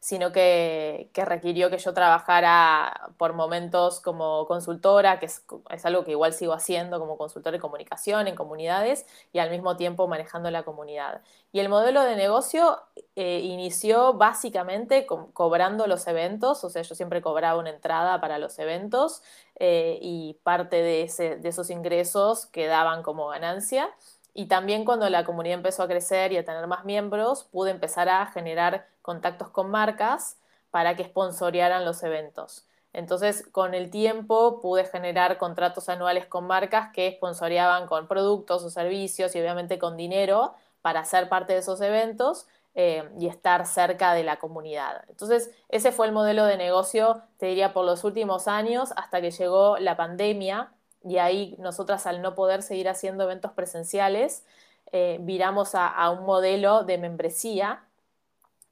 sino 0.00 0.32
que, 0.32 1.10
requirió 1.14 1.68
que 1.68 1.76
yo 1.76 1.92
trabajara 1.92 3.10
por 3.18 3.34
momentos 3.34 4.00
como 4.00 4.46
consultora, 4.46 5.18
que 5.18 5.26
es, 5.26 5.44
algo 5.84 6.04
que 6.04 6.12
igual 6.12 6.32
sigo 6.32 6.54
haciendo 6.54 6.98
como 6.98 7.18
consultora 7.18 7.52
de 7.52 7.60
comunicación 7.60 8.26
en 8.26 8.34
comunidades 8.34 9.04
y 9.34 9.40
al 9.40 9.50
mismo 9.50 9.76
tiempo 9.76 10.08
manejando 10.08 10.50
la 10.50 10.62
comunidad. 10.62 11.20
Y 11.52 11.60
el 11.60 11.68
modelo 11.68 12.02
de 12.02 12.16
negocio 12.16 12.78
eh, 13.14 13.40
inició 13.40 14.14
básicamente 14.14 15.06
cobrando 15.06 15.86
los 15.86 16.06
eventos, 16.06 16.64
o 16.64 16.70
sea, 16.70 16.80
yo 16.80 16.94
siempre 16.94 17.20
cobraba 17.20 17.58
una 17.58 17.70
entrada 17.70 18.22
para 18.22 18.38
los 18.38 18.58
eventos 18.58 19.22
eh, 19.56 19.98
y 20.00 20.38
parte 20.42 20.76
de, 20.76 21.38
de 21.40 21.48
esos 21.48 21.68
ingresos 21.68 22.46
quedaban 22.46 23.02
como 23.02 23.28
ganancia. 23.28 23.90
Y 24.32 24.46
también 24.46 24.84
cuando 24.84 25.10
la 25.10 25.24
comunidad 25.24 25.58
empezó 25.58 25.82
a 25.82 25.88
crecer 25.88 26.32
y 26.32 26.38
a 26.38 26.44
tener 26.44 26.66
más 26.68 26.84
miembros, 26.84 27.44
pude 27.44 27.70
empezar 27.70 28.08
a 28.08 28.26
generar 28.26 28.86
contactos 29.02 29.48
con 29.48 29.70
marcas 29.70 30.38
para 30.70 30.96
que 30.96 31.04
sponsorearan 31.04 31.84
los 31.84 32.02
eventos. 32.02 32.66
Entonces, 32.92 33.46
con 33.52 33.74
el 33.74 33.90
tiempo 33.90 34.60
pude 34.60 34.84
generar 34.84 35.38
contratos 35.38 35.88
anuales 35.88 36.26
con 36.26 36.46
marcas 36.46 36.90
que 36.92 37.12
sponsoreaban 37.16 37.86
con 37.86 38.08
productos 38.08 38.64
o 38.64 38.70
servicios 38.70 39.34
y 39.34 39.40
obviamente 39.40 39.78
con 39.78 39.96
dinero 39.96 40.54
para 40.82 41.04
ser 41.04 41.28
parte 41.28 41.52
de 41.52 41.60
esos 41.60 41.80
eventos 41.80 42.46
eh, 42.74 43.08
y 43.18 43.26
estar 43.26 43.66
cerca 43.66 44.14
de 44.14 44.24
la 44.24 44.38
comunidad. 44.38 45.04
Entonces, 45.08 45.50
ese 45.68 45.92
fue 45.92 46.06
el 46.06 46.12
modelo 46.12 46.44
de 46.44 46.56
negocio, 46.56 47.22
te 47.36 47.46
diría, 47.46 47.72
por 47.72 47.84
los 47.84 48.04
últimos 48.04 48.48
años 48.48 48.92
hasta 48.96 49.20
que 49.20 49.30
llegó 49.30 49.76
la 49.78 49.96
pandemia 49.96 50.72
y 51.04 51.18
ahí 51.18 51.56
nosotras 51.58 52.06
al 52.06 52.22
no 52.22 52.34
poder 52.34 52.62
seguir 52.62 52.88
haciendo 52.88 53.24
eventos 53.24 53.52
presenciales, 53.52 54.44
eh, 54.92 55.18
viramos 55.20 55.74
a, 55.74 56.10
un 56.10 56.24
modelo 56.24 56.82
de 56.84 56.98
membresía 56.98 57.84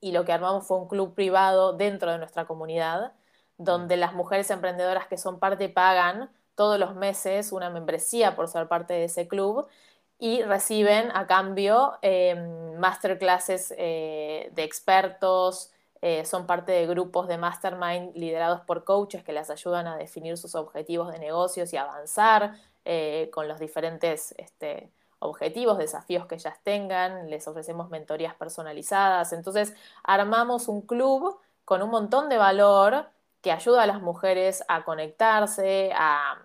y 0.00 0.12
lo 0.12 0.24
que 0.24 0.32
armamos 0.32 0.66
fue 0.66 0.78
un 0.78 0.88
club 0.88 1.14
privado 1.14 1.72
dentro 1.72 2.12
de 2.12 2.18
nuestra 2.18 2.46
comunidad, 2.46 3.12
donde 3.56 3.96
las 3.96 4.14
mujeres 4.14 4.50
emprendedoras 4.50 5.06
que 5.06 5.18
son 5.18 5.38
parte 5.38 5.68
pagan 5.68 6.30
todos 6.54 6.78
los 6.78 6.94
meses 6.94 7.52
una 7.52 7.70
membresía 7.70 8.36
por 8.36 8.48
ser 8.48 8.68
parte 8.68 8.94
de 8.94 9.04
ese 9.04 9.28
club 9.28 9.66
y 10.18 10.42
reciben 10.42 11.10
a 11.14 11.26
cambio 11.26 11.98
eh, 12.02 12.34
masterclasses 12.78 13.72
eh, 13.76 14.50
de 14.54 14.64
expertos, 14.64 15.72
eh, 16.00 16.24
son 16.24 16.46
parte 16.46 16.70
de 16.72 16.86
grupos 16.86 17.26
de 17.26 17.38
mastermind 17.38 18.14
liderados 18.14 18.60
por 18.60 18.84
coaches 18.84 19.24
que 19.24 19.32
les 19.32 19.50
ayudan 19.50 19.88
a 19.88 19.96
definir 19.96 20.36
sus 20.38 20.54
objetivos 20.54 21.12
de 21.12 21.18
negocios 21.18 21.72
y 21.72 21.76
avanzar 21.76 22.54
eh, 22.84 23.30
con 23.32 23.48
los 23.48 23.58
diferentes 23.58 24.32
este, 24.38 24.90
objetivos, 25.20 25.78
desafíos 25.78 26.26
que 26.26 26.36
ellas 26.36 26.56
tengan, 26.62 27.30
les 27.30 27.46
ofrecemos 27.48 27.90
mentorías 27.90 28.34
personalizadas. 28.34 29.32
Entonces, 29.32 29.74
armamos 30.02 30.68
un 30.68 30.82
club 30.82 31.38
con 31.64 31.82
un 31.82 31.90
montón 31.90 32.28
de 32.28 32.38
valor 32.38 33.06
que 33.42 33.52
ayuda 33.52 33.82
a 33.82 33.86
las 33.86 34.00
mujeres 34.00 34.64
a 34.68 34.84
conectarse, 34.84 35.92
a, 35.94 36.38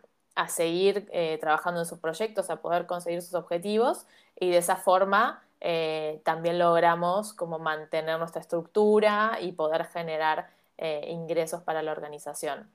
seguir 0.47 1.07
eh, 1.11 1.37
trabajando 1.39 1.79
en 1.81 1.85
sus 1.85 1.99
proyectos, 1.99 2.49
a 2.49 2.57
poder 2.57 2.85
conseguir 2.87 3.21
sus 3.21 3.35
objetivos 3.35 4.05
y 4.39 4.49
de 4.49 4.57
esa 4.57 4.75
forma 4.75 5.43
eh, 5.61 6.21
también 6.25 6.57
logramos 6.59 7.33
como 7.33 7.59
mantener 7.59 8.17
nuestra 8.17 8.41
estructura 8.41 9.37
y 9.39 9.51
poder 9.51 9.85
generar 9.85 10.49
eh, 10.77 11.05
ingresos 11.09 11.61
para 11.61 11.83
la 11.83 11.91
organización. 11.91 12.69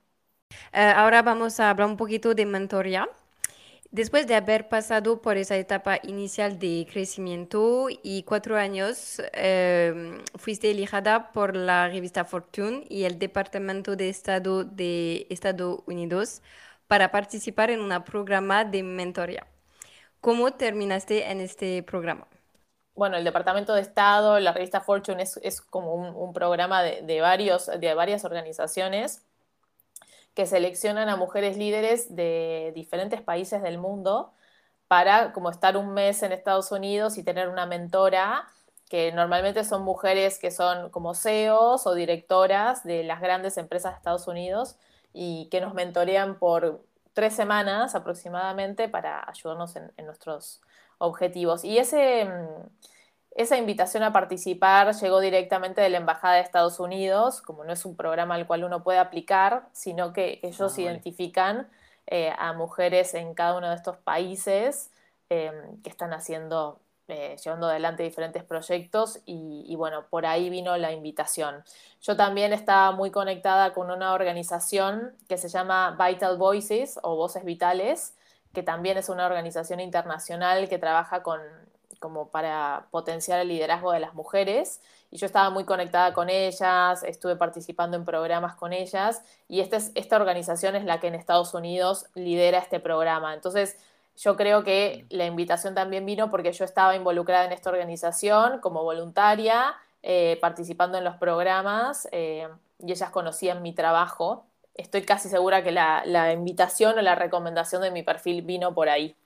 Ahora 0.72 1.22
vamos 1.22 1.60
a 1.60 1.70
hablar 1.70 1.88
un 1.88 1.96
poquito 1.96 2.34
de 2.34 2.46
mentoría. 2.46 3.08
Después 3.90 4.26
de 4.26 4.34
haber 4.34 4.68
pasado 4.68 5.22
por 5.22 5.38
esa 5.38 5.56
etapa 5.56 5.98
inicial 6.02 6.58
de 6.58 6.86
crecimiento 6.92 7.88
y 7.88 8.22
cuatro 8.24 8.58
años, 8.58 9.22
eh, 9.32 10.20
fuiste 10.36 10.70
elegida 10.70 11.32
por 11.32 11.56
la 11.56 11.88
revista 11.88 12.26
Fortune 12.26 12.84
y 12.90 13.04
el 13.04 13.18
Departamento 13.18 13.96
de 13.96 14.10
Estado 14.10 14.64
de 14.64 15.26
Estados 15.30 15.80
Unidos 15.86 16.42
para 16.86 17.10
participar 17.10 17.70
en 17.70 17.80
un 17.80 18.04
programa 18.04 18.62
de 18.64 18.82
mentoría. 18.82 19.46
¿Cómo 20.20 20.52
terminaste 20.52 21.30
en 21.30 21.40
este 21.40 21.82
programa? 21.82 22.26
Bueno, 22.94 23.16
el 23.16 23.24
Departamento 23.24 23.74
de 23.74 23.80
Estado, 23.80 24.38
la 24.38 24.52
revista 24.52 24.82
Fortune 24.82 25.22
es, 25.22 25.60
como 25.62 25.94
un, 25.94 26.32
programa 26.34 26.82
de, 26.82 27.20
varios, 27.22 27.70
de 27.78 27.94
varias 27.94 28.24
organizaciones 28.26 29.22
que 30.38 30.46
seleccionan 30.46 31.08
a 31.08 31.16
mujeres 31.16 31.56
líderes 31.56 32.14
de 32.14 32.70
diferentes 32.72 33.20
países 33.20 33.60
del 33.60 33.76
mundo 33.76 34.32
para 34.86 35.32
como 35.32 35.50
estar 35.50 35.76
un 35.76 35.92
mes 35.92 36.22
en 36.22 36.30
Estados 36.30 36.70
Unidos 36.70 37.18
y 37.18 37.24
tener 37.24 37.48
una 37.48 37.66
mentora 37.66 38.46
que 38.88 39.10
normalmente 39.10 39.64
son 39.64 39.82
mujeres 39.82 40.38
que 40.38 40.52
son 40.52 40.90
como 40.90 41.16
CEOs 41.16 41.88
o 41.88 41.94
directoras 41.96 42.84
de 42.84 43.02
las 43.02 43.20
grandes 43.20 43.58
empresas 43.58 43.90
de 43.90 43.96
Estados 43.96 44.28
Unidos 44.28 44.76
y 45.12 45.48
que 45.50 45.60
nos 45.60 45.74
mentorean 45.74 46.38
por 46.38 46.84
tres 47.14 47.34
semanas 47.34 47.96
aproximadamente 47.96 48.88
para 48.88 49.28
ayudarnos 49.28 49.74
en, 49.74 49.90
nuestros 50.06 50.60
objetivos. 50.98 51.64
Y 51.64 51.78
ese, 51.78 52.26
mm, 52.26 52.68
esa 53.38 53.56
invitación 53.56 54.02
a 54.02 54.12
participar 54.12 54.92
llegó 54.96 55.20
directamente 55.20 55.80
de 55.80 55.88
la 55.90 55.98
Embajada 55.98 56.34
de 56.34 56.40
Estados 56.40 56.80
Unidos, 56.80 57.40
como 57.40 57.62
no 57.62 57.72
es 57.72 57.84
un 57.84 57.94
programa 57.94 58.34
al 58.34 58.48
cual 58.48 58.64
uno 58.64 58.82
puede 58.82 58.98
aplicar, 58.98 59.68
sino 59.72 60.12
que 60.12 60.40
ellos 60.42 60.74
ah, 60.76 60.80
identifican 60.80 61.68
eh, 62.08 62.32
a 62.36 62.52
mujeres 62.52 63.14
en 63.14 63.34
cada 63.34 63.56
uno 63.56 63.68
de 63.68 63.76
estos 63.76 63.96
países 63.98 64.90
em, 65.28 65.80
que 65.82 65.88
están 65.88 66.12
haciendo, 66.14 66.80
eh, 67.06 67.36
llevando 67.44 67.68
adelante 67.68 68.02
diferentes 68.02 68.42
proyectos 68.42 69.20
y, 69.24 69.72
bueno, 69.76 70.06
por 70.10 70.26
ahí 70.26 70.50
vino 70.50 70.76
la 70.76 70.90
invitación. 70.90 71.62
Yo 72.00 72.16
también 72.16 72.52
estaba 72.52 72.90
muy 72.90 73.12
conectada 73.12 73.72
con 73.72 73.92
una 73.92 74.14
organización 74.14 75.14
que 75.28 75.38
se 75.38 75.48
llama 75.48 75.96
Vital 75.96 76.38
Voices 76.38 76.98
o 77.04 77.14
Voces 77.14 77.44
Vitales, 77.44 78.16
que 78.52 78.64
también 78.64 78.98
es 78.98 79.08
una 79.08 79.26
organización 79.26 79.78
internacional 79.78 80.68
que 80.68 80.78
trabaja 80.78 81.22
con 81.22 81.40
como 81.98 82.30
para 82.30 82.86
potenciar 82.90 83.40
el 83.40 83.48
liderazgo 83.48 83.92
de 83.92 84.00
las 84.00 84.14
mujeres 84.14 84.80
y 85.10 85.16
yo 85.16 85.26
estaba 85.26 85.50
muy 85.50 85.64
conectada 85.64 86.12
con 86.12 86.28
ellas, 86.28 87.02
estuve 87.02 87.36
participando 87.36 87.96
en 87.96 88.04
programas 88.04 88.54
con 88.54 88.72
ellas 88.72 89.22
y 89.48 89.60
esta, 89.60 89.76
es, 89.76 89.90
esta 89.94 90.16
organización 90.16 90.76
es 90.76 90.84
la 90.84 91.00
que 91.00 91.06
en 91.06 91.14
Estados 91.14 91.54
Unidos 91.54 92.06
lidera 92.14 92.58
este 92.58 92.78
programa. 92.78 93.32
Entonces, 93.34 93.78
yo 94.16 94.36
creo 94.36 94.64
que 94.64 95.06
la 95.10 95.26
invitación 95.26 95.74
también 95.74 96.04
vino 96.04 96.28
porque 96.28 96.52
yo 96.52 96.64
estaba 96.64 96.96
involucrada 96.96 97.44
en 97.44 97.52
esta 97.52 97.70
organización 97.70 98.60
como 98.60 98.82
voluntaria, 98.82 99.76
eh, 100.02 100.38
participando 100.40 100.98
en 100.98 101.04
los 101.04 101.16
programas 101.16 102.08
eh, 102.12 102.48
y 102.80 102.92
ellas 102.92 103.10
conocían 103.10 103.62
mi 103.62 103.72
trabajo. 103.72 104.44
Estoy 104.74 105.02
casi 105.02 105.28
segura 105.28 105.62
que 105.62 105.72
la, 105.72 106.32
invitación 106.32 106.98
o 106.98 107.02
la 107.02 107.14
recomendación 107.14 107.82
de 107.82 107.90
mi 107.90 108.02
perfil 108.02 108.42
vino 108.42 108.74
por 108.74 108.88
ahí. 108.88 109.16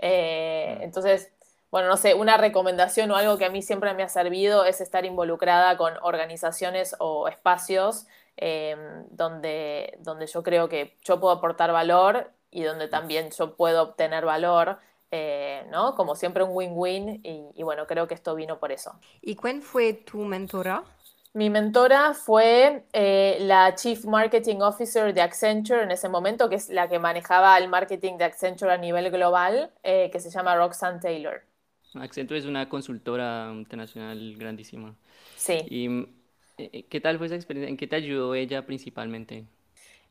Eh, 0.00 0.78
entonces, 0.82 1.32
bueno, 1.70 1.88
no 1.88 1.96
sé, 1.96 2.14
una 2.14 2.36
recomendación 2.36 3.10
o 3.10 3.16
algo 3.16 3.38
que 3.38 3.44
a 3.44 3.50
mí 3.50 3.62
siempre 3.62 3.94
me 3.94 4.02
ha 4.02 4.08
servido 4.08 4.64
es 4.64 4.80
estar 4.80 5.04
involucrada 5.04 5.76
con 5.76 5.94
organizaciones 6.02 6.96
o 6.98 7.28
espacios 7.28 8.06
eh, 8.36 8.74
donde, 9.10 9.98
donde 10.00 10.26
yo 10.26 10.42
creo 10.42 10.68
que 10.68 10.96
yo 11.04 11.20
puedo 11.20 11.34
aportar 11.34 11.72
valor 11.72 12.30
y 12.50 12.62
donde 12.62 12.88
también 12.88 13.30
yo 13.30 13.54
puedo 13.54 13.82
obtener 13.82 14.24
valor. 14.24 14.78
Eh, 15.12 15.66
¿no? 15.70 15.96
Como 15.96 16.14
siempre 16.14 16.44
un 16.44 16.50
win-win 16.52 17.20
y, 17.24 17.62
bueno, 17.64 17.88
creo 17.88 18.06
que 18.06 18.14
esto 18.14 18.36
vino 18.36 18.60
por 18.60 18.70
eso. 18.70 18.94
¿Y 19.20 19.34
quién 19.34 19.60
fue 19.60 19.92
tu 19.92 20.18
mentora? 20.18 20.84
Mi 21.32 21.50
mentora 21.50 22.14
fue 22.14 22.84
eh, 22.92 23.38
la 23.40 23.74
Chief 23.74 24.04
Marketing 24.04 24.60
Officer 24.60 25.12
de 25.12 25.20
Accenture 25.20 25.82
en 25.82 25.90
ese 25.90 26.08
momento, 26.08 26.48
que 26.48 26.54
es 26.54 26.68
la 26.68 26.88
que 26.88 27.00
manejaba 27.00 27.58
el 27.58 27.68
marketing 27.68 28.18
de 28.18 28.24
Accenture 28.24 28.72
a 28.72 28.76
nivel 28.76 29.10
global, 29.10 29.72
que 29.82 30.20
se 30.20 30.30
llama 30.30 30.54
Roxanne 30.54 31.00
Taylor. 31.00 31.42
Accenture 31.94 32.38
es 32.38 32.46
una 32.46 32.68
consultora 32.68 33.50
internacional 33.52 34.36
grandísima. 34.36 34.94
Sí. 35.36 35.64
¿Y 35.68 35.86
eh, 36.58 36.70
eh, 36.72 36.82
qué 36.88 37.00
tal 37.00 37.18
fue 37.18 37.26
esa 37.26 37.36
experiencia? 37.36 37.68
¿En 37.68 37.76
qué 37.76 37.86
te 37.86 37.96
ayudó 37.96 38.34
ella 38.34 38.64
principalmente? 38.64 39.44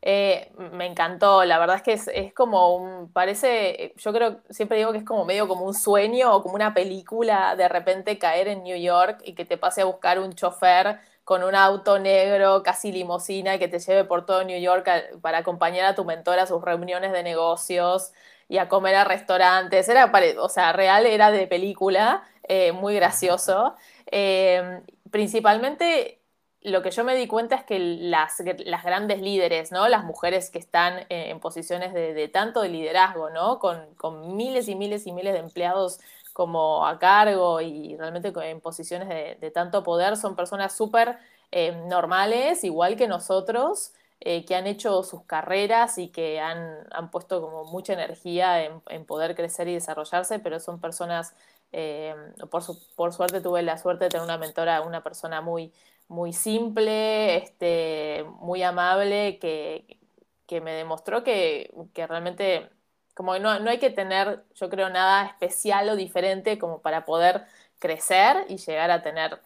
Eh, 0.02 0.50
me 0.72 0.86
encantó, 0.86 1.44
la 1.44 1.58
verdad 1.58 1.76
es 1.76 1.82
que 1.82 1.92
es, 1.92 2.32
como 2.32 2.74
un, 2.74 3.12
parece, 3.12 3.92
yo 3.96 4.12
creo, 4.14 4.40
siempre 4.48 4.78
digo 4.78 4.92
que 4.92 4.98
es 4.98 5.04
como 5.04 5.26
medio 5.26 5.46
como 5.46 5.66
un 5.66 5.74
sueño 5.74 6.34
o 6.34 6.42
como 6.42 6.54
una 6.54 6.72
película, 6.72 7.54
de 7.54 7.68
repente 7.68 8.18
caer 8.18 8.48
en 8.48 8.62
New 8.62 8.78
York 8.78 9.20
y 9.24 9.34
que 9.34 9.44
te 9.44 9.58
pase 9.58 9.82
a 9.82 9.84
buscar 9.84 10.18
un 10.18 10.32
chofer 10.32 11.00
con 11.22 11.42
un 11.42 11.54
auto 11.54 11.98
negro, 11.98 12.62
casi 12.62 12.92
limosina, 12.92 13.54
y 13.54 13.58
que 13.58 13.68
te 13.68 13.78
lleve 13.78 14.04
por 14.04 14.24
todo 14.24 14.42
New 14.42 14.58
York 14.58 14.88
para 15.20 15.38
acompañar 15.38 15.84
a 15.84 15.94
tu 15.94 16.04
mentor 16.04 16.38
a 16.38 16.46
sus 16.46 16.62
reuniones 16.62 17.12
de 17.12 17.22
negocios 17.22 18.12
y 18.50 18.58
a 18.58 18.68
comer 18.68 18.96
a 18.96 19.04
restaurantes. 19.04 19.88
Era, 19.88 20.12
o 20.38 20.48
sea, 20.48 20.72
real 20.72 21.06
era 21.06 21.30
de 21.30 21.46
película, 21.46 22.24
eh, 22.42 22.72
muy 22.72 22.96
gracioso. 22.96 23.76
Eh, 24.10 24.82
principalmente 25.10 26.20
lo 26.62 26.82
que 26.82 26.90
yo 26.90 27.04
me 27.04 27.14
di 27.14 27.28
cuenta 27.28 27.54
es 27.54 27.64
que 27.64 27.78
las, 27.78 28.42
las 28.64 28.84
grandes 28.84 29.22
líderes, 29.22 29.70
¿no? 29.70 29.88
Las 29.88 30.04
mujeres 30.04 30.50
que 30.50 30.58
están 30.58 31.06
en, 31.08 31.38
posiciones 31.38 31.94
de, 31.94 32.28
tanto 32.28 32.62
de 32.62 32.70
liderazgo, 32.70 33.30
¿no? 33.30 33.60
Con, 33.60 33.94
con, 33.94 34.36
miles 34.36 34.68
y 34.68 34.74
miles 34.74 35.06
y 35.06 35.12
miles 35.12 35.32
de 35.32 35.38
empleados 35.38 36.00
como 36.32 36.86
a 36.86 36.98
cargo 36.98 37.60
y 37.60 37.96
realmente 37.96 38.32
en 38.42 38.60
posiciones 38.60 39.08
de, 39.08 39.50
tanto 39.52 39.84
poder, 39.84 40.16
son 40.16 40.34
personas 40.34 40.76
súper 40.76 41.18
eh, 41.52 41.72
normales, 41.86 42.64
igual 42.64 42.96
que 42.96 43.06
nosotros, 43.06 43.92
eh, 44.20 44.44
que 44.44 44.54
han 44.54 44.66
hecho 44.66 45.02
sus 45.02 45.24
carreras 45.24 45.96
y 45.98 46.08
que 46.08 46.40
han, 46.40 47.10
puesto 47.10 47.40
como 47.40 47.64
mucha 47.64 47.94
energía 47.94 48.62
en, 48.64 49.06
poder 49.06 49.34
crecer 49.34 49.68
y 49.68 49.74
desarrollarse, 49.74 50.38
pero 50.38 50.60
son 50.60 50.80
personas, 50.80 51.34
eh, 51.72 52.14
por, 52.50 52.62
por, 52.96 53.12
suerte 53.14 53.40
tuve 53.40 53.62
la 53.62 53.78
suerte 53.78 54.04
de 54.04 54.10
tener 54.10 54.24
una 54.24 54.38
mentora, 54.38 54.82
una 54.82 55.02
persona 55.02 55.40
muy, 55.40 55.72
muy 56.08 56.32
simple, 56.34 57.36
este, 57.36 58.24
muy 58.40 58.62
amable, 58.62 59.38
que, 59.38 59.98
que 60.46 60.60
me 60.60 60.72
demostró 60.72 61.24
que, 61.24 61.72
que 61.94 62.06
realmente 62.06 62.70
como 63.14 63.38
no, 63.38 63.58
no, 63.60 63.70
hay 63.70 63.78
que 63.78 63.90
tener, 63.90 64.44
yo 64.54 64.70
creo, 64.70 64.88
nada 64.90 65.26
especial 65.26 65.88
o 65.90 65.96
diferente 65.96 66.58
como 66.58 66.80
para 66.80 67.04
poder 67.04 67.44
crecer 67.78 68.46
y 68.48 68.56
llegar 68.58 68.90
a 68.90 69.02
tener 69.02 69.40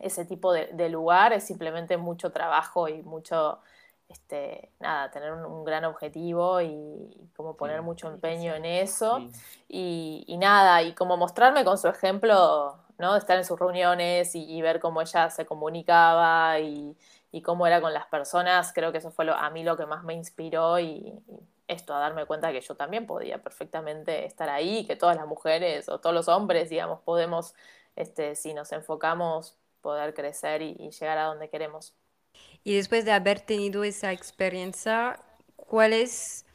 ese 0.00 0.24
tipo 0.24 0.52
de, 0.52 0.66
de 0.68 0.88
lugar, 0.88 1.32
es 1.32 1.44
simplemente 1.44 1.96
mucho 1.96 2.32
trabajo 2.32 2.88
y 2.88 3.02
mucho 3.02 3.60
este, 4.14 4.70
nada, 4.78 5.10
tener 5.10 5.32
un, 5.32 5.64
gran 5.64 5.84
objetivo 5.84 6.60
y, 6.62 7.30
como 7.36 7.56
poner 7.56 7.82
mucho 7.82 8.08
empeño 8.08 8.54
en 8.54 8.64
eso. 8.64 9.28
Y, 9.68 10.36
nada, 10.38 10.82
y 10.82 10.94
como 10.94 11.16
mostrarme 11.16 11.64
con 11.64 11.78
su 11.78 11.88
ejemplo, 11.88 12.76
¿no? 12.98 13.14
De 13.14 13.18
estar 13.18 13.36
en 13.36 13.44
sus 13.44 13.58
reuniones 13.58 14.34
y, 14.36 14.62
ver 14.62 14.78
cómo 14.78 15.02
ella 15.02 15.30
se 15.30 15.46
comunicaba 15.46 16.60
y, 16.60 16.96
cómo 17.42 17.66
era 17.66 17.80
con 17.80 17.92
las 17.92 18.06
personas, 18.06 18.72
creo 18.72 18.92
que 18.92 18.98
eso 18.98 19.10
fue 19.10 19.26
a 19.28 19.50
mí 19.50 19.64
lo 19.64 19.76
que 19.76 19.86
más 19.86 20.04
me 20.04 20.14
inspiró 20.14 20.78
y, 20.78 21.12
esto, 21.66 21.94
a 21.94 21.98
darme 21.98 22.26
cuenta 22.26 22.52
que 22.52 22.60
yo 22.60 22.76
también 22.76 23.06
podía 23.06 23.42
perfectamente 23.42 24.26
estar 24.26 24.48
ahí, 24.48 24.86
que 24.86 24.96
todas 24.96 25.16
las 25.16 25.26
mujeres 25.26 25.88
o 25.88 25.98
todos 25.98 26.14
los 26.14 26.28
hombres, 26.28 26.70
digamos, 26.70 27.00
podemos, 27.00 27.54
este, 27.96 28.36
si 28.36 28.54
nos 28.54 28.70
enfocamos, 28.72 29.58
poder 29.80 30.14
crecer 30.14 30.62
y 30.62 30.90
llegar 30.90 31.18
a 31.18 31.24
donde 31.24 31.48
queremos. 31.50 31.94
Y 32.64 32.74
después 32.76 33.04
de 33.04 33.12
haber 33.12 33.40
tenido 33.40 33.84
esa 33.84 34.10
experiencia, 34.12 35.20
¿cuál 35.54 35.92
es 35.92 36.46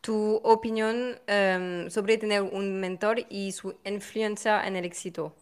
tu 0.00 0.36
opinión 0.44 1.20
em, 1.26 1.90
sobre 1.90 2.16
tener 2.16 2.42
un 2.42 2.78
mentor 2.80 3.18
y 3.28 3.50
su 3.50 3.74
influencia 3.84 4.64
en 4.66 4.76
el 4.76 4.84
éxito? 4.84 5.34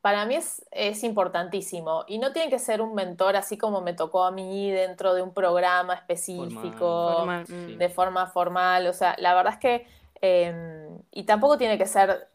Para 0.00 0.24
mí 0.24 0.36
es, 0.36 0.64
es, 0.70 1.04
importantísimo 1.04 2.04
y 2.06 2.18
no 2.18 2.32
tiene 2.32 2.48
que 2.48 2.58
ser 2.58 2.80
un 2.80 2.94
mentor 2.94 3.36
así 3.36 3.58
como 3.58 3.82
me 3.82 3.92
tocó 3.92 4.24
a 4.24 4.30
mí 4.30 4.70
dentro 4.70 5.12
de 5.12 5.20
un 5.20 5.34
programa 5.34 5.92
específico, 5.94 7.26
de 7.46 7.88
forma 7.90 8.26
formal. 8.26 8.86
O 8.86 8.92
sea, 8.94 9.16
la 9.18 9.34
verdad 9.34 9.54
es 9.54 9.58
que, 9.58 9.86
em, 10.22 11.02
y 11.10 11.24
tampoco 11.24 11.58
tiene 11.58 11.76
que 11.76 11.86
ser 11.86 12.28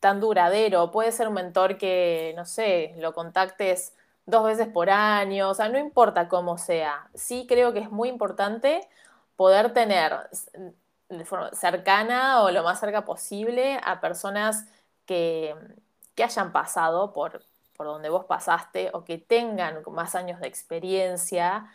tan 0.00 0.18
duradero, 0.18 0.90
puede 0.90 1.12
ser 1.12 1.28
un 1.28 1.34
mentor 1.34 1.76
que, 1.76 2.32
no 2.36 2.44
sé, 2.44 2.94
lo 2.98 3.12
contactes 3.12 3.94
dos 4.28 4.44
veces 4.44 4.68
por 4.68 4.90
año, 4.90 5.48
o 5.48 5.54
sea, 5.54 5.70
no 5.70 5.78
importa 5.78 6.28
cómo 6.28 6.58
sea. 6.58 7.08
Sí 7.14 7.46
creo 7.48 7.72
que 7.72 7.80
es 7.80 7.90
muy 7.90 8.10
importante 8.10 8.86
poder 9.36 9.72
tener 9.72 10.28
de 11.08 11.24
forma 11.24 11.50
cercana 11.54 12.42
o 12.42 12.50
lo 12.50 12.62
más 12.62 12.78
cerca 12.78 13.04
posible 13.06 13.80
a 13.82 14.00
personas 14.00 14.66
que, 15.06 15.54
hayan 16.22 16.52
pasado 16.52 17.12
por, 17.12 17.42
por 17.76 17.86
donde 17.86 18.08
vos 18.10 18.24
pasaste 18.24 18.90
o 18.92 19.04
que 19.04 19.18
tengan 19.18 19.82
más 19.86 20.16
años 20.16 20.40
de 20.40 20.48
experiencia 20.48 21.70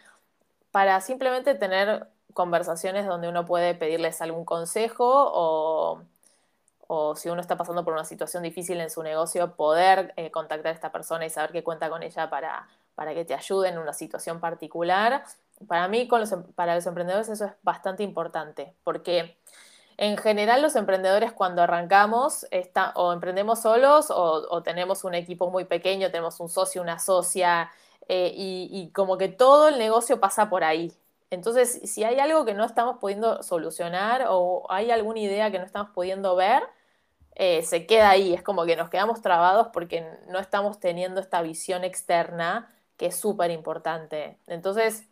para 0.72 1.00
simplemente 1.02 1.56
tener 1.56 2.08
conversaciones 2.34 3.08
donde 3.08 3.30
uno 3.30 3.46
puede 3.46 3.74
pedirles 3.74 4.22
algún 4.22 4.44
consejo 4.46 5.06
o, 5.34 6.04
o 6.88 7.16
si 7.16 7.30
uno 7.30 7.42
está 7.42 7.58
pasando 7.58 7.84
por 7.84 7.94
una 7.94 8.06
situación 8.06 8.44
difícil 8.44 8.80
en 8.82 8.90
su 8.90 9.04
negocio, 9.04 9.56
poder 9.56 10.14
eh, 10.18 10.32
contactar 10.32 10.72
a 10.72 10.76
esta 10.76 10.92
persona 10.92 11.26
y 11.26 11.30
saber 11.30 11.52
que 11.52 11.64
cuenta 11.64 11.90
con 11.90 12.04
ella 12.04 12.30
para, 12.30 12.68
para 12.96 13.14
que 13.14 13.26
te 13.26 13.34
ayude 13.34 13.70
en 13.70 13.78
una 13.78 13.94
situación 13.94 14.40
particular. 14.40 15.24
Para 15.68 15.88
mí, 15.88 16.08
con 16.08 16.20
los, 16.20 16.32
em, 16.32 16.44
para 16.54 16.76
los 16.76 16.86
emprendedores 16.86 17.30
eso 17.30 17.46
es 17.46 17.52
bastante 17.64 18.04
importante, 18.04 18.76
porque 18.84 19.38
en 19.98 20.18
general 20.18 20.62
los 20.62 20.76
emprendedores 20.76 21.32
cuando 21.32 21.62
arrancamos 21.62 22.46
está, 22.52 22.92
o 22.96 23.14
emprendemos 23.14 23.62
solos 23.62 24.08
o, 24.10 24.62
tenemos 24.64 25.04
un 25.04 25.14
equipo 25.14 25.50
muy 25.50 25.66
pequeño, 25.66 26.10
tenemos 26.12 26.40
un 26.40 26.50
socio, 26.50 26.82
una 26.82 27.00
socia, 27.00 27.72
eh, 28.08 28.34
y, 28.36 28.70
y, 28.72 28.92
como 28.92 29.18
que 29.18 29.30
todo 29.30 29.70
el 29.70 29.78
negocio 29.78 30.20
pasa 30.20 30.50
por 30.50 30.64
ahí. 30.64 30.92
Entonces, 31.34 31.82
si 31.84 32.04
hay 32.04 32.20
algo 32.20 32.46
que 32.46 32.54
no 32.54 32.64
estamos 32.64 32.98
pudiendo 33.00 33.42
solucionar 33.44 34.26
o 34.30 34.66
hay 34.70 34.92
alguna 34.92 35.20
idea 35.20 35.52
que 35.52 35.60
no 35.60 35.66
estamos 35.66 35.90
pudiendo 35.92 36.36
ver, 36.36 36.64
eh, 37.36 37.64
se 37.64 37.86
queda 37.86 38.12
ahí. 38.12 38.34
Es 38.34 38.44
como 38.44 38.66
que 38.66 38.76
nos 38.76 38.90
quedamos 38.90 39.22
trabados 39.22 39.68
porque 39.74 40.08
no 40.30 40.40
estamos 40.40 40.80
teniendo 40.80 41.20
esta 41.20 41.42
visión 41.42 41.84
externa 41.84 42.70
que 42.98 43.08
es 43.08 43.16
súper 43.16 43.52
importante. 43.52 44.38
Entonces, 44.48 45.08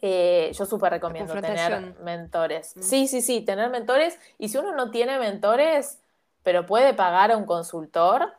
eh, 0.00 0.52
yo 0.54 0.66
súper 0.66 0.92
recomiendo 0.92 1.34
tener 1.34 1.94
mentores. 2.00 2.76
Mm. 2.76 2.82
Sí, 2.82 3.08
sí, 3.08 3.20
sí, 3.20 3.40
tener 3.40 3.70
mentores. 3.70 4.18
Y 4.38 4.48
si 4.48 4.58
uno 4.58 4.72
no 4.72 4.90
tiene 4.90 5.18
mentores, 5.18 6.00
pero 6.42 6.66
puede 6.66 6.94
pagar 6.94 7.32
a 7.32 7.36
un 7.36 7.46
consultor, 7.46 8.32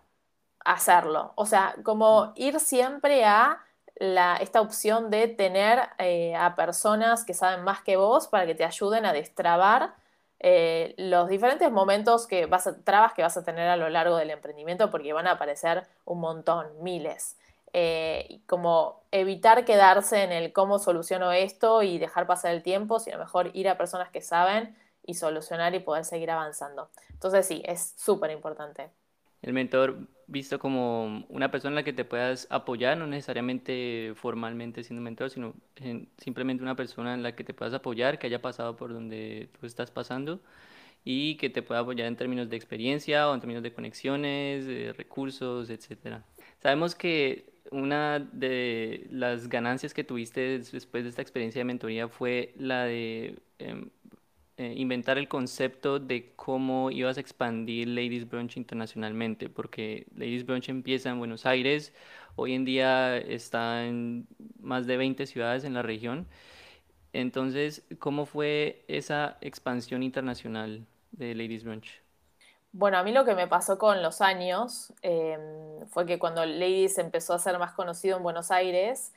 hacerlo. 0.64 1.34
O 1.36 1.46
sea, 1.46 1.76
como 1.84 2.28
mm. 2.28 2.34
ir 2.36 2.60
siempre 2.60 3.26
a 3.26 3.65
esta 3.96 4.62
opción 4.62 5.10
de 5.10 5.28
tener 5.28 5.80
eh, 5.98 6.36
a 6.36 6.56
personas 6.56 7.24
que 7.24 7.34
saben 7.34 7.64
más 7.64 7.82
que 7.82 7.96
vos 7.96 8.28
para 8.28 8.46
que 8.46 8.56
te 8.56 8.66
ayuden 8.66 9.06
a 9.06 9.14
destrabar 9.14 9.94
eh, 10.40 10.94
los 10.98 11.30
diferentes 11.30 11.72
momentos 11.72 12.28
que 12.28 12.46
vas 12.46 12.68
a, 12.68 12.78
trabas 12.84 13.14
que 13.14 13.22
vas 13.22 13.38
a 13.38 13.44
tener 13.44 13.70
a 13.70 13.78
lo 13.78 13.90
largo 13.90 14.18
del 14.18 14.32
emprendimiento, 14.32 14.92
porque 14.92 15.14
van 15.14 15.28
a 15.28 15.32
aparecer 15.32 15.88
un 16.04 16.20
montón, 16.20 16.68
miles. 16.82 17.38
Eh, 17.74 18.42
como 18.46 19.02
evitar 19.12 19.66
quedarse 19.66 20.24
en 20.24 20.32
el 20.32 20.54
cómo 20.54 20.80
soluciono 20.80 21.32
esto 21.32 21.84
y 21.84 21.98
dejar 21.98 22.28
pasar 22.28 22.54
el 22.54 22.64
tiempo, 22.64 23.00
sino 23.00 23.18
mejor 23.18 23.52
ir 23.54 23.70
a 23.70 23.78
personas 23.78 24.10
que 24.10 24.22
saben 24.22 24.78
y 25.04 25.16
solucionar 25.16 25.74
y 25.76 25.80
poder 25.80 26.06
seguir 26.06 26.32
avanzando. 26.32 26.90
Entonces 27.12 27.46
sí, 27.46 27.62
es 27.66 27.94
súper 27.98 28.32
importante 28.32 28.92
el 29.42 29.54
mentor 29.54 30.08
visto 30.28 30.60
como 30.60 31.26
una 31.30 31.52
persona 31.52 31.72
en 31.72 31.76
la 31.76 31.84
que 31.84 31.94
te 31.94 32.06
puedas 32.06 32.48
apoyar, 32.50 32.98
no 32.98 33.08
necesariamente 33.08 34.14
formalmente 34.16 34.84
siendo 34.84 35.02
mentor, 35.02 35.30
sino 35.30 35.54
simplemente 36.18 36.64
una 36.64 36.76
persona 36.76 37.14
en 37.14 37.24
la 37.24 37.36
que 37.36 37.44
te 37.44 37.54
puedas 37.54 37.74
apoyar, 37.74 38.18
que 38.20 38.28
haya 38.28 38.42
pasado 38.42 38.76
por 38.76 38.94
donde 38.94 39.50
tú 39.60 39.66
estás 39.68 39.92
pasando 39.92 40.42
y 41.04 41.38
que 41.38 41.50
te 41.50 41.62
pueda 41.62 41.82
apoyar 41.82 42.08
en 42.08 42.16
términos 42.16 42.50
de 42.50 42.58
experiencia 42.58 43.30
o 43.30 43.34
en 43.36 43.40
términos 43.40 43.64
de 43.64 43.74
conexiones, 43.74 44.66
de 44.66 44.94
recursos, 44.94 45.70
etc. 45.70 46.24
Sabemos 46.62 46.96
que 46.96 47.54
una 47.72 48.20
de 48.20 49.08
las 49.12 49.50
ganancias 49.50 49.94
que 49.94 50.04
tuviste 50.04 50.60
después 50.60 51.04
de 51.04 51.10
esta 51.10 51.22
experiencia 51.22 51.60
de 51.60 51.66
mentoría 51.66 52.08
fue 52.08 52.54
la 52.58 52.86
de 52.86 53.40
em, 53.60 53.90
eh, 54.58 54.74
inventar 54.78 55.18
el 55.18 55.28
concepto 55.28 56.00
de 56.00 56.34
cómo 56.36 56.90
ibas 56.90 57.18
a 57.18 57.20
expandir 57.20 57.90
Ladies 57.90 58.30
Brunch 58.30 58.56
internacionalmente, 58.56 59.50
porque 59.50 60.08
Ladies 60.16 60.46
Brunch 60.46 60.70
empieza 60.70 61.10
en 61.10 61.20
Buenos 61.20 61.46
Aires, 61.46 61.94
hoy 62.38 62.54
en 62.54 62.64
día 62.64 63.18
está 63.18 63.86
en 63.86 64.28
más 64.62 64.88
de 64.88 64.96
20 64.96 65.26
ciudades 65.28 65.66
en 65.66 65.74
la 65.74 65.82
región. 65.82 66.28
Entonces, 67.12 67.84
¿cómo 68.00 68.26
fue 68.26 68.86
esa 68.88 69.38
expansión 69.42 70.04
internacional 70.04 70.86
de 71.12 71.36
Ladies 71.36 71.64
Brunch? 71.64 72.02
Bueno, 72.72 72.98
a 72.98 73.04
mí 73.04 73.14
lo 73.14 73.24
que 73.24 73.36
me 73.36 73.48
pasó 73.48 73.78
con 73.78 74.02
los 74.04 74.20
años 74.20 74.94
em, 75.02 75.86
fue 75.88 76.06
que 76.06 76.20
cuando 76.20 76.46
Ladies 76.46 76.98
empezó 76.98 77.34
a 77.34 77.40
ser 77.40 77.58
más 77.58 77.72
conocido 77.74 78.18
en 78.18 78.24
Buenos 78.24 78.52
Aires, 78.52 79.14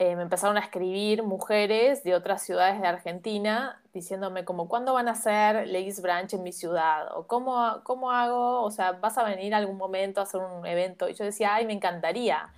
eh, 0.00 0.16
me 0.16 0.22
empezaron 0.22 0.56
a 0.56 0.60
escribir 0.60 1.22
mujeres 1.22 2.02
de 2.04 2.14
otras 2.14 2.40
ciudades 2.42 2.80
de 2.80 2.86
Argentina 2.86 3.82
diciéndome 3.92 4.46
como, 4.46 4.66
¿cuándo 4.66 4.94
van 4.94 5.08
a 5.08 5.10
hacer 5.10 5.66
Ladies 5.66 6.00
Branch 6.00 6.32
en 6.32 6.42
mi 6.42 6.52
ciudad? 6.52 7.14
O 7.14 7.26
¿cómo, 7.26 7.82
cómo 7.84 8.10
hago? 8.10 8.62
O 8.62 8.70
sea, 8.70 8.92
¿vas 8.92 9.18
a 9.18 9.24
venir 9.24 9.54
algún 9.54 9.76
momento 9.76 10.20
a 10.20 10.22
hacer 10.22 10.40
un 10.40 10.64
evento? 10.64 11.06
Y 11.06 11.12
yo 11.12 11.26
decía, 11.26 11.54
ay, 11.54 11.66
me 11.66 11.74
encantaría. 11.74 12.50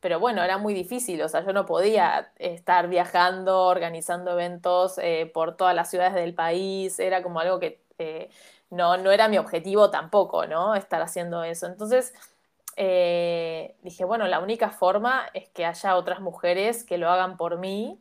Pero 0.00 0.18
bueno, 0.20 0.42
era 0.42 0.56
muy 0.56 0.72
difícil, 0.72 1.20
o 1.20 1.28
sea, 1.28 1.44
yo 1.44 1.52
no 1.52 1.66
podía 1.66 2.32
estar 2.38 2.88
viajando, 2.88 3.64
organizando 3.64 4.30
eventos 4.30 4.96
eh, 4.96 5.30
por 5.34 5.54
todas 5.54 5.74
las 5.74 5.90
ciudades 5.90 6.14
del 6.14 6.32
país, 6.34 6.98
era 6.98 7.22
como 7.22 7.40
algo 7.40 7.60
que 7.60 7.78
eh, 7.98 8.30
no, 8.70 8.96
no 8.96 9.12
era 9.12 9.28
mi 9.28 9.36
objetivo 9.36 9.90
tampoco, 9.90 10.46
¿no? 10.46 10.74
Estar 10.74 11.02
haciendo 11.02 11.44
eso. 11.44 11.66
Entonces, 11.66 12.14
eh, 12.76 13.76
dije, 13.82 14.04
bueno, 14.04 14.26
la 14.28 14.40
única 14.40 14.70
forma 14.70 15.26
es 15.34 15.48
que 15.48 15.64
haya 15.64 15.96
otras 15.96 16.20
mujeres 16.20 16.84
que 16.84 16.98
lo 16.98 17.10
hagan 17.10 17.36
por 17.36 17.58
mí. 17.58 18.00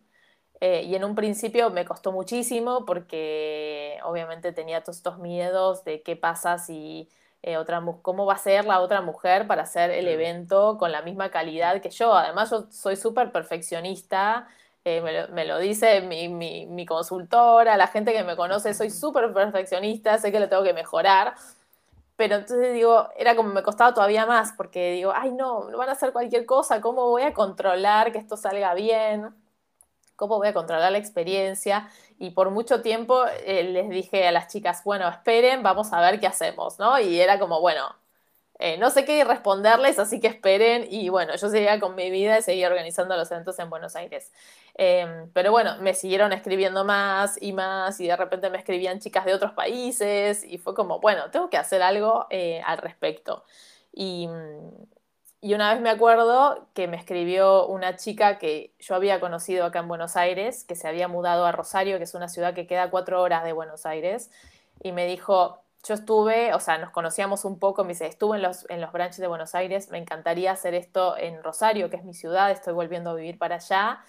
Eh, 0.62 0.84
y 0.84 0.96
en 0.96 1.04
un 1.04 1.16
principio 1.16 1.70
me 1.70 1.86
costó 1.86 2.12
muchísimo 2.12 2.86
porque 2.86 4.00
obviamente 4.04 4.54
tenía 4.54 4.82
todos 4.82 4.98
estos 4.98 5.20
miedos 5.20 5.84
de 5.84 6.02
qué 6.02 6.16
pasa 6.16 6.58
si 6.58 7.10
eh, 7.44 7.58
otra 7.58 7.84
cómo 8.02 8.26
va 8.26 8.36
a 8.36 8.38
ser 8.38 8.66
la 8.66 8.80
otra 8.80 9.02
mujer 9.02 9.48
para 9.48 9.64
hacer 9.64 9.92
el 9.92 10.08
evento 10.08 10.78
con 10.78 10.92
la 10.92 11.02
misma 11.02 11.30
calidad 11.32 11.82
que 11.82 11.90
yo. 11.90 12.14
Además, 12.14 12.52
yo 12.52 12.68
soy 12.72 12.96
súper 12.96 13.32
perfeccionista. 13.32 14.48
Me 14.86 15.46
lo, 15.46 15.58
dice 15.58 16.02
mi, 16.02 16.30
mi, 16.30 16.68
mi, 16.68 16.86
consultora, 16.86 17.76
la 17.76 17.88
gente 17.88 18.14
que 18.14 18.24
me 18.24 18.36
conoce, 18.36 18.74
soy 18.76 18.92
súper 18.92 19.34
perfeccionista, 19.34 20.20
sé 20.20 20.32
que 20.32 20.40
lo 20.40 20.48
tengo 20.48 20.64
que 20.64 20.74
mejorar. 20.74 21.34
Pero 22.15 22.36
entonces 22.36 22.73
digo, 22.73 23.10
era 23.17 23.36
como 23.36 23.49
me 23.49 23.63
costaba 23.63 23.93
todavía 23.93 24.25
más, 24.25 24.54
porque 24.54 24.93
digo, 24.93 25.12
ay 25.15 25.32
no, 25.34 25.65
van 25.78 25.89
a 25.89 25.93
hacer 25.93 26.13
cualquier 26.13 26.45
cosa, 26.45 26.82
¿cómo 26.82 27.10
voy 27.10 27.23
a 27.23 27.34
controlar 27.34 28.12
que 28.12 28.19
esto 28.19 28.38
salga 28.38 28.73
bien? 28.73 29.36
¿Cómo 30.15 30.38
voy 30.38 30.47
a 30.47 30.54
controlar 30.54 30.91
la 30.93 30.97
experiencia? 30.97 31.89
Y 32.17 32.32
por 32.32 32.49
mucho 32.51 32.82
tiempo 32.82 33.25
eh, 33.45 33.63
les 33.63 33.89
dije 33.89 34.28
a 34.28 34.32
las 34.32 34.47
chicas, 34.47 34.84
bueno, 34.86 35.10
esperen, 35.10 35.62
vamos 35.63 35.91
a 35.91 35.99
ver 35.99 36.19
qué 36.21 36.28
hacemos, 36.28 36.80
¿no? 36.80 36.97
Y 36.99 37.19
era 37.19 37.38
como, 37.38 37.60
bueno, 37.60 37.84
eh, 38.58 38.78
no 38.78 38.89
sé 38.89 39.04
qué 39.04 39.24
responderles, 39.24 40.00
así 40.00 40.20
que 40.20 40.28
esperen. 40.28 40.88
Y 40.89 41.10
bueno, 41.10 41.36
yo 41.36 41.50
seguía 41.50 41.80
con 41.80 41.96
mi 41.96 42.10
vida 42.10 42.39
y 42.39 42.41
seguía 42.41 42.68
organizando 42.68 43.18
los 43.18 43.30
eventos 43.32 43.60
en 43.60 43.70
Buenos 43.70 43.96
Aires. 43.96 44.32
Em, 44.76 45.30
pero 45.34 45.52
bueno, 45.52 45.78
me 45.82 45.94
siguieron 45.94 46.32
escribiendo 46.34 46.86
más 46.86 47.41
y 47.41 47.54
más 47.54 48.00
y 48.00 48.08
de 48.08 48.15
repente 48.15 48.50
me 48.50 48.58
escribían 48.58 49.00
chicas 49.00 49.26
de 49.26 49.34
otros 49.34 49.52
países 49.54 50.44
y 50.44 50.58
fue 50.58 50.74
como, 50.74 51.00
bueno, 51.00 51.32
tengo 51.32 51.50
que 51.50 51.58
hacer 51.58 51.82
algo 51.82 52.28
eh, 52.30 52.62
al 52.65 52.78
respecto. 52.78 53.44
Y, 53.94 54.30
y 55.41 55.54
una 55.54 55.74
vez 55.74 55.82
me 55.82 55.89
acuerdo 55.89 56.68
que 56.74 56.88
me 56.88 56.98
escribió 56.98 57.68
una 57.68 57.96
chica 57.98 58.39
que 58.39 58.74
yo 58.80 58.96
había 58.96 59.20
conocido 59.20 59.65
acá 59.65 59.80
en 59.80 59.88
Buenos 59.88 60.15
Aires, 60.15 60.63
que 60.63 60.76
se 60.76 60.88
había 60.88 61.08
mudado 61.08 61.46
a 61.46 61.52
Rosario, 61.52 61.98
que 61.98 62.04
es 62.06 62.15
una 62.15 62.30
ciudad 62.30 62.54
que 62.54 62.68
queda 62.68 62.89
cuatro 62.89 63.22
horas 63.22 63.44
de 63.44 63.54
Buenos 63.54 63.86
Aires, 63.86 64.32
y 64.82 64.91
me 64.91 65.06
dijo, 65.06 65.64
yo 65.86 65.93
estuve, 65.93 66.54
o 66.54 66.60
sea, 66.60 66.80
nos 66.80 66.89
conocíamos 66.89 67.45
un 67.45 67.60
poco, 67.60 67.84
me 67.84 67.89
dice, 67.89 68.08
estuve 68.08 68.38
en 68.38 68.43
los, 68.43 68.67
en 68.69 68.82
los 68.82 68.91
branches 68.91 69.19
de 69.19 69.28
Buenos 69.28 69.54
Aires, 69.54 69.89
me 69.91 70.00
encantaría 70.00 70.52
hacer 70.52 70.74
esto 70.74 71.15
en 71.17 71.43
Rosario, 71.43 71.89
que 71.91 71.98
es 71.98 72.04
mi 72.04 72.13
ciudad, 72.13 72.50
estoy 72.50 72.74
volviendo 72.74 73.12
a 73.12 73.13
vivir 73.13 73.38
para 73.38 73.56
allá. 73.56 74.04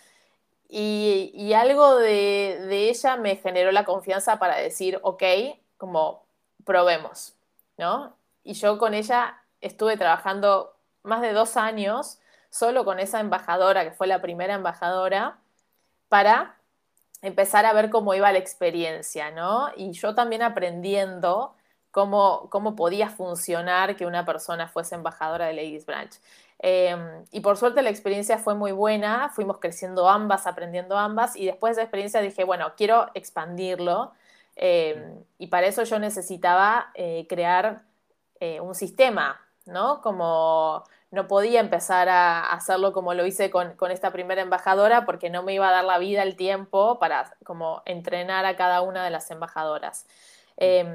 Y, 0.68 1.52
algo 1.52 1.96
de, 1.96 2.88
ella 2.88 3.16
me 3.16 3.36
generó 3.36 3.72
la 3.72 3.84
confianza 3.84 4.38
para 4.38 4.56
decir, 4.56 4.98
ok, 5.02 5.22
como 5.76 6.24
probemos, 6.64 7.34
¿no? 7.76 8.16
Y 8.42 8.54
yo 8.54 8.78
con 8.78 8.94
ella 8.94 9.42
estuve 9.60 9.96
trabajando 9.96 10.74
más 11.02 11.20
de 11.20 11.32
dos 11.32 11.56
años 11.56 12.18
solo 12.50 12.84
con 12.84 12.98
esa 13.00 13.20
embajadora, 13.20 13.84
que 13.84 13.92
fue 13.92 14.06
la 14.06 14.22
primera 14.22 14.54
embajadora, 14.54 15.38
para 16.08 16.56
empezar 17.22 17.66
a 17.66 17.72
ver 17.72 17.90
cómo 17.90 18.14
iba 18.14 18.32
la 18.32 18.38
experiencia, 18.38 19.30
¿no? 19.30 19.68
Y 19.76 19.92
yo 19.92 20.14
también 20.14 20.42
aprendiendo 20.42 21.54
cómo, 21.96 22.50
cómo 22.50 22.76
podía 22.76 23.08
funcionar 23.08 23.96
que 23.96 24.04
una 24.04 24.26
persona 24.26 24.68
fuese 24.68 24.94
embajadora 24.96 25.46
de 25.46 25.54
Ladies 25.54 25.86
Branch. 25.86 26.10
Em, 26.58 27.24
y 27.30 27.40
por 27.40 27.56
suerte 27.56 27.80
la 27.80 27.88
experiencia 27.88 28.36
fue 28.36 28.54
muy 28.54 28.70
buena, 28.72 29.30
fuimos 29.30 29.60
creciendo 29.60 30.06
ambas, 30.06 30.46
aprendiendo 30.46 30.98
ambas, 30.98 31.36
y 31.36 31.46
después 31.46 31.74
de 31.74 31.80
esa 31.80 31.86
experiencia 31.86 32.20
dije, 32.20 32.44
bueno, 32.44 32.74
quiero 32.76 33.06
expandirlo, 33.14 34.12
em, 34.56 35.24
y 35.38 35.46
para 35.46 35.68
eso 35.68 35.84
yo 35.84 35.98
necesitaba 35.98 36.90
eh, 36.94 37.26
crear 37.30 37.80
eh, 38.40 38.60
un 38.60 38.74
sistema, 38.74 39.40
¿no? 39.64 40.02
Como 40.02 40.84
no 41.10 41.26
podía 41.28 41.60
empezar 41.60 42.10
a 42.10 42.52
hacerlo 42.52 42.92
como 42.92 43.14
lo 43.14 43.24
hice 43.24 43.50
con, 43.50 43.74
con, 43.76 43.90
esta 43.90 44.10
primera 44.12 44.42
embajadora, 44.42 45.06
porque 45.06 45.30
no 45.30 45.42
me 45.42 45.54
iba 45.54 45.68
a 45.68 45.72
dar 45.72 45.84
la 45.84 45.98
vida, 45.98 46.22
el 46.22 46.36
tiempo 46.36 46.98
para 46.98 47.36
como 47.44 47.80
entrenar 47.86 48.44
a 48.44 48.54
cada 48.56 48.82
una 48.82 49.02
de 49.02 49.10
las 49.10 49.30
embajadoras. 49.30 50.06
Em, 50.58 50.88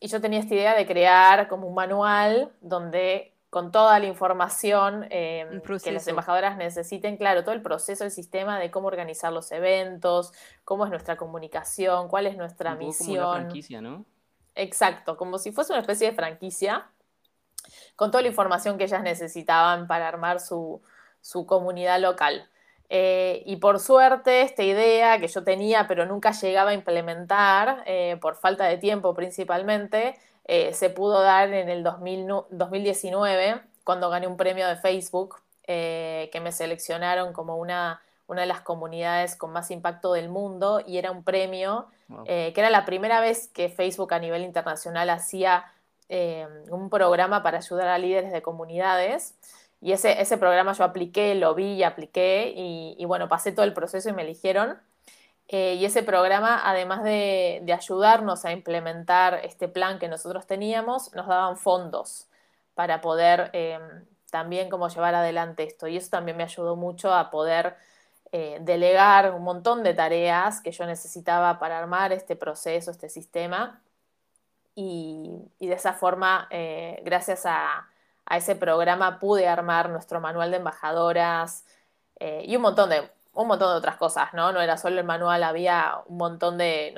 y 0.00 0.08
yo 0.08 0.20
tenía 0.20 0.40
esta 0.40 0.54
idea 0.54 0.74
de 0.76 0.86
crear 0.86 1.48
como 1.48 1.66
un 1.66 1.74
manual 1.74 2.52
donde 2.60 3.34
con 3.50 3.72
toda 3.72 3.98
la 3.98 4.06
información 4.06 5.06
eh, 5.10 5.62
que 5.82 5.92
las 5.92 6.06
embajadoras 6.06 6.58
necesiten, 6.58 7.16
claro, 7.16 7.44
todo 7.44 7.54
el 7.54 7.62
proceso, 7.62 8.04
el 8.04 8.10
sistema 8.10 8.58
de 8.58 8.70
cómo 8.70 8.88
organizar 8.88 9.32
los 9.32 9.50
eventos, 9.52 10.32
cómo 10.64 10.84
es 10.84 10.90
nuestra 10.90 11.16
comunicación, 11.16 12.08
cuál 12.08 12.26
es 12.26 12.36
nuestra 12.36 12.74
misión. 12.74 13.16
Como 13.16 13.30
una 13.30 13.40
franquicia, 13.40 13.80
¿no? 13.80 14.04
Exacto, 14.54 15.16
como 15.16 15.38
si 15.38 15.52
fuese 15.52 15.72
una 15.72 15.80
especie 15.80 16.10
de 16.10 16.16
franquicia, 16.16 16.90
con 17.96 18.10
toda 18.10 18.22
la 18.22 18.28
información 18.28 18.76
que 18.76 18.84
ellas 18.84 19.02
necesitaban 19.02 19.86
para 19.86 20.08
armar 20.08 20.40
su, 20.40 20.82
comunidad 21.46 22.00
local. 22.00 22.48
Eh, 22.90 23.42
y 23.44 23.56
por 23.56 23.80
suerte, 23.80 24.42
esta 24.42 24.62
idea 24.62 25.18
que 25.18 25.28
yo 25.28 25.44
tenía, 25.44 25.86
pero 25.86 26.06
nunca 26.06 26.32
llegaba 26.32 26.70
a 26.70 26.74
implementar, 26.74 27.82
eh, 27.86 28.16
por 28.20 28.36
falta 28.36 28.64
de 28.64 28.78
tiempo 28.78 29.14
principalmente, 29.14 30.18
eh, 30.46 30.72
se 30.72 30.88
pudo 30.88 31.20
dar 31.20 31.52
en 31.52 31.68
el 31.68 31.82
2019, 31.82 33.60
cuando 33.84 34.08
gané 34.08 34.26
un 34.26 34.36
premio 34.36 34.66
de 34.66 34.76
Facebook, 34.76 35.36
que 35.66 36.40
me 36.42 36.50
seleccionaron 36.50 37.34
como 37.34 37.58
una, 37.58 38.00
una 38.26 38.40
de 38.40 38.46
las 38.46 38.62
comunidades 38.62 39.36
con 39.36 39.52
más 39.52 39.70
impacto 39.70 40.14
del 40.14 40.30
mundo, 40.30 40.80
y 40.86 40.96
era 40.96 41.10
un 41.10 41.22
premio 41.24 41.88
que 42.24 42.54
era 42.56 42.70
la 42.70 42.86
primera 42.86 43.20
vez 43.20 43.48
que 43.48 43.68
Facebook 43.68 44.14
a 44.14 44.18
nivel 44.18 44.44
internacional 44.44 45.10
hacía 45.10 45.66
un 46.70 46.88
programa 46.88 47.42
para 47.42 47.58
ayudar 47.58 47.88
a 47.88 47.98
líderes 47.98 48.32
de 48.32 48.40
comunidades. 48.40 49.34
Y 49.80 49.92
ese, 49.92 50.20
ese 50.20 50.38
programa 50.38 50.72
yo 50.72 50.84
apliqué, 50.84 51.34
lo 51.34 51.54
vi 51.54 51.74
y 51.74 51.82
apliqué, 51.84 52.52
y, 52.56 53.04
bueno, 53.04 53.28
pasé 53.28 53.52
todo 53.52 53.64
el 53.64 53.74
proceso 53.74 54.08
y 54.08 54.12
me 54.12 54.22
eligieron. 54.22 54.78
Eh, 55.48 55.74
y 55.76 55.84
ese 55.84 56.02
programa, 56.02 56.60
además 56.64 57.02
de, 57.04 57.64
ayudarnos 57.72 58.44
a 58.44 58.52
implementar 58.52 59.40
este 59.44 59.68
plan 59.68 59.98
que 59.98 60.08
nosotros 60.08 60.46
teníamos, 60.46 61.14
nos 61.14 61.26
daban 61.26 61.56
fondos 61.56 62.28
para 62.74 63.00
poder 63.00 63.50
em, 63.54 64.04
también 64.30 64.68
como 64.70 64.88
llevar 64.88 65.14
adelante 65.14 65.64
esto. 65.64 65.88
Y 65.88 65.96
eso 65.96 66.10
también 66.10 66.36
me 66.36 66.44
ayudó 66.44 66.76
mucho 66.76 67.14
a 67.14 67.30
poder 67.30 67.76
eh, 68.32 68.58
delegar 68.60 69.34
un 69.34 69.42
montón 69.42 69.82
de 69.82 69.94
tareas 69.94 70.60
que 70.60 70.72
yo 70.72 70.86
necesitaba 70.86 71.58
para 71.58 71.78
armar 71.78 72.12
este 72.12 72.36
proceso, 72.36 72.90
este 72.90 73.08
sistema. 73.08 73.80
Y, 74.74 75.30
de 75.60 75.72
esa 75.74 75.92
forma, 75.94 76.46
eh, 76.50 77.00
gracias 77.04 77.46
a, 77.46 77.88
a, 78.28 78.36
ese 78.36 78.56
programa, 78.56 79.18
pude 79.18 79.48
armar 79.48 79.90
nuestro 79.90 80.20
manual 80.20 80.50
de 80.50 80.58
embajadoras 80.58 81.64
y 82.20 82.56
un 82.56 82.62
montón 82.62 82.90
de 82.90 83.10
un 83.32 83.46
montón 83.48 83.70
de 83.70 83.76
otras 83.78 83.96
cosas, 83.96 84.34
¿no? 84.34 84.52
No 84.52 84.60
era 84.60 84.76
solo 84.76 84.98
el 84.98 85.06
manual, 85.06 85.44
había 85.44 86.02
un 86.08 86.16
montón 86.18 86.58
de 86.58 86.94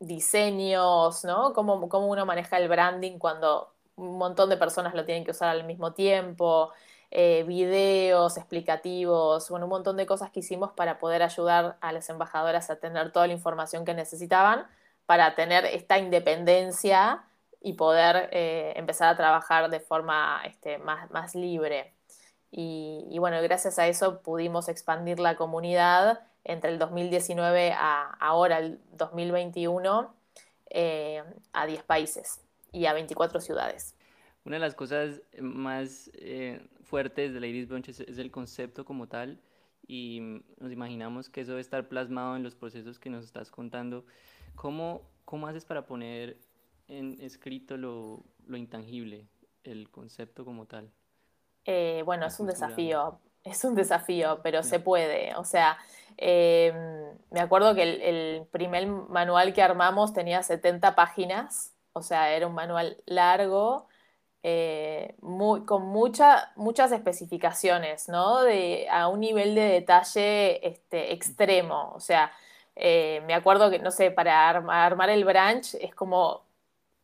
diseños, 0.00 1.24
¿no? 1.24 1.52
Cómo, 1.52 1.74
uno 1.76 2.26
maneja 2.26 2.56
el 2.58 2.68
branding 2.68 3.18
cuando 3.18 3.74
un 3.96 4.18
montón 4.18 4.48
de 4.48 4.56
personas 4.56 4.94
lo 4.94 5.04
tienen 5.04 5.24
que 5.24 5.32
usar 5.32 5.48
al 5.48 5.64
mismo 5.64 5.92
tiempo, 5.92 6.72
eh, 7.10 7.44
videos 7.46 8.36
explicativos, 8.36 9.50
bueno, 9.50 9.66
un 9.66 9.70
montón 9.70 9.96
de 9.96 10.06
cosas 10.06 10.30
que 10.30 10.40
hicimos 10.40 10.72
para 10.72 10.98
poder 10.98 11.22
ayudar 11.22 11.76
a 11.80 11.92
las 11.92 12.08
embajadoras 12.10 12.70
a 12.70 12.76
tener 12.76 13.12
toda 13.12 13.26
la 13.26 13.32
información 13.32 13.84
que 13.84 13.94
necesitaban 13.94 14.66
para 15.06 15.34
tener 15.34 15.64
esta 15.66 15.98
independencia 15.98 17.24
y 17.60 17.74
poder 17.74 18.28
eh, 18.32 18.72
empezar 18.76 19.08
a 19.08 19.16
trabajar 19.16 19.70
de 19.70 19.80
forma 19.80 20.42
este, 20.44 20.78
más, 20.78 21.10
más 21.10 21.34
libre. 21.34 21.94
Y, 22.50 23.16
bueno, 23.18 23.42
gracias 23.42 23.78
a 23.78 23.88
eso 23.88 24.22
pudimos 24.22 24.68
expandir 24.68 25.20
la 25.20 25.36
comunidad 25.36 26.20
entre 26.44 26.70
el 26.70 26.78
2019 26.78 27.72
a 27.72 28.04
ahora, 28.20 28.58
el 28.58 28.80
2021, 28.92 30.14
eh, 30.70 31.22
a 31.52 31.66
10 31.66 31.82
países 31.82 32.40
y 32.72 32.86
a 32.86 32.94
24 32.94 33.40
ciudades. 33.40 33.94
Una 34.44 34.56
de 34.56 34.60
las 34.60 34.74
cosas 34.74 35.20
más 35.40 36.10
eh, 36.14 36.66
fuertes 36.84 37.34
de 37.34 37.40
Ladies 37.40 37.68
Brunch 37.68 37.90
es, 37.90 38.00
el 38.00 38.30
concepto 38.30 38.84
como 38.84 39.08
tal 39.08 39.40
y 39.86 40.42
nos 40.58 40.72
imaginamos 40.72 41.28
que 41.28 41.42
eso 41.42 41.50
debe 41.50 41.60
estar 41.60 41.88
plasmado 41.88 42.36
en 42.36 42.42
los 42.42 42.54
procesos 42.54 42.98
que 42.98 43.10
nos 43.10 43.24
estás 43.24 43.50
contando. 43.50 44.06
¿Cómo, 44.54 45.02
cómo 45.26 45.46
haces 45.48 45.66
para 45.66 45.84
poner 45.86 46.38
en 46.88 47.16
escrito 47.20 47.76
lo, 47.76 48.24
lo 48.46 48.56
intangible, 48.56 49.28
el 49.64 49.90
concepto 49.90 50.44
como 50.44 50.66
tal? 50.66 50.90
Eh, 51.64 52.02
bueno, 52.04 52.26
es 52.26 52.40
un 52.40 52.46
desafío, 52.46 53.20
es 53.44 53.62
un 53.64 53.74
desafío, 53.74 54.40
pero 54.42 54.62
se 54.62 54.80
puede. 54.80 55.34
O 55.36 55.44
sea, 55.44 55.76
em, 56.16 56.74
me 57.30 57.40
acuerdo 57.40 57.74
que 57.74 57.82
el, 57.82 58.46
primer 58.46 58.86
manual 58.86 59.52
que 59.52 59.62
armamos 59.62 60.14
tenía 60.14 60.42
70 60.42 60.94
páginas, 60.94 61.74
o 61.92 62.02
sea, 62.02 62.32
era 62.34 62.46
un 62.46 62.54
manual 62.54 63.02
largo, 63.04 63.86
eh, 64.42 65.16
con 65.66 65.86
muchas 65.88 66.92
especificaciones, 66.92 68.08
¿no? 68.08 68.42
De, 68.42 68.88
a 68.90 69.08
un 69.08 69.20
nivel 69.20 69.54
de 69.54 69.62
detalle 69.62 70.66
este, 70.66 71.12
extremo. 71.12 71.92
O 71.94 72.00
sea, 72.00 72.32
eh, 72.76 73.22
me 73.26 73.34
acuerdo 73.34 73.70
que, 73.70 73.78
no 73.78 73.90
sé, 73.90 74.10
para 74.10 74.48
armar 74.48 75.10
el 75.10 75.24
branch 75.24 75.74
es 75.74 75.94
como 75.94 76.47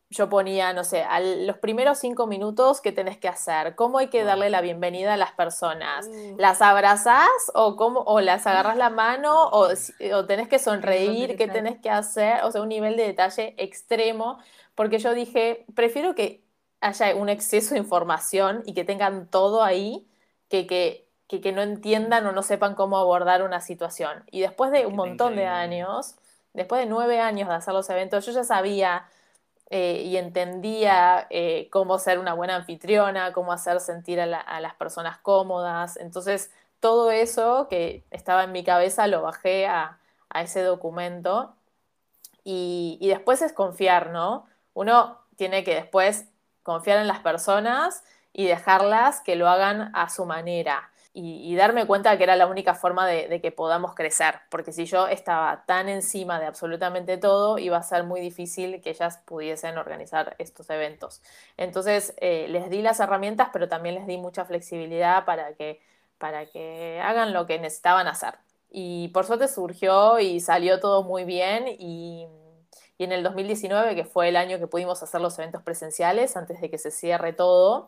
yo 0.09 0.29
ponía, 0.29 0.71
no 0.73 0.83
sé, 0.83 1.03
a 1.03 1.19
los 1.19 1.57
primeros 1.57 1.97
cinco 1.97 2.27
minutos, 2.27 2.79
¿qué 2.79 2.91
tenés 2.91 3.17
que 3.17 3.27
hacer? 3.27 3.75
¿Cómo 3.75 3.97
hay 3.97 4.07
que 4.07 4.23
darle 4.23 4.49
la 4.49 4.61
bienvenida 4.61 5.15
a 5.15 5.17
las 5.17 5.31
personas? 5.31 6.07
Mm. 6.07 6.37
¿Las 6.37 6.61
abrazás 6.61 7.27
o, 7.53 7.75
cómo, 7.75 8.01
o 8.01 8.21
las 8.21 8.45
agarras 8.45 8.77
la 8.77 8.89
mano 8.89 9.47
o, 9.49 9.69
o 10.13 10.25
tenés 10.25 10.47
que 10.47 10.59
sonreír? 10.59 11.35
¿Qué 11.37 11.47
tenés 11.47 11.79
que 11.79 11.89
hacer? 11.89 12.43
O 12.43 12.51
sea, 12.51 12.61
un 12.61 12.69
nivel 12.69 12.97
de 12.97 13.03
detalle 13.03 13.55
extremo, 13.57 14.37
porque 14.75 14.99
yo 14.99 15.13
dije, 15.13 15.65
prefiero 15.73 16.13
que 16.13 16.43
haya 16.81 17.15
un 17.15 17.29
exceso 17.29 17.73
de 17.73 17.79
información 17.79 18.61
y 18.65 18.73
que 18.73 18.83
tengan 18.83 19.27
todo 19.27 19.63
ahí, 19.63 20.07
que, 20.49 20.67
que, 20.67 21.07
que, 21.27 21.51
no 21.51 21.63
entiendan 21.63 22.27
o 22.27 22.31
no 22.31 22.43
sepan 22.43 22.75
cómo 22.75 22.97
abordar 22.97 23.41
una 23.41 23.59
situación. 23.59 24.23
Y 24.29 24.41
después 24.41 24.71
de 24.71 24.85
un 24.85 24.95
montón 24.95 25.35
de 25.35 25.47
años, 25.47 26.15
después 26.53 26.79
de 26.79 26.85
nueve 26.85 27.19
años 27.19 27.49
de 27.49 27.55
hacer 27.55 27.73
los 27.73 27.89
eventos, 27.89 28.23
yo 28.25 28.31
ya 28.31 28.43
sabía 28.43 29.07
eh, 29.69 30.03
y 30.05 30.17
entendía 30.17 31.25
eh, 31.29 31.69
cómo 31.71 31.97
ser 31.97 32.19
una 32.19 32.33
buena 32.33 32.55
anfitriona, 32.55 33.33
cómo 33.33 33.51
hacer 33.51 33.79
sentir 33.79 34.21
a, 34.21 34.59
las 34.59 34.75
personas 34.75 35.17
cómodas. 35.17 35.97
Entonces, 35.97 36.51
todo 36.79 37.09
eso 37.11 37.67
que 37.69 38.03
estaba 38.11 38.43
en 38.43 38.51
mi 38.51 38.63
cabeza 38.63 39.07
lo 39.07 39.21
bajé 39.21 39.67
a, 39.67 39.99
ese 40.35 40.61
documento. 40.61 41.55
Y, 42.43 42.97
y, 42.99 43.07
después 43.07 43.41
es 43.41 43.53
confiar, 43.53 44.11
¿no? 44.11 44.47
Uno 44.73 45.19
tiene 45.37 45.63
que 45.63 45.73
después 45.73 46.27
confiar 46.61 46.99
en 46.99 47.07
las 47.07 47.19
personas 47.19 48.03
y 48.33 48.45
dejarlas 48.45 49.21
que 49.21 49.37
lo 49.37 49.47
hagan 49.47 49.91
a 49.95 50.09
su 50.09 50.25
manera 50.25 50.91
y, 51.17 51.55
darme 51.55 51.87
cuenta 51.87 52.17
que 52.17 52.25
era 52.25 52.35
la 52.35 52.45
única 52.45 52.75
forma 52.75 53.07
de, 53.07 53.39
que 53.39 53.49
podamos 53.49 53.95
crecer, 53.95 54.35
porque 54.49 54.73
si 54.73 54.85
yo 54.85 55.07
estaba 55.07 55.63
tan 55.65 55.87
encima 55.87 56.41
de 56.41 56.45
absolutamente 56.45 57.17
todo, 57.17 57.57
iba 57.57 57.77
a 57.77 57.83
ser 57.83 58.03
muy 58.03 58.19
difícil 58.19 58.81
que 58.81 58.89
ellas 58.89 59.21
pudiesen 59.23 59.77
organizar 59.77 60.35
estos 60.39 60.69
eventos. 60.69 61.21
Entonces 61.55 62.13
eh, 62.17 62.47
les 62.49 62.69
di 62.69 62.81
las 62.81 62.99
herramientas, 62.99 63.47
pero 63.53 63.69
también 63.69 63.95
les 63.95 64.07
di 64.07 64.17
mucha 64.17 64.43
flexibilidad 64.43 65.23
para 65.23 65.53
que, 65.53 65.79
para 66.17 66.47
que 66.47 66.99
hagan 67.01 67.31
lo 67.31 67.45
que 67.45 67.59
necesitaban 67.59 68.07
hacer. 68.07 68.35
Y 68.69 69.07
por 69.09 69.25
suerte 69.25 69.47
surgió 69.47 70.19
y 70.19 70.41
salió 70.41 70.81
todo 70.81 71.03
muy 71.03 71.23
bien 71.23 71.65
y, 71.79 72.27
y 72.97 73.03
en 73.05 73.13
el 73.13 73.23
2019, 73.23 73.95
que 73.95 74.03
fue 74.03 74.27
el 74.27 74.35
año 74.35 74.59
que 74.59 74.67
pudimos 74.67 75.01
hacer 75.01 75.21
los 75.21 75.39
eventos 75.39 75.63
presenciales 75.63 76.35
antes 76.35 76.59
de 76.59 76.69
que 76.69 76.77
se 76.77 76.91
cierre 76.91 77.31
todo, 77.31 77.87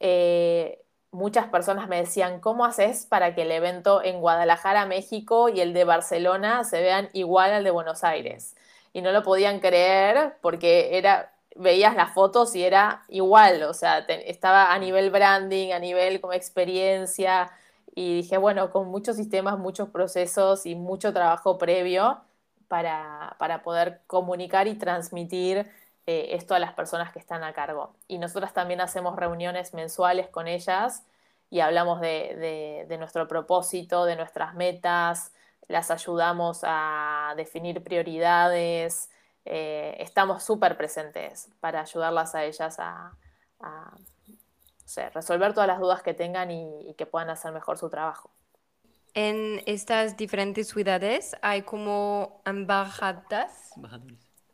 eh, 0.00 0.83
muchas 1.14 1.46
personas 1.46 1.88
me 1.88 1.96
decían, 1.96 2.40
¿cómo 2.40 2.64
haces 2.64 3.06
para 3.06 3.34
que 3.34 3.42
el 3.42 3.52
evento 3.52 4.02
en 4.02 4.20
Guadalajara, 4.20 4.84
México 4.84 5.48
y 5.48 5.60
el 5.60 5.72
de 5.72 5.84
Barcelona 5.84 6.64
se 6.64 6.82
vean 6.82 7.08
igual 7.12 7.52
al 7.52 7.64
de 7.64 7.70
Buenos 7.70 8.02
Aires? 8.02 8.56
Y 8.92 9.00
no 9.00 9.12
lo 9.12 9.22
podían 9.22 9.60
creer 9.60 10.36
porque 10.42 10.98
era, 10.98 11.32
veías 11.54 11.94
las 11.94 12.12
fotos 12.12 12.54
y 12.56 12.64
era 12.64 13.04
igual, 13.08 13.62
o 13.62 13.74
sea, 13.74 13.98
estaba 13.98 14.72
a 14.72 14.78
nivel 14.78 15.10
branding, 15.10 15.72
a 15.72 15.78
nivel 15.78 16.20
como 16.20 16.32
experiencia, 16.32 17.50
y 17.94 18.16
dije, 18.16 18.36
bueno, 18.38 18.70
con 18.72 18.88
muchos 18.88 19.16
sistemas, 19.16 19.56
muchos 19.58 19.88
procesos 19.90 20.66
y 20.66 20.74
mucho 20.74 21.12
trabajo 21.12 21.58
previo 21.58 22.18
para, 22.66 23.36
para 23.38 23.62
poder 23.62 24.00
comunicar 24.08 24.66
y 24.66 24.74
transmitir 24.74 25.70
eh, 26.06 26.28
esto 26.32 26.54
a 26.54 26.58
las 26.58 26.74
personas 26.74 27.12
que 27.12 27.18
están 27.18 27.42
a 27.44 27.52
cargo. 27.54 27.94
Y 28.08 28.18
nosotras 28.18 28.52
también 28.52 28.80
hacemos 28.80 29.16
reuniones 29.16 29.72
mensuales 29.72 30.28
con 30.28 30.48
ellas 30.48 31.04
y 31.50 31.60
hablamos 31.60 32.00
de, 32.00 32.96
nuestro 32.98 33.26
propósito, 33.28 34.04
de 34.04 34.16
nuestras 34.16 34.54
metas, 34.54 35.32
las 35.68 35.90
ayudamos 35.90 36.60
a 36.62 37.32
definir 37.36 37.82
prioridades, 37.82 39.10
eh, 39.46 39.96
estamos 39.98 40.42
súper 40.42 40.76
presentes 40.76 41.48
para 41.60 41.80
ayudarlas 41.80 42.34
a 42.34 42.44
ellas 42.44 42.76
a, 42.78 43.12
resolver 45.14 45.54
todas 45.54 45.66
las 45.66 45.80
dudas 45.80 46.02
que 46.02 46.12
tengan 46.12 46.50
y, 46.50 46.90
y, 46.90 46.94
que 46.94 47.06
puedan 47.06 47.30
hacer 47.30 47.50
mejor 47.52 47.78
su 47.78 47.88
trabajo. 47.88 48.30
En 49.14 49.62
estas 49.66 50.16
diferentes 50.16 50.68
ciudades 50.68 51.34
hay 51.40 51.62
como 51.62 52.42
embajadas. 52.44 53.72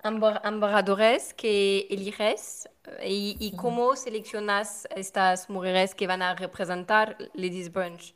Ambassadores 0.02 1.34
que 1.34 1.86
eliges 1.90 2.68
y, 3.04 3.36
y 3.38 3.56
cómo 3.56 3.96
seleccionas 3.96 4.88
estas 4.94 5.50
mujeres 5.50 5.94
que 5.94 6.06
van 6.06 6.22
a 6.22 6.34
representar 6.34 7.16
Ladies 7.34 7.72
Brunch. 7.72 8.14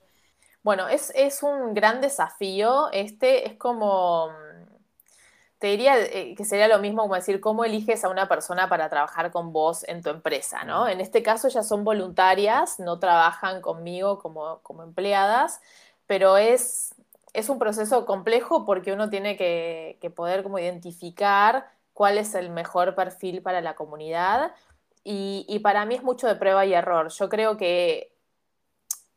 Bueno, 0.64 0.88
es, 0.88 1.12
es 1.14 1.42
un 1.42 1.74
gran 1.74 2.00
desafío. 2.00 2.90
Este 2.90 3.46
es 3.46 3.58
como, 3.58 4.30
te 5.58 5.66
diría 5.68 6.00
eh, 6.00 6.34
que 6.34 6.44
sería 6.46 6.68
lo 6.68 6.78
mismo 6.78 7.02
como 7.02 7.16
decir 7.16 7.38
cómo 7.40 7.64
eliges 7.66 8.02
a 8.02 8.08
una 8.08 8.28
persona 8.28 8.68
para 8.68 8.88
trabajar 8.88 9.30
con 9.30 9.52
vos 9.52 9.84
en 9.86 10.02
tu 10.02 10.08
empresa, 10.08 10.64
¿no? 10.64 10.88
En 10.88 11.02
este 11.02 11.22
caso 11.22 11.48
ya 11.48 11.62
son 11.62 11.84
voluntarias, 11.84 12.80
no 12.80 12.98
trabajan 12.98 13.60
conmigo 13.60 14.18
como, 14.18 14.60
como 14.62 14.82
empleadas, 14.82 15.60
pero 16.06 16.38
es, 16.38 16.94
es 17.34 17.50
un 17.50 17.58
proceso 17.58 18.06
complejo 18.06 18.64
porque 18.64 18.92
uno 18.94 19.10
tiene 19.10 19.36
que, 19.36 19.98
que 20.00 20.08
poder 20.08 20.42
como 20.42 20.58
identificar 20.58 21.73
cuál 21.94 22.18
es 22.18 22.34
el 22.34 22.50
mejor 22.50 22.94
perfil 22.94 23.40
para 23.40 23.60
la 23.62 23.74
comunidad. 23.74 24.52
Y, 25.04 25.60
para 25.62 25.84
mí 25.86 25.94
es 25.94 26.02
mucho 26.02 26.26
de 26.26 26.36
prueba 26.36 26.66
y 26.66 26.74
error. 26.74 27.10
Yo 27.10 27.28
creo 27.28 27.56
que 27.56 28.12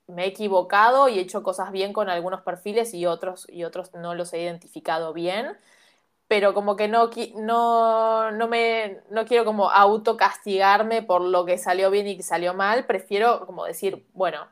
me 0.08 0.26
he 0.26 0.28
equivocado 0.28 1.10
y 1.10 1.18
he 1.20 1.22
hecho 1.22 1.44
cosas 1.44 1.72
bien 1.72 1.94
con 1.94 2.10
algunos 2.10 2.42
perfiles 2.42 2.94
y 2.94 3.06
otros, 3.06 3.48
y 3.50 3.64
otros 3.64 3.94
no 3.94 4.16
los 4.16 4.34
he 4.34 4.42
identificado 4.42 5.14
bien, 5.14 5.58
pero 6.28 6.54
como 6.54 6.76
que 6.76 6.88
no, 6.88 7.10
no, 7.36 8.32
no, 8.32 8.48
me, 8.48 9.02
no 9.10 9.26
quiero 9.26 9.46
como 9.46 9.70
autocastigarme 9.72 11.02
por 11.04 11.22
lo 11.22 11.46
que 11.46 11.58
salió 11.58 11.90
bien 11.92 12.08
y 12.08 12.18
que 12.18 12.24
salió 12.24 12.54
mal, 12.54 12.86
prefiero 12.86 13.46
como 13.46 13.66
decir, 13.66 14.06
bueno, 14.14 14.48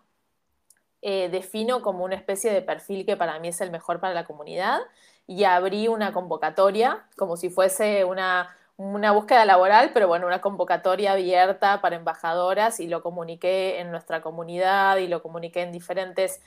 eh, 1.01 1.29
defino 1.29 1.81
como 1.81 2.03
una 2.03 2.15
especie 2.15 2.51
de 2.51 2.61
perfil 2.61 3.05
que 3.05 3.17
para 3.17 3.39
mí 3.39 3.49
es 3.49 3.61
el 3.61 3.71
mejor 3.71 3.99
para 3.99 4.13
la 4.13 4.25
comunidad 4.25 4.79
y 5.27 5.43
abrí 5.43 5.87
una 5.87 6.13
convocatoria 6.13 7.05
como 7.15 7.37
si 7.37 7.49
fuese 7.49 8.05
una 8.05 8.55
una 8.77 9.11
búsqueda 9.11 9.45
laboral, 9.45 9.91
pero 9.93 10.07
bueno, 10.07 10.27
una 10.27 10.41
convocatoria 10.41 11.13
abierta 11.13 11.79
para 11.81 11.95
embajadoras 11.95 12.79
y 12.79 12.87
lo 12.87 13.01
comuniqué 13.01 13.79
en 13.79 13.91
nuestra 13.91 14.21
comunidad 14.21 14.97
y 14.97 15.07
lo 15.07 15.21
comuniqué 15.21 15.61
en 15.61 15.71
diferentes 15.71 16.41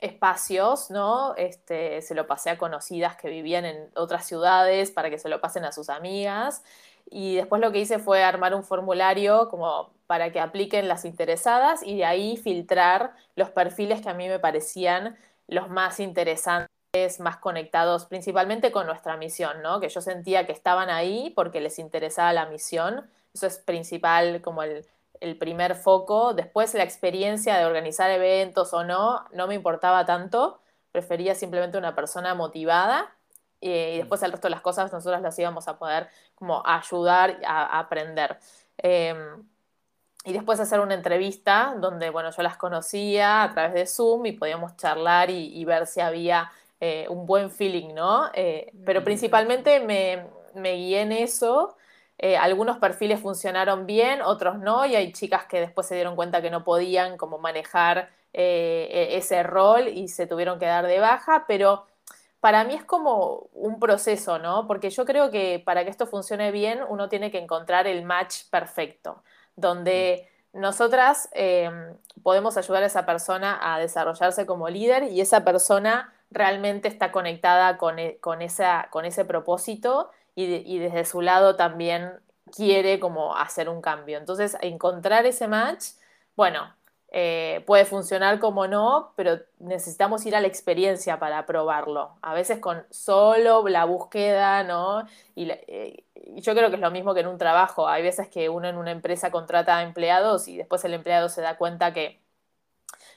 espacios, 0.00 0.90
¿no? 0.90 1.34
Este, 1.36 2.02
se 2.02 2.14
lo 2.14 2.26
pasé 2.26 2.50
a 2.50 2.58
conocidas 2.58 3.16
que 3.16 3.28
vivían 3.28 3.64
en 3.64 3.90
otras 3.96 4.26
ciudades 4.26 4.90
para 4.92 5.10
que 5.10 5.18
se 5.18 5.28
lo 5.28 5.40
pasen 5.40 5.64
a 5.64 5.72
sus 5.72 5.88
amigas. 5.88 6.62
Y 7.10 7.36
después 7.36 7.60
lo 7.60 7.72
que 7.72 7.80
hice 7.80 7.98
fue 7.98 8.22
armar 8.22 8.54
un 8.54 8.64
formulario 8.64 9.48
como 9.48 9.92
para 10.06 10.32
que 10.32 10.40
apliquen 10.40 10.88
las 10.88 11.04
interesadas 11.04 11.82
y 11.82 11.96
de 11.98 12.04
ahí 12.04 12.36
filtrar 12.36 13.14
los 13.36 13.50
perfiles 13.50 14.02
que 14.02 14.08
a 14.08 14.14
mí 14.14 14.28
me 14.28 14.38
parecían 14.38 15.16
los 15.48 15.68
más 15.68 16.00
interesantes 16.00 16.81
más 17.20 17.38
conectados 17.38 18.04
principalmente 18.04 18.70
con 18.70 18.84
nuestra 18.84 19.16
misión, 19.16 19.62
¿no? 19.62 19.80
Que 19.80 19.88
yo 19.88 20.02
sentía 20.02 20.44
que 20.44 20.52
estaban 20.52 20.90
ahí 20.90 21.32
porque 21.34 21.62
les 21.62 21.78
interesaba 21.78 22.34
la 22.34 22.44
misión. 22.44 23.08
Eso 23.32 23.46
es 23.46 23.58
principal 23.58 24.42
como 24.42 24.62
el, 24.62 24.84
primer 25.38 25.74
foco. 25.74 26.34
Después 26.34 26.74
la 26.74 26.82
experiencia 26.82 27.56
de 27.56 27.64
organizar 27.64 28.10
eventos 28.10 28.74
o 28.74 28.84
no, 28.84 29.24
no 29.32 29.46
me 29.46 29.54
importaba 29.54 30.04
tanto. 30.04 30.60
Prefería 30.90 31.34
simplemente 31.34 31.78
una 31.78 31.94
persona 31.94 32.34
motivada 32.34 33.10
y 33.58 33.96
después 33.96 34.22
el 34.22 34.32
resto 34.32 34.48
de 34.48 34.50
las 34.50 34.60
cosas 34.60 34.92
nosotros 34.92 35.22
las 35.22 35.38
íbamos 35.38 35.68
a 35.68 35.78
poder 35.78 36.10
como 36.34 36.62
ayudar 36.66 37.40
a, 37.46 37.78
aprender. 37.78 38.38
Em, 38.76 39.46
y 40.24 40.32
después 40.34 40.60
hacer 40.60 40.80
una 40.80 40.94
entrevista 40.94 41.74
donde, 41.78 42.10
bueno, 42.10 42.30
yo 42.32 42.42
las 42.42 42.58
conocía 42.58 43.44
a 43.44 43.52
través 43.52 43.72
de 43.72 43.86
Zoom 43.86 44.26
y 44.26 44.32
podíamos 44.32 44.76
charlar 44.76 45.30
y 45.30 45.64
ver 45.64 45.86
si 45.86 46.00
había 46.00 46.50
eh, 46.84 47.06
un 47.08 47.26
buen 47.26 47.52
feeling, 47.52 47.94
¿no? 47.94 48.28
Eh, 48.34 48.72
pero 48.84 49.04
principalmente 49.04 49.78
me, 49.78 50.26
me, 50.56 50.72
guié 50.74 51.02
en 51.02 51.12
eso. 51.12 51.76
Eh, 52.18 52.36
algunos 52.36 52.78
perfiles 52.78 53.20
funcionaron 53.20 53.86
bien, 53.86 54.20
otros 54.20 54.58
no, 54.58 54.84
y 54.84 54.96
hay 54.96 55.12
chicas 55.12 55.46
que 55.46 55.60
después 55.60 55.86
se 55.86 55.94
dieron 55.94 56.16
cuenta 56.16 56.42
que 56.42 56.50
no 56.50 56.64
podían 56.64 57.18
como 57.18 57.38
manejar 57.38 58.10
e, 58.32 59.10
ese 59.12 59.44
rol 59.44 59.86
y 59.86 60.08
se 60.08 60.26
tuvieron 60.26 60.58
que 60.58 60.66
dar 60.66 60.88
de 60.88 60.98
baja, 60.98 61.44
pero 61.46 61.86
para 62.40 62.64
mí 62.64 62.74
es 62.74 62.82
como 62.82 63.48
un 63.54 63.78
proceso, 63.78 64.40
¿no? 64.40 64.66
Porque 64.66 64.90
yo 64.90 65.04
creo 65.04 65.30
que 65.30 65.62
para 65.64 65.84
que 65.84 65.90
esto 65.90 66.08
funcione 66.08 66.50
bien 66.50 66.80
uno 66.88 67.08
tiene 67.08 67.30
que 67.30 67.38
encontrar 67.38 67.86
el 67.86 68.02
match 68.04 68.50
perfecto, 68.50 69.22
donde 69.54 70.28
nosotras 70.52 71.30
podemos 72.24 72.56
ayudar 72.56 72.82
a 72.82 72.86
esa 72.86 73.06
persona 73.06 73.60
a 73.62 73.78
desarrollarse 73.78 74.46
como 74.46 74.68
líder 74.68 75.04
y 75.04 75.20
esa 75.20 75.44
persona 75.44 76.12
realmente 76.32 76.88
está 76.88 77.12
conectada 77.12 77.78
con, 77.78 77.98
e, 77.98 78.18
con, 78.18 78.42
esa, 78.42 78.88
con 78.90 79.04
ese 79.04 79.24
propósito 79.24 80.10
y, 80.34 80.78
desde 80.78 81.04
su 81.04 81.20
lado 81.20 81.56
también 81.56 82.12
quiere 82.54 82.98
como 83.00 83.36
hacer 83.36 83.68
un 83.68 83.82
cambio. 83.82 84.18
Entonces, 84.18 84.56
encontrar 84.60 85.26
ese 85.26 85.48
match, 85.48 85.88
bueno, 86.36 86.74
eh, 87.14 87.62
puede 87.66 87.84
funcionar 87.84 88.38
como 88.38 88.66
no, 88.66 89.12
pero 89.16 89.38
necesitamos 89.58 90.24
ir 90.24 90.34
a 90.34 90.40
la 90.40 90.46
experiencia 90.46 91.18
para 91.18 91.44
probarlo. 91.44 92.16
A 92.22 92.32
veces 92.34 92.58
con 92.58 92.86
solo 92.90 93.66
la 93.68 93.84
búsqueda, 93.84 94.64
¿no? 94.64 95.06
Y, 95.34 95.50
eh, 95.50 96.04
y, 96.14 96.40
yo 96.40 96.54
creo 96.54 96.70
que 96.70 96.76
es 96.76 96.80
lo 96.80 96.90
mismo 96.90 97.12
que 97.14 97.20
en 97.20 97.26
un 97.26 97.38
trabajo. 97.38 97.88
Hay 97.88 98.02
veces 98.02 98.28
que 98.28 98.48
uno 98.48 98.68
en 98.68 98.78
una 98.78 98.92
empresa 98.92 99.30
contrata 99.30 99.76
a 99.76 99.82
empleados 99.82 100.48
y 100.48 100.56
después 100.56 100.84
el 100.84 100.94
empleado 100.94 101.28
se 101.28 101.42
da 101.42 101.58
cuenta 101.58 101.92
que 101.92 102.21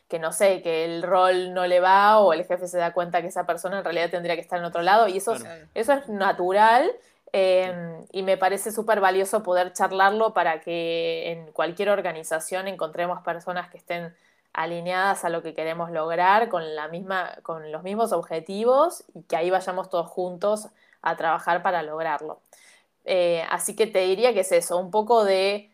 que 0.07 0.19
no 0.19 0.31
sé, 0.31 0.61
que 0.61 0.85
el 0.85 1.01
rol 1.03 1.53
no 1.53 1.65
le 1.65 1.79
va 1.79 2.19
o 2.19 2.33
el 2.33 2.45
jefe 2.45 2.67
se 2.67 2.77
da 2.77 2.93
cuenta 2.93 3.21
que 3.21 3.27
esa 3.27 3.45
persona 3.45 3.79
en 3.79 3.83
realidad 3.83 4.09
tendría 4.09 4.35
que 4.35 4.41
estar 4.41 4.59
en 4.59 4.65
otro 4.65 4.81
lado 4.81 5.07
y 5.07 5.17
eso, 5.17 5.33
es, 5.33 5.45
eso 5.73 5.93
es 5.93 6.07
natural 6.07 6.91
em, 7.31 8.05
y 8.11 8.21
me 8.21 8.37
parece 8.37 8.71
súper 8.71 8.99
valioso 8.99 9.41
poder 9.41 9.73
charlarlo 9.73 10.33
para 10.33 10.61
que 10.61 11.31
en 11.31 11.51
cualquier 11.51 11.89
organización 11.89 12.67
encontremos 12.67 13.21
personas 13.23 13.69
que 13.69 13.77
estén 13.77 14.13
alineadas 14.53 15.25
a 15.25 15.29
lo 15.29 15.41
que 15.41 15.53
queremos 15.53 15.91
lograr 15.91 16.49
con, 16.49 16.75
la 16.75 16.87
misma, 16.87 17.37
con 17.41 17.71
los 17.71 17.83
mismos 17.83 18.13
objetivos 18.13 19.03
y 19.13 19.23
que 19.23 19.35
ahí 19.35 19.49
vayamos 19.49 19.89
todos 19.89 20.07
juntos 20.07 20.69
a 21.01 21.17
trabajar 21.17 21.61
para 21.61 21.83
lograrlo. 21.83 22.39
Eh, 23.03 23.43
así 23.49 23.75
que 23.75 23.85
te 23.85 23.99
diría 23.99 24.33
que 24.33 24.39
es 24.41 24.51
eso, 24.51 24.77
un 24.77 24.91
poco 24.91 25.25
de 25.25 25.69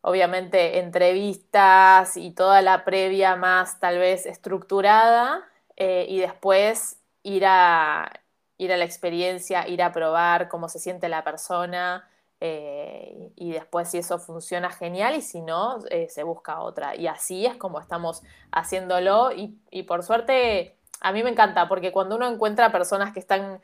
obviamente 0.00 0.78
entrevistas 0.78 2.16
y 2.16 2.30
toda 2.30 2.62
la 2.62 2.84
previa 2.84 3.36
más 3.36 3.80
tal 3.80 3.98
vez 3.98 4.26
estructurada 4.26 5.44
eh, 5.76 6.06
y 6.08 6.18
después 6.20 6.98
ir 7.22 7.44
a, 7.46 8.10
ir 8.56 8.72
a 8.72 8.76
la 8.76 8.84
experiencia, 8.84 9.66
ir 9.68 9.82
a 9.82 9.92
probar 9.92 10.48
cómo 10.48 10.68
se 10.68 10.78
siente 10.78 11.08
la 11.08 11.24
persona 11.24 12.08
eh, 12.40 13.32
y 13.34 13.52
después 13.52 13.90
si 13.90 13.98
eso 13.98 14.18
funciona 14.18 14.70
genial 14.70 15.16
y 15.16 15.22
si 15.22 15.40
no, 15.40 15.78
eh, 15.90 16.08
se 16.08 16.22
busca 16.22 16.60
otra. 16.60 16.94
Y 16.94 17.08
así 17.08 17.46
es 17.46 17.56
como 17.56 17.80
estamos 17.80 18.22
haciéndolo 18.52 19.32
y, 19.32 19.58
y, 19.70 19.82
por 19.82 20.04
suerte 20.04 20.76
a 21.00 21.12
mí 21.12 21.22
me 21.22 21.30
encanta 21.30 21.68
porque 21.68 21.92
cuando 21.92 22.16
uno 22.16 22.28
encuentra 22.28 22.72
personas 22.72 23.12
que 23.12 23.20
están 23.20 23.60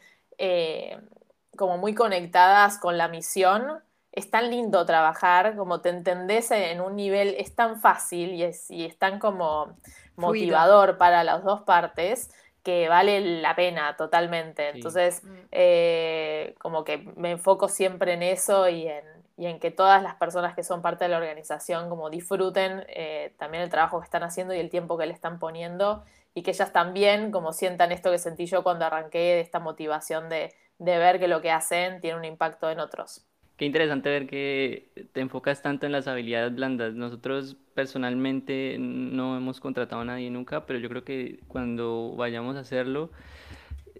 como 1.56 1.78
muy 1.78 1.94
conectadas 1.94 2.78
con 2.78 2.98
la 2.98 3.06
misión, 3.06 3.82
es 4.14 4.30
tan 4.30 4.48
lindo 4.48 4.86
trabajar, 4.86 5.56
como 5.56 5.80
te 5.80 5.88
entendés 5.88 6.52
en 6.52 6.80
un 6.80 6.94
nivel, 6.94 7.34
es 7.36 7.54
tan 7.56 7.80
fácil 7.80 8.32
y 8.34 8.44
es, 8.44 8.70
y 8.70 8.84
es 8.84 8.96
tan 8.96 9.18
como 9.18 9.76
motivador 10.14 10.98
para 10.98 11.24
las 11.24 11.42
dos 11.42 11.62
partes 11.62 12.30
que 12.62 12.88
vale 12.88 13.20
la 13.42 13.56
pena 13.56 13.96
totalmente. 13.96 14.68
Entonces, 14.68 15.24
mm. 15.24 15.28
eh, 15.50 16.54
como 16.60 16.84
que 16.84 16.98
me 17.16 17.32
enfoco 17.32 17.68
siempre 17.68 18.12
en 18.12 18.22
eso 18.22 18.68
y 18.68 18.86
en, 18.86 19.04
y 19.36 19.46
en, 19.46 19.58
que 19.58 19.72
todas 19.72 20.00
las 20.00 20.14
personas 20.14 20.54
que 20.54 20.62
son 20.62 20.80
parte 20.80 21.04
de 21.04 21.08
la 21.08 21.16
organización 21.16 21.88
como 21.88 22.08
disfruten 22.08 22.84
eh, 22.88 23.34
también 23.36 23.64
el 23.64 23.68
trabajo 23.68 23.98
que 23.98 24.04
están 24.04 24.22
haciendo 24.22 24.54
y 24.54 24.60
el 24.60 24.70
tiempo 24.70 24.96
que 24.96 25.06
le 25.06 25.12
están 25.12 25.40
poniendo 25.40 26.04
y 26.34 26.42
que 26.42 26.52
ellas 26.52 26.72
también 26.72 27.32
como 27.32 27.52
sientan 27.52 27.90
esto 27.90 28.12
que 28.12 28.18
sentí 28.18 28.46
yo 28.46 28.62
cuando 28.62 28.84
arranqué 28.84 29.18
de 29.18 29.40
esta 29.40 29.58
motivación 29.58 30.28
de, 30.28 30.54
de 30.78 30.98
ver 30.98 31.18
que 31.18 31.26
lo 31.26 31.40
que 31.42 31.50
hacen 31.50 32.00
tiene 32.00 32.16
un 32.16 32.24
impacto 32.24 32.70
en 32.70 32.78
otros. 32.78 33.26
Qué 33.56 33.66
interesante 33.66 34.08
ver 34.08 34.26
que 34.26 34.88
te 35.12 35.20
enfocas 35.20 35.62
tanto 35.62 35.86
en 35.86 35.92
las 35.92 36.08
habilidades 36.08 36.54
blandas. 36.54 36.94
Nosotros 36.94 37.56
personalmente 37.74 38.76
no 38.80 39.36
hemos 39.36 39.60
contratado 39.60 40.02
a 40.02 40.04
nadie 40.04 40.28
nunca, 40.28 40.66
pero 40.66 40.80
yo 40.80 40.88
creo 40.88 41.04
que 41.04 41.38
cuando 41.46 42.14
vayamos 42.16 42.56
a 42.56 42.60
hacerlo, 42.60 43.10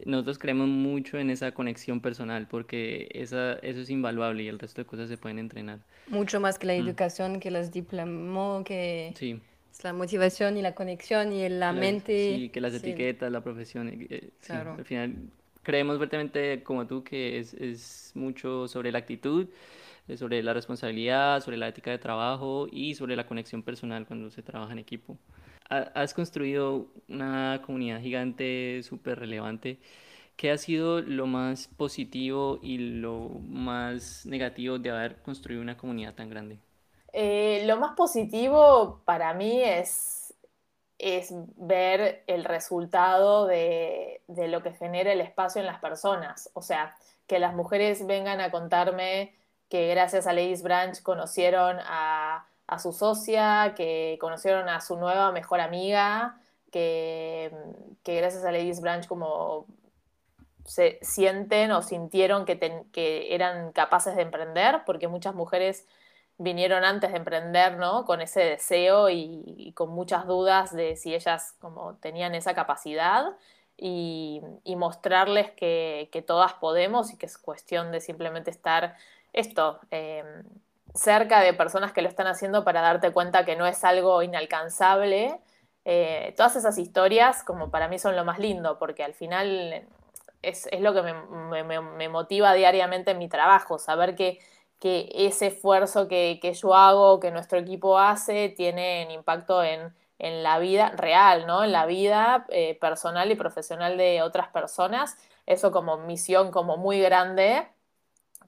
nosotros 0.05 0.39
creemos 0.39 0.67
mucho 0.67 1.19
en 1.19 1.31
esa 1.31 1.53
conexión 1.53 2.01
personal, 2.01 2.49
porque 2.49 3.09
esa, 3.13 3.55
eso 3.55 3.81
es 3.81 3.91
invaluable 3.91 4.43
y 4.43 4.49
el 4.49 4.59
resto 4.59 4.83
de 4.83 4.87
cosas 4.87 5.09
se 5.09 5.17
pueden 5.17 5.39
entrenar. 5.39 5.79
Mucho 6.09 6.41
más 6.41 6.59
que 6.59 6.67
la 6.67 6.75
mm. 6.75 6.87
educación, 6.89 7.39
que 7.39 7.53
los 7.53 7.71
diplomas, 7.71 8.65
que 8.65 9.15
sí. 9.17 9.41
la 9.85 9.93
motivación 9.93 10.57
y 10.57 10.63
la 10.63 10.75
conexión 10.75 11.33
y 11.33 11.49
la, 11.49 11.73
mente. 11.73 12.35
Sí, 12.35 12.49
que 12.49 12.61
las 12.61 12.75
etiquetas, 12.75 13.31
la 13.31 13.43
profesión. 13.43 13.89
Eh, 13.89 14.31
claro. 14.41 14.75
al 14.75 14.85
final 14.85 15.15
creemos 15.65 15.97
fuertemente 15.97 16.63
como 16.63 16.87
tú 16.87 17.03
que 17.03 17.41
es, 17.41 17.55
es 17.55 18.13
mucho 18.15 18.69
sobre 18.69 18.93
la 18.93 18.99
actitud, 18.99 19.49
eh, 20.07 20.17
sobre 20.17 20.43
la 20.43 20.55
responsabilidad, 20.55 21.41
sobre 21.41 21.57
la 21.57 21.69
ética 21.69 21.91
de 21.91 21.99
trabajo 21.99 22.69
y 22.71 22.95
sobre 22.95 23.17
la 23.17 23.27
conexión 23.27 23.63
personal 23.63 24.07
cuando 24.07 24.31
se 24.31 24.43
trabaja 24.43 24.73
en 24.73 24.79
equipo. 24.79 25.19
Has 25.69 26.15
construido 26.15 26.89
una 27.09 27.63
comunidad 27.65 28.01
gigante, 28.01 28.83
súper 28.85 29.19
relevante. 29.19 29.81
¿qué 30.37 30.51
ha 30.51 30.59
sido 30.59 31.01
lo 31.01 31.27
más 31.27 31.69
positivo 31.69 32.59
y 32.63 32.79
lo 32.79 33.29
más 33.49 34.27
negativo 34.27 34.79
de 34.79 34.91
haber 34.91 35.23
construido 35.23 35.63
una 35.63 35.77
comunidad 35.77 36.15
tan 36.15 36.31
grande? 36.31 36.59
Eh, 37.13 37.63
lo 37.67 37.77
más 37.77 37.95
positivo 37.97 39.01
para 39.05 39.35
mí 39.35 39.63
es, 39.63 40.24
es 40.99 41.33
ver 41.57 42.23
el 42.27 42.45
resultado 42.45 43.47
de, 43.47 44.23
de, 44.29 44.49
lo 44.49 44.63
que 44.63 44.73
genera 44.73 45.13
el 45.13 45.21
espacio 45.21 45.61
en 45.61 45.67
las 45.67 45.81
personas. 45.81 46.51
O 46.55 46.63
sea, 46.63 46.95
que 47.27 47.39
las 47.39 47.55
mujeres 47.55 48.07
vengan 48.07 48.41
a 48.41 48.51
contarme 48.51 49.35
que 49.69 49.89
gracias 49.89 50.27
a 50.27 50.33
Ladies 50.33 50.63
Branch 50.63 51.03
conocieron 51.03 51.79
a, 51.81 52.47
a 52.67 52.79
su 52.79 52.93
socia, 52.93 53.75
que 53.77 54.19
conocieron 54.21 54.69
a 54.69 54.81
su 54.81 54.97
nueva 54.97 55.33
mejor 55.33 55.61
amiga, 55.61 56.41
que, 56.71 57.53
que 58.03 58.17
gracias 58.17 58.45
a 58.45 58.53
Ladies 58.53 58.81
Branch 58.81 59.07
como 59.07 59.67
se 60.65 60.99
sienten 61.03 61.73
o 61.73 61.83
sintieron 61.83 62.45
que, 62.45 62.59
que 62.93 63.35
eran 63.35 63.73
capaces 63.73 64.17
de 64.17 64.23
emprender, 64.23 64.83
porque 64.87 65.09
muchas 65.09 65.35
mujeres 65.35 65.87
vinieron 66.39 66.85
antes 66.85 67.13
de 67.13 67.19
emprender, 67.19 67.77
¿no? 67.77 68.05
Con 68.05 68.21
ese 68.21 68.41
deseo 68.41 69.09
y, 69.11 69.73
con 69.75 69.91
muchas 69.91 70.27
dudas 70.27 70.75
de 70.75 70.97
si 70.97 71.15
ellas 71.15 71.55
como 71.61 71.95
tenían 71.97 72.35
esa 72.35 72.55
capacidad 72.55 73.33
y, 73.77 74.43
mostrarles 74.77 75.51
que, 75.53 76.25
todas 76.27 76.55
podemos 76.55 77.13
y 77.13 77.17
que 77.17 77.27
es 77.27 77.39
cuestión 77.39 77.93
de 77.93 78.01
simplemente 78.01 78.51
estar 78.51 78.97
esto, 79.33 79.81
em, 79.91 80.45
cerca 80.95 81.41
de 81.41 81.55
personas 81.55 81.93
que 81.93 82.03
lo 82.03 82.09
están 82.09 82.27
haciendo 82.29 82.65
para 82.65 82.81
darte 82.81 83.13
cuenta 83.13 83.45
que 83.45 83.57
no 83.57 83.67
es 83.67 83.85
algo 83.85 84.23
inalcanzable. 84.23 85.41
Eh, 85.85 86.35
todas 86.37 86.57
esas 86.57 86.79
historias 86.79 87.43
como 87.45 87.71
para 87.71 87.89
mí 87.89 87.99
son 87.99 88.17
lo 88.17 88.25
más 88.25 88.39
lindo, 88.39 88.79
porque 88.79 89.05
al 89.05 89.15
final 89.15 89.87
es, 90.43 90.69
lo 90.81 90.95
que 90.95 91.03
me 91.03 92.09
motiva 92.09 92.55
diariamente 92.55 93.13
en 93.13 93.19
mi 93.19 93.29
trabajo, 93.29 93.79
saber 93.79 94.15
que 94.15 94.41
que 94.81 95.11
ese 95.15 95.47
esfuerzo 95.49 96.09
que, 96.09 96.39
yo 96.61 96.75
hago, 96.75 97.21
que 97.21 97.31
nuestro 97.31 97.59
equipo 97.59 97.99
hace, 97.99 98.51
tiene 98.51 99.13
impacto 99.13 99.63
en, 99.63 99.95
la 100.19 100.59
vida 100.59 100.89
real, 100.91 101.47
¿no? 101.47 101.65
En 101.65 101.73
la 101.73 101.85
vida 101.85 102.47
eh, 102.49 102.79
personal 102.81 103.31
y 103.31 103.35
profesional 103.35 103.99
de 103.99 104.23
otras 104.23 104.49
personas. 104.49 105.19
Eso 105.45 105.71
como 105.71 105.99
misión 105.99 106.51
como 106.51 106.79
muy 106.79 106.99
grande, 106.99 107.69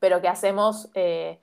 pero 0.01 0.23
que 0.23 0.29
hacemos, 0.29 0.89
eh, 0.95 1.39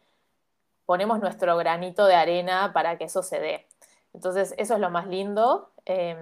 ponemos 0.88 1.20
nuestro 1.20 1.56
granito 1.58 2.08
de 2.08 2.16
arena 2.16 2.72
para 2.74 2.98
que 2.98 3.04
eso 3.04 3.22
se 3.22 3.40
dé. 3.40 3.68
Entonces, 4.14 4.56
eso 4.58 4.74
es 4.74 4.80
lo 4.80 4.90
más 4.90 5.06
lindo. 5.06 5.72
Em, 5.86 6.18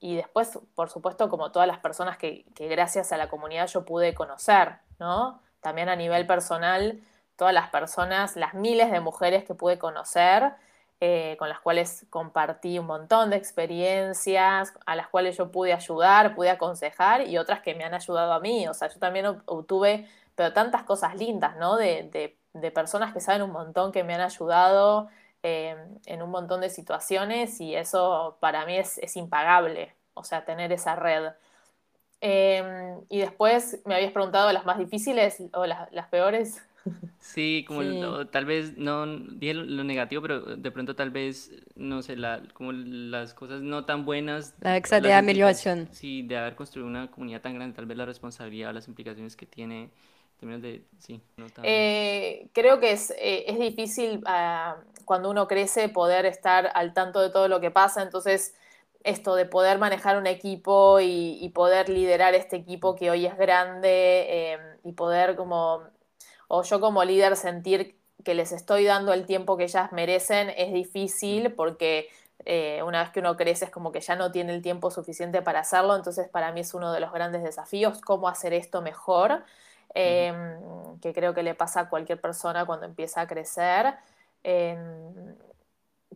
y 0.00 0.16
después, 0.16 0.58
por 0.74 0.90
supuesto, 0.90 1.28
como 1.28 1.52
todas 1.52 1.68
las 1.68 1.78
personas 1.78 2.18
que, 2.18 2.44
que 2.54 2.66
gracias 2.66 3.12
a 3.12 3.16
la 3.16 3.28
comunidad 3.28 3.68
yo 3.68 3.84
pude 3.84 4.14
conocer, 4.14 4.78
¿no? 4.98 5.40
También 5.60 5.88
a 5.88 5.94
nivel 5.96 6.26
personal 6.26 7.00
todas 7.36 7.54
las 7.54 7.70
personas, 7.70 8.36
las 8.36 8.54
miles 8.54 8.90
de 8.90 9.00
mujeres 9.00 9.44
que 9.44 9.54
pude 9.54 9.78
conocer, 9.78 10.54
eh, 11.00 11.36
con 11.38 11.50
las 11.50 11.60
cuales 11.60 12.06
compartí 12.08 12.78
un 12.78 12.86
montón 12.86 13.28
de 13.28 13.36
experiencias, 13.36 14.72
a 14.86 14.96
las 14.96 15.08
cuales 15.08 15.36
yo 15.36 15.50
pude 15.50 15.74
ayudar, 15.74 16.34
pude 16.34 16.48
aconsejar 16.48 17.28
y 17.28 17.36
otras 17.36 17.60
que 17.60 17.74
me 17.74 17.84
han 17.84 17.92
ayudado 17.92 18.32
a 18.32 18.40
mí. 18.40 18.66
O 18.66 18.72
sea, 18.74 18.88
yo 18.88 18.98
también 18.98 19.26
obtuve, 19.44 20.08
pero 20.34 20.54
tantas 20.54 20.84
cosas 20.84 21.14
lindas, 21.16 21.56
¿no? 21.56 21.76
De, 21.76 22.36
personas 22.74 23.12
que 23.12 23.20
saben 23.20 23.42
un 23.42 23.52
montón, 23.52 23.92
que 23.92 24.02
me 24.04 24.14
han 24.14 24.22
ayudado 24.22 25.08
eh, 25.42 25.76
en 26.06 26.22
un 26.22 26.30
montón 26.30 26.62
de 26.62 26.70
situaciones 26.70 27.60
y 27.60 27.74
eso 27.74 28.38
para 28.40 28.64
mí 28.66 28.78
es, 28.78 29.16
impagable, 29.16 29.94
o 30.14 30.24
sea, 30.24 30.44
tener 30.46 30.72
esa 30.72 30.96
red. 30.96 31.32
Em, 32.20 33.00
y 33.10 33.20
después 33.20 33.82
me 33.84 33.94
habías 33.94 34.12
preguntado 34.12 34.50
las 34.52 34.64
más 34.64 34.78
difíciles 34.78 35.42
o 35.52 35.66
las 35.66 36.08
peores. 36.10 36.62
Sí, 37.18 37.64
como 37.66 38.26
tal 38.28 38.44
vez, 38.44 38.76
no 38.78 39.06
dije 39.06 39.54
lo, 39.54 39.84
negativo, 39.84 40.22
pero 40.22 40.56
de 40.56 40.70
pronto 40.70 40.94
tal 40.94 41.10
vez, 41.10 41.50
no 41.74 42.02
sé, 42.02 42.16
la, 42.16 42.42
como 42.54 42.72
las 42.72 43.34
cosas 43.34 43.62
no 43.62 43.84
tan 43.84 44.04
buenas. 44.04 44.54
La 44.60 44.76
exa 44.76 45.00
de. 45.00 45.08
Sí, 45.92 46.22
de 46.22 46.36
haber 46.36 46.54
construido 46.54 46.88
una 46.88 47.10
comunidad 47.10 47.40
tan 47.40 47.54
grande, 47.54 47.74
tal 47.74 47.86
vez 47.86 47.98
la 47.98 48.06
responsabilidad, 48.06 48.72
las 48.72 48.88
implicaciones 48.88 49.36
que 49.36 49.46
tiene, 49.46 49.82
en 49.82 49.90
términos 50.38 50.62
de, 50.62 50.84
sí, 50.98 51.20
no 51.36 51.48
tan... 51.50 51.64
eh, 51.66 52.48
creo 52.52 52.80
que 52.80 52.92
es, 52.92 53.10
eh, 53.18 53.44
es 53.48 53.58
difícil 53.58 54.22
uh, 54.24 54.80
cuando 55.04 55.30
uno 55.30 55.48
crece 55.48 55.88
poder 55.88 56.26
estar 56.26 56.70
al 56.74 56.94
tanto 56.94 57.20
de 57.20 57.30
todo 57.30 57.48
lo 57.48 57.60
que 57.60 57.70
pasa, 57.70 58.02
entonces 58.02 58.54
esto 59.06 59.36
de 59.36 59.46
poder 59.46 59.78
manejar 59.78 60.18
un 60.18 60.26
equipo 60.26 61.00
y, 61.00 61.38
y 61.40 61.48
poder 61.50 61.88
liderar 61.88 62.34
este 62.34 62.56
equipo 62.56 62.96
que 62.96 63.10
hoy 63.10 63.24
es 63.24 63.36
grande 63.36 64.26
eh, 64.28 64.58
y 64.84 64.92
poder 64.92 65.36
como 65.36 65.82
o 66.48 66.62
yo 66.62 66.80
como 66.80 67.04
líder 67.04 67.36
sentir 67.36 67.96
que 68.24 68.34
les 68.34 68.52
estoy 68.52 68.84
dando 68.84 69.12
el 69.12 69.26
tiempo 69.26 69.56
que 69.56 69.64
ellas 69.64 69.92
merecen 69.92 70.50
es 70.56 70.72
difícil 70.72 71.52
porque 71.54 72.08
eh, 72.44 72.82
una 72.84 73.02
vez 73.02 73.10
que 73.10 73.20
uno 73.20 73.36
crece 73.36 73.66
es 73.66 73.70
como 73.70 73.92
que 73.92 74.00
ya 74.00 74.14
no 74.16 74.30
tiene 74.30 74.54
el 74.54 74.62
tiempo 74.62 74.90
suficiente 74.90 75.42
para 75.42 75.60
hacerlo, 75.60 75.96
entonces 75.96 76.28
para 76.28 76.52
mí 76.52 76.60
es 76.60 76.74
uno 76.74 76.92
de 76.92 77.00
los 77.00 77.12
grandes 77.12 77.42
desafíos, 77.42 78.00
cómo 78.00 78.28
hacer 78.28 78.52
esto 78.52 78.82
mejor, 78.82 79.44
em, 79.94 80.98
que 81.00 81.12
creo 81.12 81.34
que 81.34 81.42
le 81.42 81.54
pasa 81.54 81.80
a 81.80 81.88
cualquier 81.88 82.20
persona 82.20 82.66
cuando 82.66 82.86
empieza 82.86 83.22
a 83.22 83.26
crecer. 83.26 83.94
Em, 84.42 85.36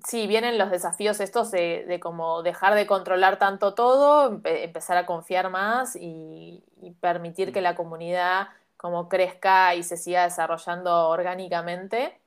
sí, 0.07 0.26
vienen 0.26 0.59
los 0.59 0.70
desafíos 0.70 1.20
estos 1.20 1.51
de, 1.51 1.85
de, 1.87 2.01
como 2.01 2.43
dejar 2.43 2.74
de 2.74 2.87
controlar 2.87 3.39
tanto 3.39 3.74
todo, 3.74 4.41
empezar 4.45 4.97
a 4.99 5.07
confiar 5.07 5.51
más 5.51 5.97
y 5.97 6.62
permitir 7.01 7.53
que 7.53 7.61
la 7.61 7.74
comunidad 7.74 8.49
como 8.81 9.11
crezca 9.11 9.74
y 9.74 9.83
se 9.83 9.99
siga 9.99 10.24
desarrollando 10.24 11.11
orgánicamente. 11.11 12.18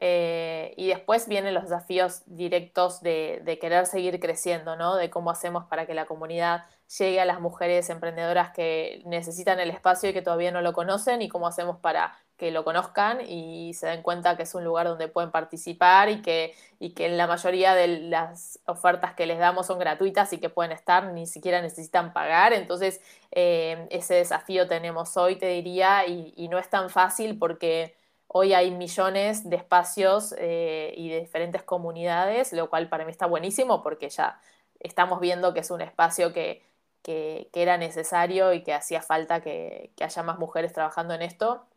Eh, 0.00 0.74
y 0.76 0.88
después 0.88 1.26
vienen 1.28 1.54
los 1.54 1.64
desafíos 1.64 2.22
directos 2.26 3.00
de, 3.00 3.40
de, 3.44 3.58
querer 3.58 3.86
seguir 3.86 4.20
creciendo, 4.20 4.76
¿no? 4.76 4.96
De 4.96 5.08
cómo 5.10 5.30
hacemos 5.30 5.64
para 5.64 5.86
que 5.86 5.94
la 5.94 6.06
comunidad 6.06 6.66
llegue 6.98 7.20
a 7.20 7.24
las 7.24 7.40
mujeres 7.40 7.88
emprendedoras 7.90 8.50
que 8.52 9.02
necesitan 9.06 9.60
el 9.60 9.70
espacio 9.70 10.10
y 10.10 10.12
que 10.12 10.22
todavía 10.22 10.52
no 10.52 10.60
lo 10.60 10.74
conocen 10.74 11.22
y 11.22 11.28
cómo 11.28 11.48
hacemos 11.48 11.78
para 11.78 12.16
que 12.38 12.52
lo 12.52 12.64
conozcan 12.64 13.20
y 13.20 13.74
se 13.74 13.88
den 13.88 14.02
cuenta 14.02 14.36
que 14.36 14.44
es 14.44 14.54
un 14.54 14.64
lugar 14.64 14.86
donde 14.86 15.08
pueden 15.08 15.32
participar 15.32 16.08
y 16.08 16.22
que, 16.22 16.54
y 16.78 16.90
que 16.90 17.08
la 17.08 17.26
mayoría 17.26 17.74
de 17.74 17.88
las 17.88 18.60
ofertas 18.64 19.14
que 19.14 19.26
les 19.26 19.40
damos 19.40 19.66
son 19.66 19.80
gratuitas 19.80 20.32
y 20.32 20.38
que 20.38 20.48
pueden 20.48 20.70
estar, 20.70 21.12
ni 21.12 21.26
siquiera 21.26 21.60
necesitan 21.60 22.12
pagar. 22.12 22.52
Entonces, 22.52 23.00
eh, 23.32 23.88
ese 23.90 24.14
desafío 24.14 24.68
tenemos 24.68 25.16
hoy, 25.16 25.36
te 25.36 25.46
diría, 25.48 26.06
y, 26.06 26.48
no 26.48 26.58
es 26.58 26.70
tan 26.70 26.90
fácil 26.90 27.38
porque 27.38 27.96
hoy 28.28 28.54
hay 28.54 28.70
millones 28.70 29.50
de 29.50 29.56
espacios 29.56 30.34
eh, 30.38 30.94
y 30.96 31.08
de 31.10 31.20
diferentes 31.20 31.62
comunidades, 31.64 32.52
lo 32.52 32.70
cual 32.70 32.88
para 32.88 33.04
mí 33.04 33.10
está 33.10 33.26
buenísimo 33.26 33.82
porque 33.82 34.10
ya 34.10 34.40
estamos 34.80 35.20
viendo 35.20 35.54
que 35.54 35.60
es 35.60 35.70
un 35.72 35.80
espacio 35.80 36.32
que, 36.32 36.62
que, 37.02 37.48
era 37.52 37.78
necesario 37.78 38.52
y 38.52 38.62
que 38.62 38.74
hacía 38.74 39.02
falta 39.02 39.40
que 39.42 39.92
haya 40.00 40.22
más 40.22 40.38
mujeres 40.38 40.72
trabajando 40.72 41.14
en 41.14 41.22
esto 41.22 41.67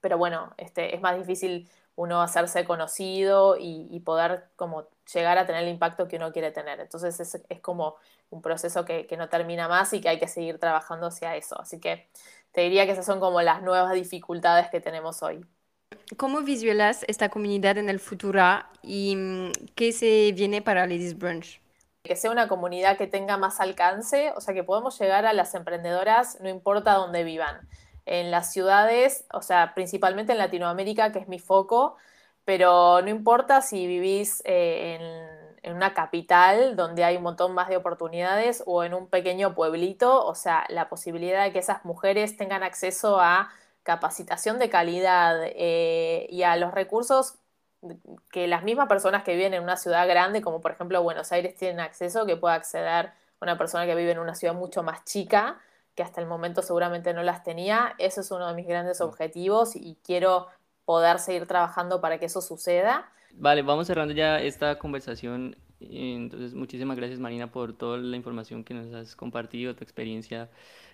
pero 0.00 0.18
bueno, 0.18 0.52
este, 0.56 0.94
es 0.94 1.00
más 1.00 1.16
difícil 1.16 1.68
uno 1.98 2.22
hacerse 2.22 2.64
conocido 2.64 3.56
y, 3.58 4.00
poder 4.04 4.44
como 4.54 4.86
llegar 5.12 5.36
a 5.36 5.46
tener 5.46 5.64
el 5.64 5.68
impacto 5.68 6.06
que 6.06 6.14
uno 6.16 6.32
quiere 6.32 6.52
tener. 6.52 6.78
Entonces 6.78 7.18
es, 7.18 7.42
es 7.48 7.60
como 7.60 7.96
un 8.30 8.40
proceso 8.40 8.84
que, 8.84 9.06
que, 9.06 9.16
no 9.16 9.28
termina 9.28 9.66
más 9.66 9.92
y 9.92 10.00
que 10.00 10.08
hay 10.08 10.20
que 10.20 10.28
seguir 10.28 10.60
trabajando 10.60 11.08
hacia 11.08 11.34
eso. 11.34 11.60
Así 11.60 11.80
que 11.80 12.06
te 12.52 12.60
diría 12.60 12.86
que 12.86 12.92
esas 12.92 13.04
son 13.04 13.18
como 13.18 13.42
las 13.42 13.62
nuevas 13.62 13.94
dificultades 13.94 14.68
que 14.70 14.80
tenemos 14.80 15.24
hoy. 15.24 15.44
¿Cómo 16.16 16.42
visualizas 16.42 17.04
esta 17.08 17.28
comunidad 17.30 17.78
en 17.78 17.88
el 17.88 17.98
futuro 17.98 18.44
y 18.82 19.16
mm, 19.16 19.52
qué 19.74 19.90
se 19.90 20.32
viene 20.32 20.62
para 20.62 20.82
Ladies 20.82 21.18
Brunch? 21.18 21.60
Que 22.04 22.14
sea 22.14 22.30
una 22.30 22.46
comunidad 22.46 22.96
que 22.96 23.08
tenga 23.08 23.36
más 23.38 23.58
alcance, 23.58 24.32
o 24.36 24.40
sea, 24.40 24.54
que 24.54 24.62
podamos 24.62 24.98
llegar 25.00 25.26
a 25.26 25.32
las 25.32 25.52
emprendedoras 25.54 26.38
no 26.40 26.48
importa 26.48 26.94
dónde 26.94 27.24
vivan 27.24 27.68
en 28.08 28.30
las 28.30 28.52
ciudades, 28.52 29.26
o 29.32 29.42
sea, 29.42 29.74
principalmente 29.74 30.32
en 30.32 30.38
Latinoamérica, 30.38 31.12
que 31.12 31.18
es 31.18 31.28
mi 31.28 31.38
foco, 31.38 31.96
pero 32.44 33.02
no 33.02 33.08
importa 33.10 33.60
si 33.60 33.86
vivís 33.86 34.42
eh, 34.44 34.98
en, 35.62 35.74
una 35.74 35.92
capital 35.92 36.76
donde 36.76 37.04
hay 37.04 37.16
un 37.18 37.22
montón 37.22 37.52
más 37.52 37.68
de 37.68 37.76
oportunidades 37.76 38.62
o 38.64 38.84
en 38.84 38.94
un 38.94 39.06
pequeño 39.06 39.54
pueblito, 39.54 40.24
o 40.24 40.34
sea, 40.34 40.64
la 40.70 40.88
posibilidad 40.88 41.44
de 41.44 41.52
que 41.52 41.58
esas 41.58 41.84
mujeres 41.84 42.38
tengan 42.38 42.62
acceso 42.62 43.20
a 43.20 43.50
capacitación 43.82 44.58
de 44.58 44.70
calidad 44.70 45.38
eh, 45.44 46.26
y 46.30 46.42
a 46.42 46.56
los 46.56 46.72
recursos 46.72 47.34
que 48.30 48.46
las 48.48 48.62
mismas 48.64 48.88
personas 48.88 49.24
que 49.24 49.34
viven 49.34 49.54
en 49.54 49.62
una 49.62 49.76
ciudad 49.76 50.08
grande, 50.08 50.40
como 50.42 50.60
por 50.60 50.72
ejemplo 50.72 51.02
Buenos 51.02 51.32
Aires, 51.32 51.54
tienen 51.56 51.80
acceso, 51.80 52.24
que 52.26 52.36
pueda 52.36 52.54
acceder 52.54 53.12
una 53.40 53.58
persona 53.58 53.86
que 53.86 53.94
vive 53.94 54.12
en 54.12 54.18
una 54.18 54.34
ciudad 54.34 54.54
mucho 54.54 54.82
más 54.82 55.04
chica 55.04 55.60
que 55.98 56.04
hasta 56.04 56.20
el 56.20 56.28
momento 56.28 56.62
seguramente 56.62 57.12
no 57.12 57.24
las 57.24 57.42
tenía. 57.42 57.96
Eso 57.98 58.20
es 58.20 58.30
uno 58.30 58.46
de 58.46 58.54
mis 58.54 58.68
grandes 58.68 59.00
objetivos 59.00 59.74
y 59.74 59.98
quiero 60.04 60.46
poder 60.84 61.18
seguir 61.18 61.48
trabajando 61.48 62.00
para 62.00 62.20
que 62.20 62.26
eso 62.26 62.40
suceda. 62.40 63.10
Vale, 63.32 63.62
vamos 63.62 63.88
cerrando 63.88 64.14
ya 64.14 64.40
esta 64.40 64.78
conversación. 64.78 65.56
Entonces, 65.80 66.54
muchísimas 66.54 66.96
gracias 66.96 67.18
Marina 67.18 67.50
por 67.50 67.76
toda 67.76 67.98
la 67.98 68.16
información 68.16 68.62
que 68.62 68.74
nos 68.74 68.94
has 68.94 69.16
compartido, 69.16 69.74
tu 69.74 69.82
experiencia. 69.82 70.48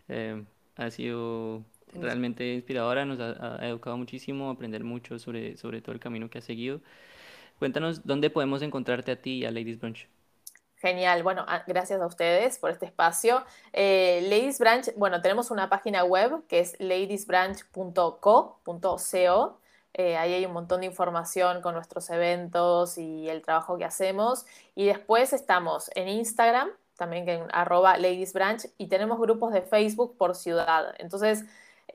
Eh, 0.08 0.42
Ha 0.76 0.90
sido 0.90 1.62
realmente 1.92 2.54
inspiradora, 2.54 3.04
nos 3.04 3.20
ha, 3.20 3.60
ha, 3.60 3.68
educado 3.68 3.98
muchísimo, 3.98 4.48
aprender 4.48 4.84
mucho 4.84 5.18
sobre, 5.18 5.58
sobre 5.58 5.82
todo 5.82 5.92
el 5.92 6.00
camino 6.00 6.30
que 6.30 6.38
has 6.38 6.44
seguido. 6.44 6.80
Cuéntanos 7.58 8.06
dónde 8.06 8.30
podemos 8.30 8.62
encontrarte 8.62 9.12
a 9.12 9.20
ti 9.20 9.40
y 9.40 9.44
a 9.44 9.50
Ladies 9.50 9.78
Brunch. 9.78 10.08
Genial, 10.84 11.22
bueno, 11.22 11.46
gracias 11.66 12.02
a 12.02 12.06
ustedes 12.06 12.58
por 12.58 12.70
este 12.70 12.84
espacio. 12.84 13.42
Eh, 13.72 14.20
Ladies 14.28 14.58
Branch, 14.58 14.94
bueno, 14.96 15.22
tenemos 15.22 15.50
una 15.50 15.70
página 15.70 16.04
web 16.04 16.46
que 16.46 16.58
es 16.58 16.76
ladiesbranch.co.co. 16.78 19.60
Eh, 19.94 20.16
ahí 20.18 20.34
hay 20.34 20.44
un 20.44 20.52
montón 20.52 20.80
de 20.80 20.86
información 20.86 21.62
con 21.62 21.72
nuestros 21.72 22.10
eventos 22.10 22.98
y 22.98 23.30
el 23.30 23.40
trabajo 23.40 23.78
que 23.78 23.86
hacemos. 23.86 24.44
Y 24.74 24.84
después 24.84 25.32
estamos 25.32 25.90
en 25.94 26.08
Instagram, 26.08 26.68
también 26.98 27.26
en 27.30 27.46
arroba 27.54 27.96
ladiesbranch, 27.96 28.66
y 28.76 28.88
tenemos 28.88 29.18
grupos 29.18 29.54
de 29.54 29.62
Facebook 29.62 30.18
por 30.18 30.34
ciudad. 30.34 30.94
Entonces, 30.98 31.46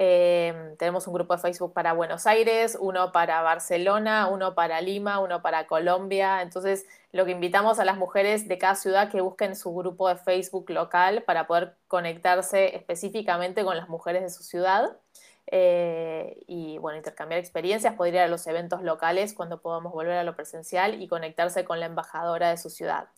eh, 0.01 0.75
tenemos 0.79 1.05
un 1.07 1.13
grupo 1.13 1.35
de 1.35 1.41
Facebook 1.41 1.73
para 1.73 1.91
Buenos 1.91 2.25
Aires, 2.25 2.77
uno 2.79 3.11
para 3.11 3.41
Barcelona, 3.41 4.27
uno 4.27 4.55
para 4.55 4.79
Lima, 4.79 5.19
uno 5.19 5.41
para 5.41 5.67
Colombia. 5.67 6.41
Entonces, 6.41 6.85
lo 7.11 7.25
que 7.25 7.31
invitamos 7.31 7.79
a 7.79 7.85
las 7.85 7.97
mujeres 7.97 8.47
de 8.47 8.57
cada 8.57 8.75
ciudad 8.75 9.11
que 9.11 9.19
busquen 9.19 9.57
su 9.57 9.75
grupo 9.75 10.07
de 10.07 10.15
Facebook 10.15 10.69
local 10.69 11.23
para 11.23 11.47
poder 11.47 11.75
conectarse 11.89 12.77
específicamente 12.77 13.65
con 13.65 13.75
las 13.75 13.89
mujeres 13.89 14.21
de 14.23 14.29
su 14.29 14.41
ciudad. 14.41 14.97
Eh, 15.47 16.43
y 16.47 16.77
bueno, 16.77 16.97
intercambiar 16.97 17.41
experiencias, 17.41 17.95
poder 17.95 18.13
ir 18.13 18.19
a 18.21 18.27
los 18.29 18.47
eventos 18.47 18.81
locales 18.81 19.33
cuando 19.33 19.61
podamos 19.61 19.91
volver 19.91 20.17
a 20.17 20.23
lo 20.23 20.33
presencial 20.33 21.01
y 21.01 21.09
conectarse 21.09 21.65
con 21.65 21.81
la 21.81 21.87
embajadora 21.87 22.51
de 22.51 22.57
su 22.57 22.69
ciudad. 22.69 23.09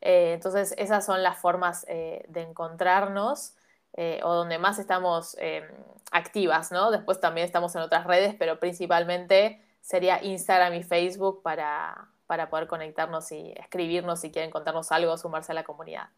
Eh, 0.00 0.32
entonces, 0.32 0.74
esas 0.78 1.04
son 1.04 1.22
las 1.22 1.36
formas 1.36 1.84
de 1.84 2.40
encontrarnos. 2.40 3.54
Eh, 3.94 4.20
o 4.22 4.32
donde 4.32 4.58
más 4.58 4.78
estamos 4.78 5.36
eh, 5.38 5.62
activas, 6.10 6.72
¿no? 6.72 6.90
Después 6.90 7.20
también 7.20 7.44
estamos 7.44 7.74
en 7.76 7.82
otras 7.82 8.06
redes, 8.06 8.34
pero 8.38 8.58
principalmente 8.58 9.60
sería 9.82 10.22
Instagram 10.22 10.74
y 10.74 10.82
Facebook 10.82 11.42
para, 11.42 12.08
para 12.26 12.48
poder 12.48 12.68
conectarnos 12.68 13.30
y 13.32 13.52
escribirnos 13.56 14.20
si 14.20 14.30
quieren 14.30 14.50
contarnos 14.50 14.92
algo, 14.92 15.18
sumarse 15.18 15.52
a 15.52 15.54
la 15.54 15.64
comunidad. 15.64 16.08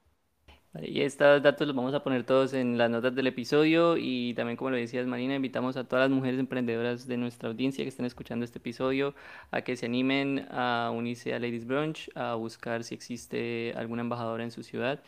Y 0.82 1.02
estos 1.02 1.40
datos 1.40 1.68
los 1.68 1.76
vamos 1.76 1.94
a 1.94 2.02
poner 2.02 2.24
todos 2.24 2.52
en 2.52 2.76
las 2.76 2.90
notas 2.90 3.14
del 3.14 3.28
episodio 3.28 3.96
y 3.96 4.34
también 4.34 4.56
como 4.56 4.70
lo 4.70 4.76
decías 4.76 5.06
Marina, 5.06 5.36
invitamos 5.36 5.76
a 5.76 5.84
todas 5.84 6.08
las 6.08 6.16
mujeres 6.16 6.40
emprendedoras 6.40 7.06
de 7.06 7.16
nuestra 7.16 7.48
audiencia 7.48 7.84
que 7.84 7.88
estén 7.90 8.06
escuchando 8.06 8.44
este 8.44 8.58
episodio 8.58 9.14
a 9.52 9.62
que 9.62 9.76
se 9.76 9.86
animen 9.86 10.48
a 10.50 10.90
unirse 10.92 11.32
a 11.32 11.38
Ladies 11.38 11.64
Brunch, 11.64 12.10
a 12.16 12.34
buscar 12.34 12.82
si 12.82 12.92
existe 12.96 13.72
alguna 13.76 14.02
embajadora 14.02 14.42
en 14.42 14.50
su 14.50 14.64
ciudad 14.64 15.00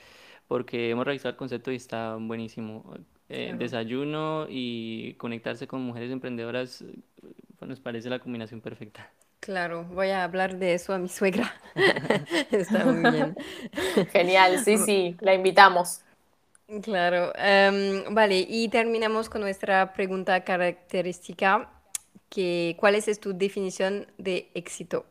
porque 0.48 0.90
hemos 0.90 1.06
revisado 1.06 1.30
el 1.30 1.36
concepto 1.36 1.72
y 1.72 1.76
está 1.76 2.16
buenísimo. 2.16 2.94
Eh, 3.28 3.54
desayuno 3.58 4.46
y 4.48 5.14
conectarse 5.14 5.66
con 5.66 5.80
mujeres 5.80 6.12
emprendedoras 6.12 6.84
pues, 7.58 7.68
nos 7.68 7.80
parece 7.80 8.08
la 8.08 8.20
combinación 8.20 8.60
perfecta. 8.60 9.10
Claro, 9.40 9.84
voy 9.84 10.10
a 10.10 10.24
hablar 10.24 10.58
de 10.58 10.74
eso 10.74 10.92
a 10.92 10.98
mi 10.98 11.08
suegra. 11.08 11.52
está 12.52 12.84
muy 12.84 13.10
bien. 13.10 13.36
Genial, 14.12 14.64
sí, 14.64 14.78
sí, 14.78 15.16
la 15.20 15.34
invitamos. 15.34 16.02
Claro, 16.82 17.32
em, 17.36 18.12
vale, 18.12 18.44
y 18.48 18.68
terminamos 18.68 19.28
con 19.28 19.40
nuestra 19.40 19.92
pregunta 19.92 20.42
característica, 20.42 21.70
que, 22.28 22.76
¿cuál 22.78 22.96
es 22.96 23.20
tu 23.20 23.36
definición 23.36 24.06
de 24.18 24.50
éxito? 24.54 25.06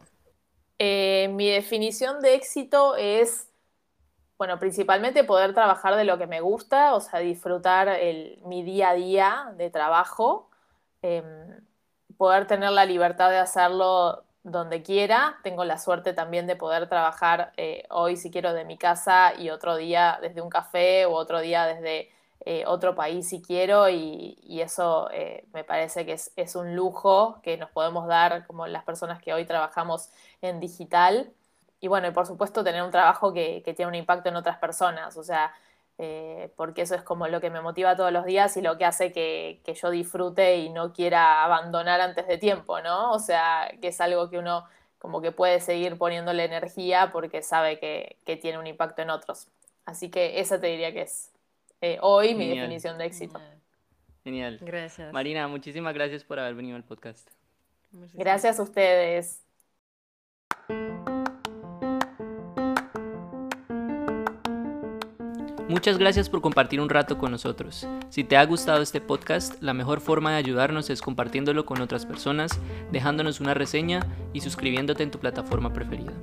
Eh, 0.79 1.29
mi 1.33 1.49
definición 1.49 2.21
de 2.21 2.35
éxito 2.35 2.97
es 2.97 3.47
bueno, 4.37 4.59
principalmente 4.59 5.23
poder 5.23 5.53
trabajar 5.53 5.95
de 5.95 6.03
lo 6.03 6.17
que 6.17 6.27
me 6.27 6.41
gusta, 6.41 6.93
o 6.93 7.01
sea, 7.01 7.19
disfrutar 7.19 7.97
mi 8.45 8.63
día 8.63 8.89
a 8.89 8.93
día 8.95 9.53
de 9.57 9.69
trabajo, 9.69 10.49
em, 11.01 11.61
poder 12.17 12.47
tener 12.47 12.71
la 12.71 12.85
libertad 12.85 13.29
de 13.29 13.37
hacerlo 13.37 14.25
donde 14.43 14.83
quiera. 14.83 15.37
Tengo 15.43 15.65
la 15.65 15.77
suerte 15.77 16.13
también 16.13 16.47
de 16.47 16.55
poder 16.55 16.87
trabajar 16.87 17.53
eh, 17.57 17.85
hoy, 17.89 18.17
si 18.17 18.31
quiero, 18.31 18.53
de 18.53 18.65
mi 18.65 18.77
casa 18.77 19.33
y 19.37 19.49
otro 19.49 19.75
día 19.75 20.19
desde 20.21 20.41
un 20.41 20.49
café 20.49 21.05
o 21.05 21.13
otro 21.13 21.41
día 21.41 21.65
desde 21.65 22.11
eh, 22.45 22.63
otro 22.67 22.95
país, 22.95 23.27
si 23.27 23.41
quiero, 23.41 23.89
y, 23.89 24.37
eso 24.61 25.09
eh, 25.11 25.45
me 25.53 25.63
parece 25.63 26.05
que 26.05 26.13
es 26.13 26.55
un 26.55 26.75
lujo 26.75 27.39
que 27.41 27.57
nos 27.57 27.69
podemos 27.71 28.07
dar 28.07 28.45
como 28.47 28.67
las 28.67 28.83
personas 28.83 29.21
que 29.21 29.33
hoy 29.33 29.45
trabajamos 29.45 30.09
en 30.41 30.59
digital 30.59 31.33
y 31.79 31.87
bueno, 31.87 32.07
y 32.07 32.11
por 32.11 32.25
supuesto 32.25 32.63
tener 32.63 32.83
un 32.83 32.91
trabajo 32.91 33.33
que, 33.33 33.61
tiene 33.75 33.87
un 33.87 33.95
impacto 33.95 34.29
en 34.29 34.35
otras 34.35 34.57
personas, 34.57 35.17
o 35.17 35.23
sea, 35.23 35.53
eh, 35.97 36.51
porque 36.55 36.81
eso 36.81 36.95
es 36.95 37.03
como 37.03 37.27
lo 37.27 37.39
que 37.39 37.49
me 37.49 37.61
motiva 37.61 37.95
todos 37.95 38.11
los 38.11 38.25
días 38.25 38.55
y 38.57 38.61
lo 38.61 38.77
que 38.77 38.85
hace 38.85 39.11
que, 39.11 39.61
yo 39.81 39.89
disfrute 39.89 40.57
y 40.57 40.69
no 40.69 40.93
quiera 40.93 41.43
abandonar 41.43 42.01
antes 42.01 42.27
de 42.27 42.37
tiempo, 42.37 42.81
¿no? 42.81 43.11
O 43.11 43.19
sea, 43.19 43.71
que 43.81 43.89
es 43.89 44.01
algo 44.01 44.29
que 44.29 44.37
uno 44.37 44.65
como 44.99 45.21
que 45.21 45.31
puede 45.31 45.59
seguir 45.59 45.97
poniéndole 45.97 46.45
energía 46.45 47.11
porque 47.11 47.43
sabe 47.43 47.79
que, 47.79 48.17
tiene 48.41 48.57
un 48.57 48.67
impacto 48.67 49.01
en 49.01 49.11
otros. 49.11 49.47
Así 49.85 50.09
que 50.09 50.39
esa 50.39 50.59
te 50.59 50.67
diría 50.67 50.91
que 50.91 51.03
es 51.03 51.31
eh, 51.81 51.99
hoy 52.01 52.33
mi 52.33 52.47
definición 52.47 52.97
de 52.97 53.05
éxito. 53.05 53.39
Genial. 54.23 54.57
Gracias. 54.61 55.13
Marina, 55.13 55.47
muchísimas 55.47 55.93
gracias 55.93 56.23
por 56.23 56.39
haber 56.39 56.55
venido 56.55 56.75
al 56.75 56.83
podcast. 56.83 57.29
Gracias 58.13 58.59
a 58.59 58.63
ustedes. 58.63 59.44
Muchas 65.67 65.97
gracias 65.97 66.29
por 66.29 66.41
compartir 66.41 66.79
un 66.79 66.89
rato 66.89 67.17
con 67.17 67.31
nosotros. 67.31 67.87
Si 68.09 68.23
te 68.23 68.37
ha 68.37 68.45
gustado 68.45 68.83
este 68.83 69.01
podcast, 69.01 69.59
la 69.63 69.73
mejor 69.73 69.99
forma 69.99 70.29
de 70.29 70.37
ayudarnos 70.37 70.91
es 70.91 71.01
compartiéndolo 71.01 71.65
con 71.65 71.81
otras 71.81 72.05
personas, 72.05 72.59
dejándonos 72.91 73.39
una 73.39 73.55
reseña 73.55 74.05
y 74.31 74.41
suscribiéndote 74.41 75.01
en 75.01 75.09
tu 75.09 75.17
plataforma 75.19 75.73
preferida. 75.73 76.13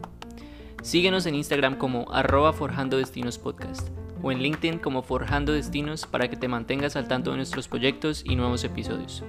Síguenos 0.82 1.26
en 1.26 1.34
Instagram 1.34 1.76
como 1.76 2.07
arroba 2.12 2.53
Forjando 2.53 2.99
Destinos 2.99 3.38
Podcast 3.38 3.88
o 4.22 4.30
en 4.30 4.38
LinkedIn 4.38 4.78
como 4.78 5.03
Forjando 5.03 5.53
Destinos 5.53 6.07
para 6.07 6.28
que 6.28 6.36
te 6.36 6.47
mantengas 6.47 6.95
al 6.95 7.09
tanto 7.09 7.32
de 7.32 7.38
nuestros 7.38 7.66
proyectos 7.66 8.22
y 8.24 8.36
nuevos 8.36 8.62
episodios. 8.62 9.24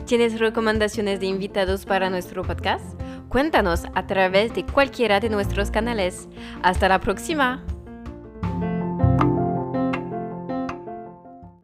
¿Tienes 0.05 0.39
recomendaciones 0.39 1.19
de 1.19 1.25
invitados 1.25 1.85
para 1.85 2.09
nuestro 2.09 2.43
podcast? 2.43 2.97
Cuéntanos 3.27 3.83
a 3.93 4.07
través 4.07 4.53
de 4.53 4.65
cualquiera 4.65 5.19
de 5.19 5.29
nuestros 5.29 5.69
canales. 5.69 6.29
Hasta 6.63 6.87
la 6.87 7.01
próxima. 7.01 7.61